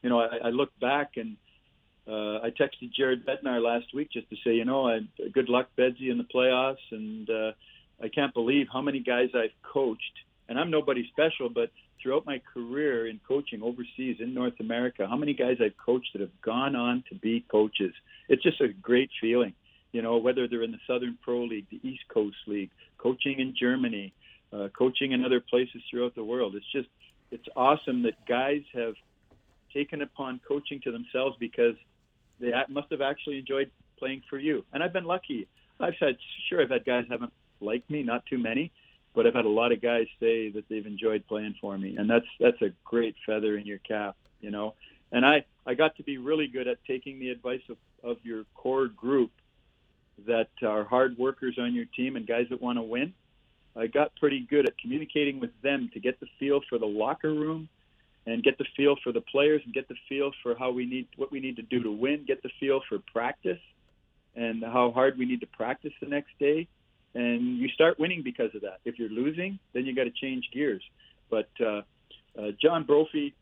[0.03, 1.37] you know, I, I look back and
[2.07, 5.01] uh, I texted Jared Bednar last week just to say, you know, I,
[5.33, 6.77] good luck, Bedsy, in the playoffs.
[6.91, 7.53] And uh,
[8.03, 10.03] I can't believe how many guys I've coached.
[10.49, 11.71] And I'm nobody special, but
[12.03, 16.21] throughout my career in coaching overseas in North America, how many guys I've coached that
[16.21, 17.93] have gone on to be coaches.
[18.29, 19.55] It's just a great feeling
[19.93, 23.55] you know, whether they're in the Southern Pro League, the East Coast League, coaching in
[23.59, 24.13] Germany,
[24.53, 26.55] uh, coaching in other places throughout the world.
[26.55, 26.89] It's just,
[27.31, 28.95] it's awesome that guys have
[29.73, 31.75] taken upon coaching to themselves because
[32.41, 34.65] they must have actually enjoyed playing for you.
[34.73, 35.49] And I've been lucky.
[35.81, 36.17] I've had,
[36.49, 38.71] sure, I've had guys haven't liked me, not too many,
[39.15, 42.09] but I've had a lot of guys say that they've enjoyed playing for me, and
[42.09, 44.75] that's that's a great feather in your cap, you know.
[45.13, 48.45] And I I got to be really good at taking the advice of of your
[48.55, 49.31] core group
[50.27, 53.15] that are hard workers on your team and guys that want to win.
[53.77, 57.33] I got pretty good at communicating with them to get the feel for the locker
[57.33, 57.69] room
[58.27, 61.07] and get the feel for the players and get the feel for how we need
[61.17, 63.61] what we need to do to win, get the feel for practice
[64.35, 66.69] and how hard we need to practice the next day.
[67.15, 68.81] And you start winning because of that.
[68.85, 70.83] If you're losing, then you got to change gears.
[71.31, 71.83] But uh,
[72.39, 73.35] uh, John Brophy,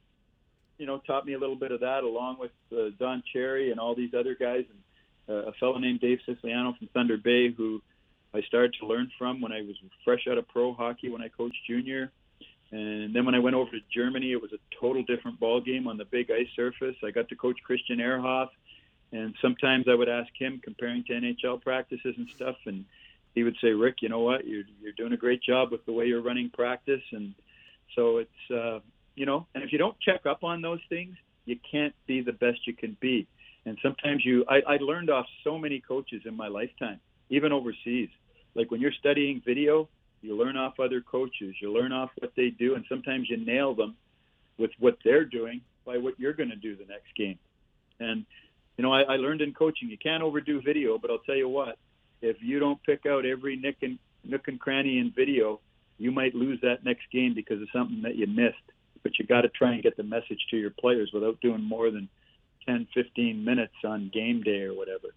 [0.79, 3.81] you know, taught me a little bit of that, along with uh, Don Cherry and
[3.81, 4.65] all these other guys.
[4.71, 7.83] And uh, a fellow named Dave Siciliano from Thunder Bay who
[8.35, 11.29] I started to learn from when I was fresh out of pro hockey when I
[11.29, 12.13] coached junior.
[12.73, 15.87] And then when I went over to Germany, it was a total different ball game
[15.87, 16.97] on the big ice surface.
[17.05, 18.49] I got to coach Christian Ehrhoff,
[19.13, 22.85] and sometimes I would ask him comparing to NHL practices and stuff, and
[23.37, 24.45] he would say, "Rick, you know what?
[24.49, 27.35] You're you're doing a great job with the way you're running practice." And
[27.95, 28.81] so it's uh,
[29.15, 31.15] you know, and if you don't check up on those things,
[31.45, 33.29] you can't be the best you can be.
[33.67, 36.99] And sometimes you, I, I learned off so many coaches in my lifetime,
[37.31, 38.09] even overseas.
[38.55, 39.89] Like when you're studying video,
[40.23, 43.75] you learn off other coaches, you learn off what they do, and sometimes you nail
[43.75, 43.97] them
[44.59, 47.39] with what they're doing by what you're going to do the next game.
[48.01, 48.25] And
[48.79, 51.49] you know, I, I learned in coaching you can't overdo video, but I'll tell you
[51.49, 51.77] what,
[52.23, 55.61] if you don't pick out every nick and nook and cranny in video,
[55.99, 58.57] you might lose that next game because of something that you missed.
[59.03, 61.91] But you got to try and get the message to your players without doing more
[61.91, 62.09] than
[62.67, 65.15] 10, 15 minutes on game day or whatever.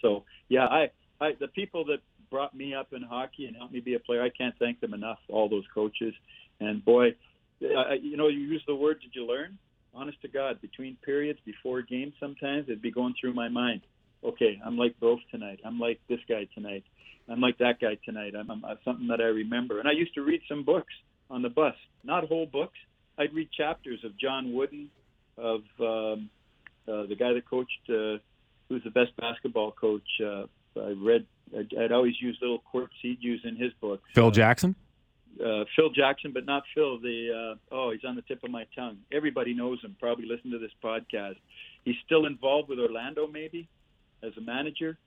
[0.00, 0.90] So yeah, I,
[1.20, 2.00] I the people that
[2.30, 4.94] brought me up in hockey and helped me be a player, I can't thank them
[4.94, 5.18] enough.
[5.28, 6.14] All those coaches,
[6.60, 7.14] and boy,
[7.62, 9.00] I, you know, you use the word.
[9.00, 9.58] Did you learn?
[9.94, 13.82] Honest to God, between periods, before games, sometimes it'd be going through my mind.
[14.24, 15.60] Okay, I'm like both tonight.
[15.64, 16.84] I'm like this guy tonight.
[17.28, 18.34] I'm like that guy tonight.
[18.38, 19.78] I'm, I'm, I'm something that I remember.
[19.78, 20.92] And I used to read some books
[21.30, 21.74] on the bus,
[22.04, 22.78] not whole books.
[23.18, 24.88] I'd read chapters of John Wooden,
[25.36, 26.30] of um,
[26.88, 28.18] uh, the guy that coached, uh,
[28.68, 30.08] who's the best basketball coach.
[30.20, 30.44] Uh,
[30.80, 31.26] I read.
[31.56, 34.00] I'd, I'd always use little quirks he'd use in his book.
[34.14, 34.74] Phil Jackson.
[35.38, 36.98] Uh, Phil Jackson, but not Phil.
[37.00, 38.98] The uh, oh, he's on the tip of my tongue.
[39.12, 39.96] Everybody knows him.
[39.98, 41.36] Probably listen to this podcast.
[41.84, 43.68] He's still involved with Orlando, maybe
[44.22, 44.98] as a manager.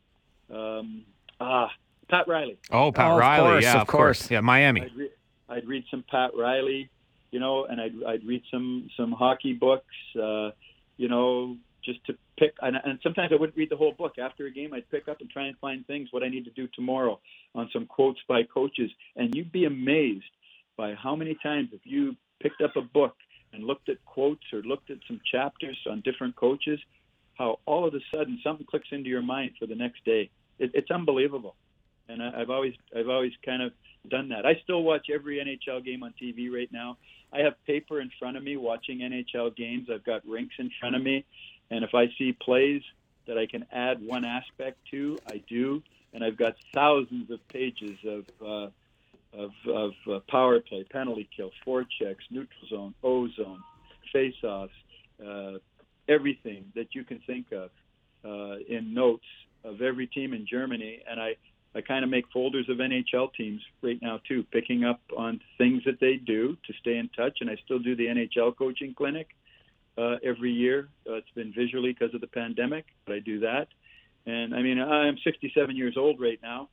[0.53, 1.03] Um,
[1.39, 1.71] ah,
[2.09, 2.57] Pat Riley.
[2.71, 3.41] Oh, Pat Oh, of Riley.
[3.49, 4.31] course, yeah, of course.
[4.31, 4.81] Yeah, Miami.
[4.81, 5.09] I'd, re-
[5.49, 6.89] I'd read some Pat Riley,
[7.31, 10.51] you know, and I'd I'd read some some hockey books, uh,
[10.97, 12.53] you know, just to pick.
[12.61, 14.17] And, and sometimes I wouldn't read the whole book.
[14.19, 16.51] After a game, I'd pick up and try and find things what I need to
[16.51, 17.19] do tomorrow
[17.55, 18.91] on some quotes by coaches.
[19.15, 20.25] And you'd be amazed
[20.77, 23.15] by how many times if you picked up a book
[23.53, 26.79] and looked at quotes or looked at some chapters on different coaches,
[27.35, 30.29] how all of a sudden something clicks into your mind for the next day.
[30.59, 31.55] It, it's unbelievable
[32.07, 33.73] and I, I've always I've always kind of
[34.09, 34.45] done that.
[34.45, 36.97] I still watch every NHL game on TV right now.
[37.33, 39.89] I have paper in front of me watching NHL games.
[39.91, 41.25] I've got rinks in front of me,
[41.69, 42.81] and if I see plays
[43.27, 45.81] that I can add one aspect to, I do.
[46.13, 48.69] And I've got thousands of pages of uh,
[49.33, 53.61] of, of uh, power play, penalty kill, forechecks, neutral zone, O zone,
[54.13, 54.71] face-offs,
[55.19, 55.57] uh,
[56.07, 57.69] everything that you can think of
[58.23, 59.25] uh, in notes
[59.63, 61.35] of every team in Germany, and I
[61.75, 65.83] I kind of make folders of NHL teams right now too, picking up on things
[65.85, 67.39] that they do to stay in touch.
[67.41, 69.27] And I still do the NHL coaching clinic
[69.97, 70.87] uh, every year.
[71.07, 73.67] Uh, it's been visually because of the pandemic, but I do that.
[74.25, 76.69] And I mean, I'm 67 years old right now.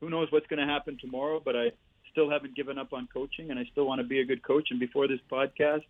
[0.00, 1.40] Who knows what's going to happen tomorrow?
[1.44, 1.72] But I
[2.10, 4.68] still haven't given up on coaching, and I still want to be a good coach.
[4.70, 5.84] And before this podcast,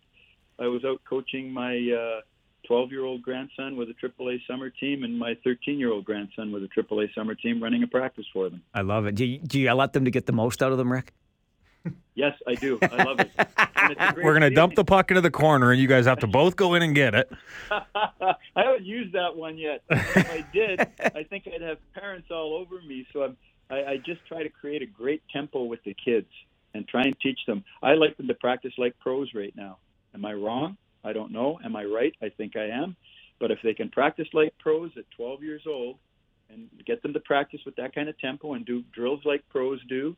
[0.59, 2.21] I was out coaching my uh,
[2.65, 6.51] 12 year old grandson with a AAA summer team and my 13 year old grandson
[6.51, 8.61] with a AAA summer team running a practice for them.
[8.73, 9.15] I love it.
[9.15, 11.13] Do you, do you yell at them to get the most out of them, Rick?
[12.15, 12.79] Yes, I do.
[12.81, 13.31] I love it.
[13.37, 15.87] And it's a great We're going to dump the puck into the corner, and you
[15.87, 17.31] guys have to both go in and get it.
[17.71, 19.83] I haven't used that one yet.
[19.89, 23.07] If I did, I think I'd have parents all over me.
[23.13, 23.37] So I'm,
[23.69, 26.27] I, I just try to create a great tempo with the kids
[26.73, 27.63] and try and teach them.
[27.81, 29.77] I like them to practice like pros right now.
[30.13, 30.77] Am I wrong?
[31.07, 31.59] I don't know.
[31.63, 32.13] Am I right?
[32.21, 32.95] I think I am.
[33.39, 35.97] But if they can practice like pros at 12 years old
[36.49, 39.79] and get them to practice with that kind of tempo and do drills like pros
[39.87, 40.15] do,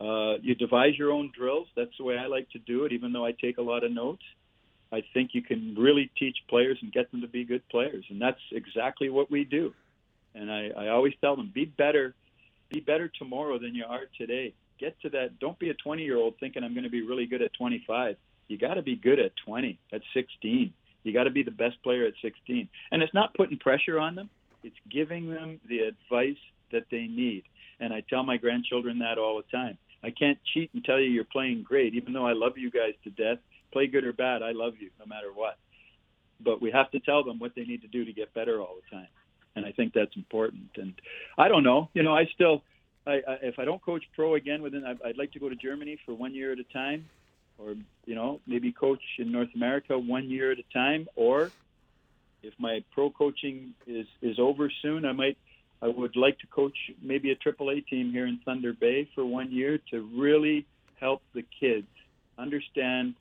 [0.00, 1.68] uh, you devise your own drills.
[1.76, 3.92] That's the way I like to do it, even though I take a lot of
[3.92, 4.22] notes.
[4.90, 8.20] I think you can really teach players and get them to be good players, and
[8.20, 9.72] that's exactly what we do.
[10.34, 12.14] And I, I always tell them, be better,
[12.70, 14.54] be better tomorrow than you are today.
[14.78, 15.38] Get to that.
[15.38, 18.16] Don't be a 20 year old thinking I'm going to be really good at 25.
[18.52, 20.74] You got to be good at 20, at 16.
[21.04, 22.68] You got to be the best player at 16.
[22.90, 24.28] And it's not putting pressure on them.
[24.62, 26.36] It's giving them the advice
[26.70, 27.44] that they need.
[27.80, 29.78] And I tell my grandchildren that all the time.
[30.04, 32.92] I can't cheat and tell you you're playing great, even though I love you guys
[33.04, 33.38] to death.
[33.72, 35.56] Play good or bad, I love you no matter what.
[36.44, 38.76] But we have to tell them what they need to do to get better all
[38.76, 39.08] the time.
[39.56, 40.68] And I think that's important.
[40.76, 40.92] And
[41.38, 42.62] I don't know, you know, I still,
[43.06, 45.56] I, I, if I don't coach pro again within, I'd, I'd like to go to
[45.56, 47.06] Germany for one year at a time,
[47.58, 47.74] or
[48.06, 51.52] you know, maybe coach in North America one year at a time, or
[52.42, 55.38] if my pro coaching is is over soon, I might
[55.80, 59.50] I would like to coach maybe a AAA team here in Thunder Bay for one
[59.50, 60.66] year to really
[61.00, 61.88] help the kids
[62.38, 63.14] understand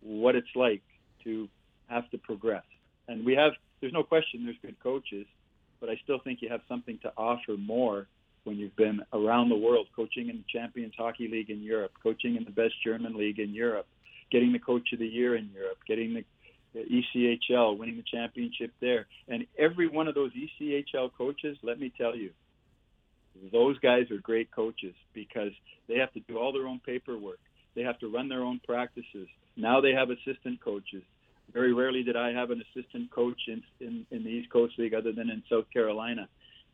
[0.00, 0.82] what it's like
[1.24, 1.48] to
[1.88, 2.64] have to progress.
[3.08, 5.26] And we have there's no question there's good coaches,
[5.80, 8.06] but I still think you have something to offer more
[8.48, 12.36] when you've been around the world, coaching in the Champions Hockey League in Europe, coaching
[12.36, 13.86] in the best German league in Europe,
[14.32, 16.24] getting the Coach of the Year in Europe, getting the
[16.74, 19.06] ECHL, winning the championship there.
[19.28, 22.30] And every one of those ECHL coaches, let me tell you,
[23.52, 25.52] those guys are great coaches because
[25.86, 27.38] they have to do all their own paperwork.
[27.76, 29.28] They have to run their own practices.
[29.58, 31.02] Now they have assistant coaches.
[31.52, 34.94] Very rarely did I have an assistant coach in, in, in the East Coast League
[34.94, 36.28] other than in South Carolina.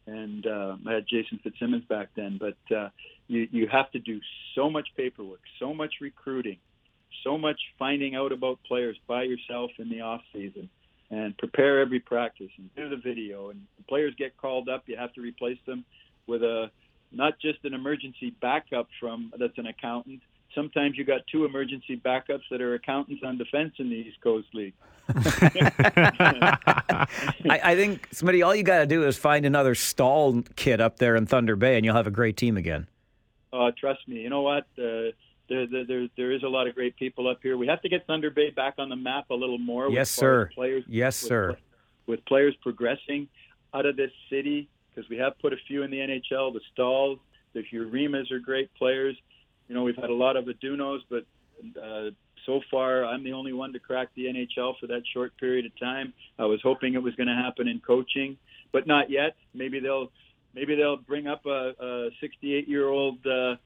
[0.06, 2.38] And uh, I had Jason Fitzsimmons back then.
[2.38, 2.90] But uh,
[3.26, 4.20] you, you have to do
[4.54, 6.58] so much paperwork, so much recruiting,
[7.22, 10.68] so much finding out about players by yourself in the off season
[11.10, 15.12] and prepare every practice and do the video and players get called up you have
[15.12, 15.84] to replace them
[16.26, 16.70] with a
[17.12, 20.20] not just an emergency backup from that's an accountant
[20.54, 24.48] sometimes you got two emergency backups that are accountants on defense in the East Coast
[24.54, 24.74] League.
[25.08, 27.06] I,
[27.44, 31.16] I, think, Smitty, all you got to do is find another Staal kid up there
[31.16, 32.86] in Thunder Bay, and you'll have a great team again.
[33.52, 34.20] Uh, trust me.
[34.20, 34.64] You know what?
[34.78, 35.12] Uh,
[35.48, 37.56] there, there, there is a lot of great people up here.
[37.56, 39.90] We have to get Thunder Bay back on the map a little more.
[39.90, 40.50] Yes, sir.
[40.54, 41.56] Players, yes, with, sir.
[42.06, 43.28] With players progressing
[43.74, 46.52] out of this city, because we have put a few in the NHL.
[46.52, 47.18] The Staals,
[47.52, 49.16] the Hurimas are great players.
[49.68, 51.24] You know, we've had a lot of Adduonos, but
[51.80, 52.10] uh,
[52.46, 55.78] so far I'm the only one to crack the NHL for that short period of
[55.78, 56.12] time.
[56.38, 58.36] I was hoping it was going to happen in coaching,
[58.72, 59.36] but not yet.
[59.54, 60.10] Maybe they'll
[60.54, 63.26] maybe they'll bring up a, a 68 year old.
[63.26, 63.56] Uh,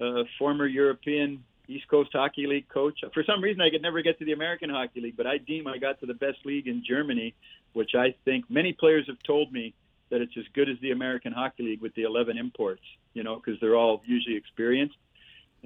[0.00, 3.00] uh, former European East Coast Hockey League coach.
[3.12, 5.66] For some reason, I could never get to the American Hockey League, but I deem
[5.66, 7.34] I got to the best league in Germany,
[7.72, 9.74] which I think many players have told me
[10.10, 12.82] that it's as good as the American Hockey League with the 11 imports,
[13.14, 14.96] you know, because they're all usually experienced.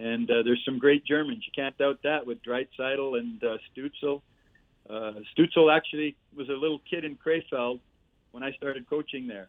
[0.01, 1.45] And uh, there's some great Germans.
[1.45, 4.23] You can't doubt that with Draisaitl and uh, Stützle.
[4.89, 7.81] Uh, Stützle actually was a little kid in Krefeld
[8.33, 9.49] when I started coaching there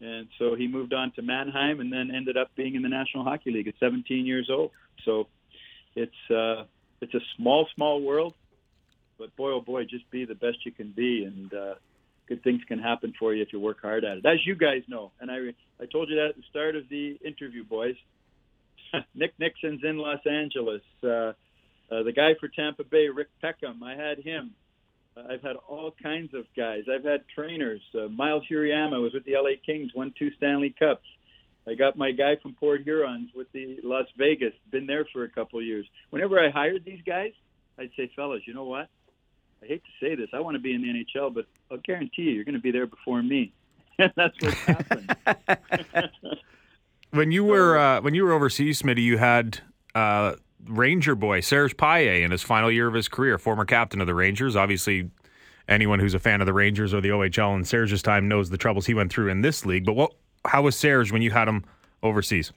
[0.00, 3.24] and so he moved on to Mannheim and then ended up being in the National
[3.24, 4.70] Hockey League at 17 years old.
[5.04, 5.28] So
[5.94, 6.64] it's uh,
[7.00, 8.34] it's a small, small world,
[9.18, 11.74] but boy, oh boy, just be the best you can be, and uh,
[12.28, 14.26] good things can happen for you if you work hard at it.
[14.26, 15.38] As you guys know, and I
[15.80, 17.96] I told you that at the start of the interview, boys.
[19.14, 20.82] Nick Nixon's in Los Angeles.
[21.02, 21.32] Uh,
[21.92, 24.54] uh, the guy for Tampa Bay, Rick Peckham, I had him
[25.16, 26.84] I've had all kinds of guys.
[26.92, 27.80] I've had trainers.
[27.94, 31.06] Uh, Miles Huriyama was with the LA Kings, won two Stanley Cups.
[31.66, 35.28] I got my guy from Port Hurons with the Las Vegas, been there for a
[35.28, 35.86] couple of years.
[36.10, 37.32] Whenever I hired these guys,
[37.78, 38.88] I'd say, fellas, you know what?
[39.62, 42.22] I hate to say this, I want to be in the NHL, but I'll guarantee
[42.22, 43.52] you, you're going to be there before me.
[43.98, 45.16] And that's what happened.
[47.14, 49.60] when you were uh, when you were overseas, Smitty, you had
[49.94, 50.34] uh,
[50.66, 54.14] Ranger boy Serge Paille in his final year of his career, former captain of the
[54.14, 54.56] Rangers.
[54.56, 55.10] Obviously,
[55.68, 58.58] anyone who's a fan of the Rangers or the OHL in Serge's time knows the
[58.58, 59.84] troubles he went through in this league.
[59.84, 60.12] But what?
[60.44, 61.64] How was Serge when you had him
[62.02, 62.52] overseas?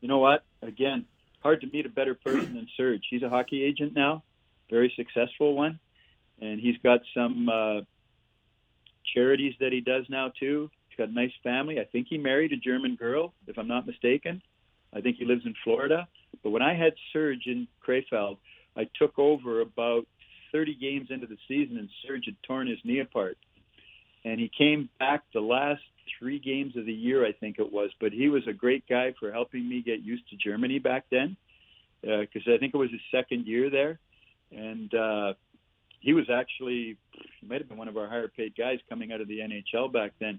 [0.00, 0.44] You know what?
[0.60, 1.06] Again,
[1.40, 3.02] hard to meet a better person than Serge.
[3.08, 4.22] He's a hockey agent now,
[4.68, 5.78] very successful one,
[6.40, 7.80] and he's got some uh,
[9.14, 10.70] charities that he does now too.
[10.92, 11.80] He's got a nice family.
[11.80, 14.42] I think he married a German girl, if I'm not mistaken.
[14.94, 16.06] I think he lives in Florida.
[16.42, 18.36] But when I had Serge in Krefeld,
[18.76, 20.06] I took over about
[20.52, 23.38] 30 games into the season, and Serge had torn his knee apart.
[24.24, 25.82] And he came back the last
[26.18, 27.90] three games of the year, I think it was.
[27.98, 31.36] But he was a great guy for helping me get used to Germany back then,
[32.02, 33.98] because uh, I think it was his second year there.
[34.50, 35.32] And uh,
[36.00, 36.98] he was actually,
[37.40, 39.90] he might have been one of our higher paid guys coming out of the NHL
[39.90, 40.38] back then.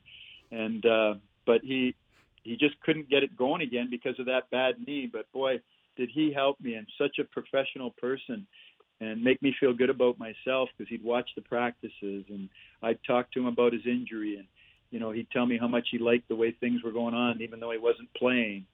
[0.53, 1.13] And, uh,
[1.45, 1.95] but he,
[2.43, 5.09] he just couldn't get it going again because of that bad knee.
[5.11, 5.61] But boy,
[5.97, 6.75] did he help me.
[6.75, 8.45] And such a professional person
[9.01, 12.49] and make me feel good about myself because he'd watch the practices and
[12.81, 14.37] I'd talk to him about his injury.
[14.37, 14.47] And
[14.91, 17.41] you know he'd tell me how much he liked the way things were going on
[17.41, 18.65] even though he wasn't playing.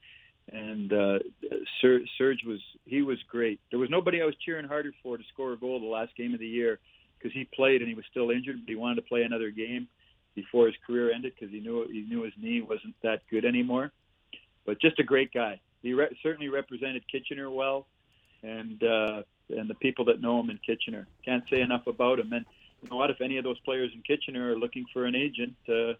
[0.51, 1.19] And uh
[1.81, 3.59] Serge was he was great.
[3.69, 6.33] There was nobody I was cheering harder for to score a goal the last game
[6.33, 6.79] of the year
[7.17, 9.87] because he played and he was still injured but he wanted to play another game
[10.41, 13.91] before his career ended because he knew he knew his knee wasn't that good anymore
[14.65, 17.87] but just a great guy he re- certainly represented Kitchener well,
[18.43, 22.33] and uh, and the people that know him in Kitchener can't say enough about him.
[22.33, 22.45] And
[22.81, 23.09] you know what?
[23.09, 25.93] If any of those players in Kitchener are looking for an agent, uh,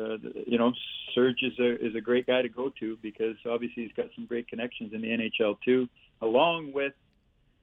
[0.00, 0.16] uh,
[0.46, 0.72] you know,
[1.14, 4.26] Serge is a is a great guy to go to because obviously he's got some
[4.26, 5.88] great connections in the NHL too.
[6.22, 6.92] Along with,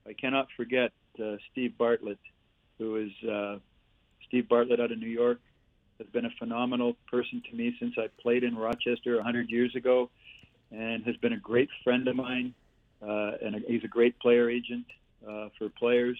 [0.07, 0.91] I cannot forget
[1.23, 2.19] uh, Steve Bartlett,
[2.77, 3.57] who is uh,
[4.27, 5.39] Steve Bartlett out of New York,
[5.99, 10.09] has been a phenomenal person to me since I played in Rochester 100 years ago
[10.71, 12.53] and has been a great friend of mine.
[13.01, 14.85] Uh, and a, he's a great player agent
[15.27, 16.19] uh, for players.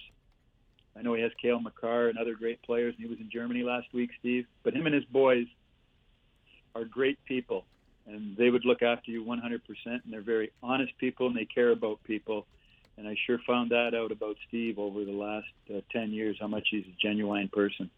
[0.96, 3.62] I know he has Cale Makar and other great players, and he was in Germany
[3.62, 4.46] last week, Steve.
[4.62, 5.46] But him and his boys
[6.74, 7.64] are great people,
[8.06, 9.60] and they would look after you 100%.
[9.86, 12.46] And they're very honest people, and they care about people.
[12.96, 16.48] And I sure found that out about Steve over the last uh, 10 years, how
[16.48, 17.90] much he's a genuine person.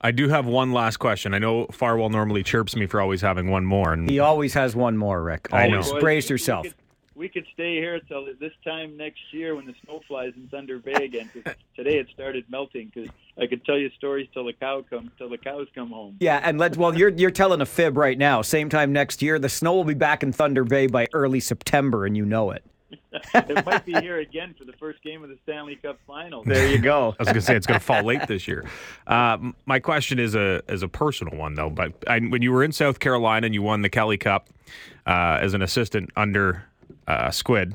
[0.00, 1.34] I do have one last question.
[1.34, 3.92] I know Farwell normally chirps me for always having one more.
[3.92, 5.48] And He always has one more, Rick.
[5.52, 5.78] I know.
[5.78, 5.92] Always.
[5.92, 6.64] Boys, Brace we- yourself.
[6.64, 6.78] We could,
[7.14, 10.78] we could stay here till this time next year when the snow flies in Thunder
[10.78, 11.30] Bay again.
[11.74, 12.92] today it started melting.
[12.94, 13.10] Because
[13.40, 16.16] I could tell you stories till the cow comes, till the cows come home.
[16.20, 16.76] Yeah, and let's.
[16.76, 18.42] Well, you're you're telling a fib right now.
[18.42, 22.04] Same time next year, the snow will be back in Thunder Bay by early September,
[22.04, 22.62] and you know it.
[23.34, 26.44] It might be here again for the first game of the Stanley Cup Final.
[26.44, 27.14] There you go.
[27.18, 28.64] I was going to say it's going to fall late this year.
[29.06, 31.70] Uh, my question is a is a personal one though.
[31.70, 34.48] But I, when you were in South Carolina and you won the Kelly Cup
[35.06, 36.64] uh, as an assistant under
[37.08, 37.74] uh, Squid,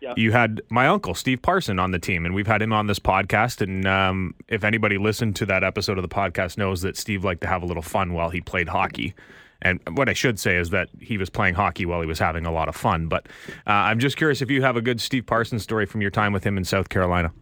[0.00, 0.14] Yeah.
[0.16, 2.98] you had my uncle Steve Parson on the team, and we've had him on this
[2.98, 3.60] podcast.
[3.62, 7.40] And um, if anybody listened to that episode of the podcast, knows that Steve liked
[7.42, 9.14] to have a little fun while he played hockey.
[9.62, 12.46] And what I should say is that he was playing hockey while he was having
[12.46, 13.08] a lot of fun.
[13.08, 13.26] But
[13.66, 16.32] uh, I'm just curious if you have a good Steve Parson story from your time
[16.32, 17.32] with him in South Carolina.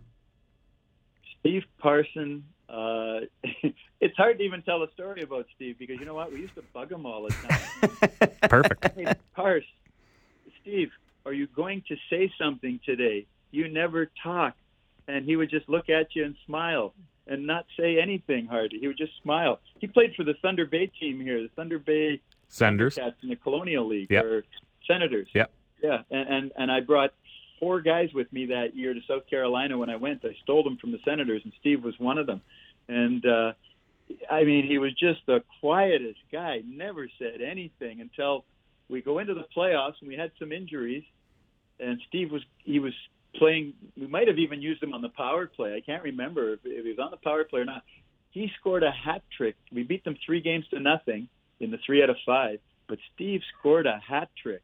[1.40, 2.44] Steve Parson.
[2.68, 3.20] Uh,
[4.00, 6.32] it's hard to even tell a story about Steve because you know what?
[6.32, 8.30] We used to bug him all the time.
[8.48, 8.96] Perfect.
[8.96, 9.64] hey, Pars,
[10.60, 10.90] Steve,
[11.26, 13.26] are you going to say something today?
[13.50, 14.54] You never talk.
[15.06, 16.94] And he would just look at you and smile
[17.26, 18.78] and not say anything hardly.
[18.78, 19.60] He would just smile.
[19.78, 23.36] He played for the Thunder Bay team here, the Thunder Bay Senators Cats in the
[23.36, 24.24] Colonial League Yep.
[24.24, 24.44] or
[24.86, 25.28] Senators.
[25.34, 25.50] Yep.
[25.82, 27.12] Yeah, and, and and I brought
[27.60, 30.24] four guys with me that year to South Carolina when I went.
[30.24, 32.40] I stole them from the Senators, and Steve was one of them.
[32.88, 33.52] And uh,
[34.30, 36.62] I mean, he was just the quietest guy.
[36.66, 38.44] Never said anything until
[38.88, 41.04] we go into the playoffs, and we had some injuries.
[41.80, 42.92] And Steve was he was
[43.38, 43.74] playing.
[43.96, 45.74] We might have even used him on the power play.
[45.74, 47.82] I can't remember if, if he was on the power play or not.
[48.30, 49.54] He scored a hat trick.
[49.72, 51.28] We beat them three games to nothing
[51.60, 52.58] in the three out of five.
[52.88, 54.62] But Steve scored a hat trick,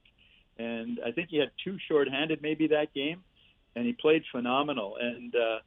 [0.59, 3.23] and I think he had two shorthanded maybe that game,
[3.75, 4.97] and he played phenomenal.
[5.01, 5.59] And uh,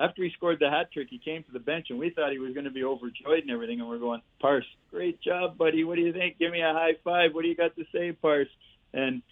[0.00, 2.38] after he scored the hat trick, he came to the bench, and we thought he
[2.38, 3.80] was going to be overjoyed and everything.
[3.80, 5.84] And we're going, Parse, great job, buddy.
[5.84, 6.38] What do you think?
[6.38, 7.34] Give me a high five.
[7.34, 8.48] What do you got to say, Parse?
[8.92, 9.22] And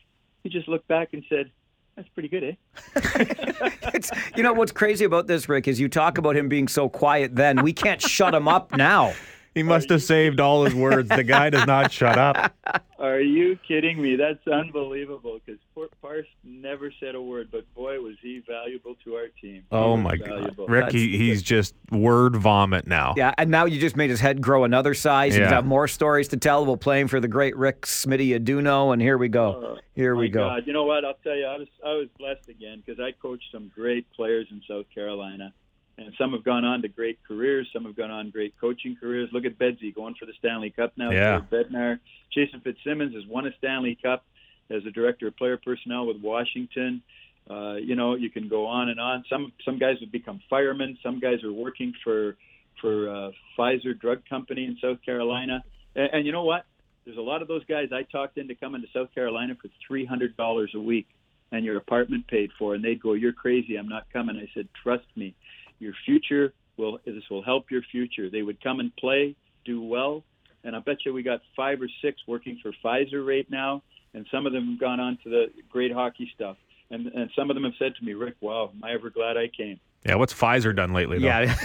[0.42, 1.50] he just looked back and said,
[1.96, 2.54] "That's pretty good, eh?"
[3.94, 6.88] It's, you know what's crazy about this, Rick, is you talk about him being so
[6.88, 7.36] quiet.
[7.36, 9.12] Then we can't shut him up now.
[9.54, 11.08] He must have saved all his words.
[11.08, 12.52] The guy does not shut up.
[12.98, 14.16] Are you kidding me?
[14.16, 15.38] That's unbelievable.
[15.44, 15.60] Because
[16.00, 19.62] Parse never said a word, but boy, was he valuable to our team.
[19.70, 20.58] Oh, he Oh was my god.
[20.68, 23.14] Rick, he, he's just word vomit now.
[23.16, 25.34] Yeah, and now you just made his head grow another size.
[25.34, 25.50] He's Yeah.
[25.50, 29.18] got more stories to tell about playing for the great Rick Smitty Adduono, and here
[29.18, 29.76] we go.
[29.76, 30.48] Oh, here we My go.
[30.48, 31.04] God, you know what?
[31.04, 34.46] I'll tell you, I was I was blessed again because I coached some great players
[34.50, 35.52] in South Carolina,
[35.96, 37.68] and some have gone on to great careers.
[37.72, 39.28] Some have gone on great coaching careers.
[39.32, 41.10] Look at Bedsy going for the Stanley Cup now.
[41.10, 41.40] Yeah.
[41.50, 42.00] Bednar,
[42.32, 44.24] Jason Fitzsimmons has won a Stanley Cup
[44.70, 47.02] as a director of player personnel with Washington.
[47.48, 49.24] Uh, you know, you can go on and on.
[49.28, 50.98] Some some guys have become firemen.
[51.02, 52.36] Some guys are working for
[52.80, 55.62] for uh, Pfizer drug company in South Carolina.
[55.94, 56.64] And, and you know what?
[57.04, 60.06] There's a lot of those guys I talked into coming to South Carolina for three
[60.06, 61.06] hundred dollars a week
[61.52, 63.76] and your apartment paid for, and they'd go, "You're crazy.
[63.76, 65.34] I'm not coming." I said, "Trust me,
[65.78, 66.98] your future will.
[67.04, 70.24] This will help your future." They would come and play, do well,
[70.64, 73.82] and I bet you we got five or six working for Pfizer right now,
[74.14, 76.56] and some of them have gone on to the great hockey stuff.
[76.90, 79.36] And, and some of them have said to me, Rick, wow, am I ever glad
[79.36, 79.80] I came?
[80.04, 81.18] Yeah, what's Pfizer done lately?
[81.18, 81.26] Though?
[81.26, 81.56] Yeah.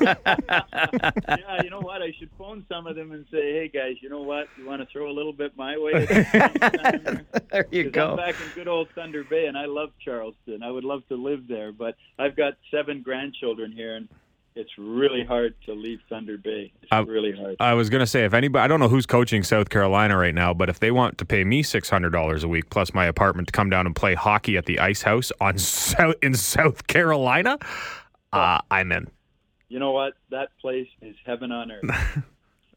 [1.28, 2.00] yeah, you know what?
[2.00, 4.48] I should phone some of them and say, hey guys, you know what?
[4.56, 6.06] You want to throw a little bit my way?
[7.50, 8.12] there you go.
[8.12, 10.62] I'm back in good old Thunder Bay, and I love Charleston.
[10.62, 14.08] I would love to live there, but I've got seven grandchildren here, and
[14.54, 16.72] it's really hard to leave Thunder Bay.
[16.82, 17.56] It's Uh, really hard.
[17.60, 20.52] I was gonna say if anybody, I don't know who's coaching South Carolina right now,
[20.52, 23.48] but if they want to pay me six hundred dollars a week plus my apartment
[23.48, 27.58] to come down and play hockey at the Ice House on South in South Carolina,
[28.32, 29.08] uh, I'm in.
[29.68, 30.14] You know what?
[30.30, 32.22] That place is heaven on earth.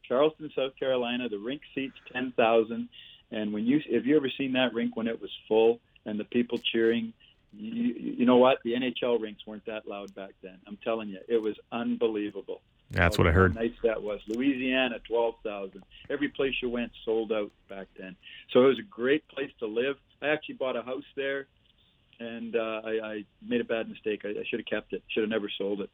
[0.08, 1.28] Charleston, South Carolina.
[1.28, 2.88] The rink seats ten thousand,
[3.30, 6.24] and when you have you ever seen that rink when it was full and the
[6.24, 7.12] people cheering?
[7.58, 8.58] You, you know what?
[8.64, 10.58] The NHL rinks weren't that loud back then.
[10.66, 12.60] I'm telling you, it was unbelievable.
[12.90, 13.54] That's what I heard.
[13.54, 14.20] How nice that was.
[14.28, 15.82] Louisiana, twelve thousand.
[16.08, 18.16] Every place you went sold out back then.
[18.52, 19.96] So it was a great place to live.
[20.22, 21.46] I actually bought a house there,
[22.20, 24.22] and uh, I, I made a bad mistake.
[24.24, 25.02] I, I should have kept it.
[25.08, 25.90] Should have never sold it.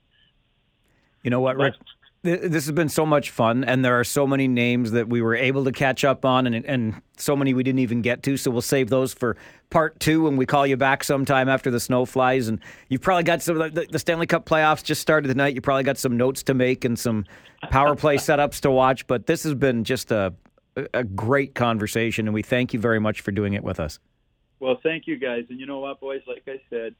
[1.22, 1.74] You know what, Rick?
[2.24, 5.20] Th- This has been so much fun, and there are so many names that we
[5.22, 8.36] were able to catch up on, and and so many we didn't even get to.
[8.36, 9.36] So we'll save those for
[9.70, 12.48] part two when we call you back sometime after the snow flies.
[12.48, 13.58] And you've probably got some.
[13.58, 15.54] The, the Stanley Cup playoffs just started tonight.
[15.54, 17.24] You probably got some notes to make and some
[17.70, 19.06] power play setups to watch.
[19.06, 20.32] But this has been just a,
[20.94, 23.98] a great conversation, and we thank you very much for doing it with us.
[24.60, 25.44] Well, thank you guys.
[25.50, 26.20] And you know what, boys?
[26.28, 26.94] Like I said,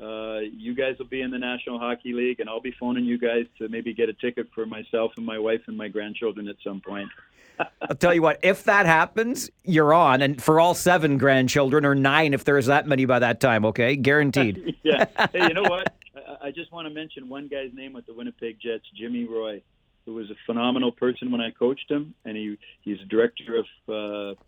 [0.00, 3.18] uh, you guys will be in the National Hockey League, and I'll be phoning you
[3.18, 6.56] guys to maybe get a ticket for myself and my wife and my grandchildren at
[6.64, 7.08] some point.
[7.82, 10.22] I'll tell you what, if that happens, you're on.
[10.22, 13.96] And for all seven grandchildren, or nine if there's that many by that time, okay?
[13.96, 14.76] Guaranteed.
[14.82, 15.04] yeah.
[15.32, 15.94] Hey, you know what?
[16.16, 19.60] I, I just want to mention one guy's name with the Winnipeg Jets, Jimmy Roy,
[20.06, 24.40] who was a phenomenal person when I coached him, and he he's director of uh,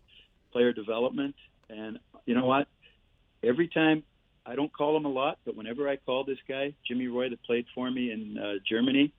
[0.51, 1.35] player development.
[1.69, 2.67] And you know what?
[3.43, 4.03] Every time
[4.45, 7.41] I don't call him a lot, but whenever I call this guy, Jimmy Roy, that
[7.43, 9.13] played for me in uh, Germany,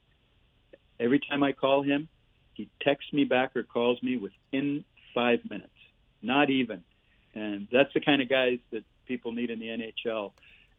[1.01, 2.09] every time I call him,
[2.53, 4.85] he texts me back or calls me within
[5.15, 5.73] five minutes,
[6.23, 6.85] not even.
[7.35, 10.33] And that's the kind of guys that people need in the NHL.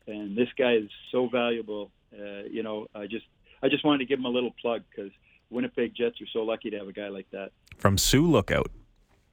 [0.08, 1.92] And this guy is so valuable.
[2.14, 3.26] Uh, you know, I just
[3.62, 5.12] I just wanted to give him a little plug because
[5.50, 7.52] Winnipeg Jets are so lucky to have a guy like that.
[7.78, 8.72] From Sioux Lookout.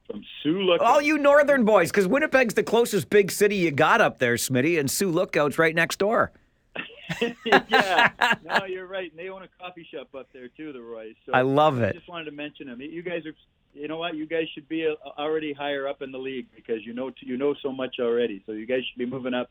[0.07, 0.85] From Sioux Lookout.
[0.85, 4.77] All you northern boys, because Winnipeg's the closest big city you got up there, Smitty,
[4.79, 6.31] and Sioux Lookout's right next door.
[7.45, 8.09] yeah,
[8.43, 9.09] no, you're right.
[9.11, 11.15] And they own a coffee shop up there too, the Roys.
[11.25, 11.89] So I love it.
[11.89, 12.81] I just wanted to mention them.
[12.81, 13.33] You guys are,
[13.73, 14.15] you know what?
[14.15, 17.37] You guys should be uh, already higher up in the league because you know you
[17.37, 18.43] know so much already.
[18.45, 19.49] So you guys should be moving up.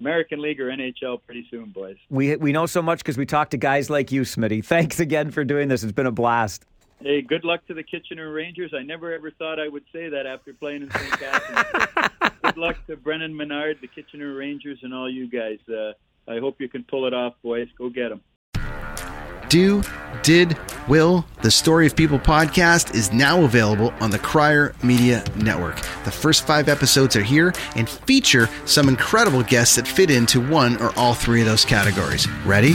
[0.00, 1.96] American League or NHL pretty soon, boys.
[2.10, 4.64] We we know so much because we talk to guys like you, Smitty.
[4.64, 5.82] Thanks again for doing this.
[5.82, 6.64] It's been a blast.
[7.00, 8.72] Hey, good luck to the Kitchener Rangers.
[8.74, 11.10] I never ever thought I would say that after playing in St.
[11.12, 12.10] Catharines.
[12.42, 15.58] good luck to Brennan Menard, the Kitchener Rangers, and all you guys.
[15.68, 15.92] Uh,
[16.26, 17.68] I hope you can pull it off, boys.
[17.76, 18.20] Go get them.
[19.48, 19.82] Do,
[20.22, 20.58] Did,
[20.88, 25.76] Will, the Story of People podcast is now available on the Crier Media Network.
[26.04, 30.80] The first five episodes are here and feature some incredible guests that fit into one
[30.80, 32.28] or all three of those categories.
[32.44, 32.74] Ready?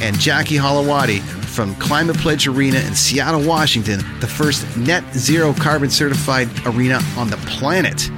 [0.00, 5.90] And Jackie Holowati from Climate Pledge Arena in Seattle, Washington, the first net zero carbon
[5.90, 8.10] certified arena on the planet.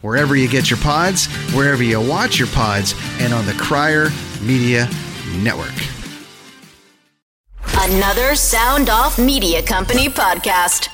[0.00, 4.10] Wherever you get your pods, wherever you watch your pods, and on the Crier
[4.42, 4.88] Media
[5.42, 5.74] Network.
[7.76, 10.88] Another Sound Off Media Company podcast.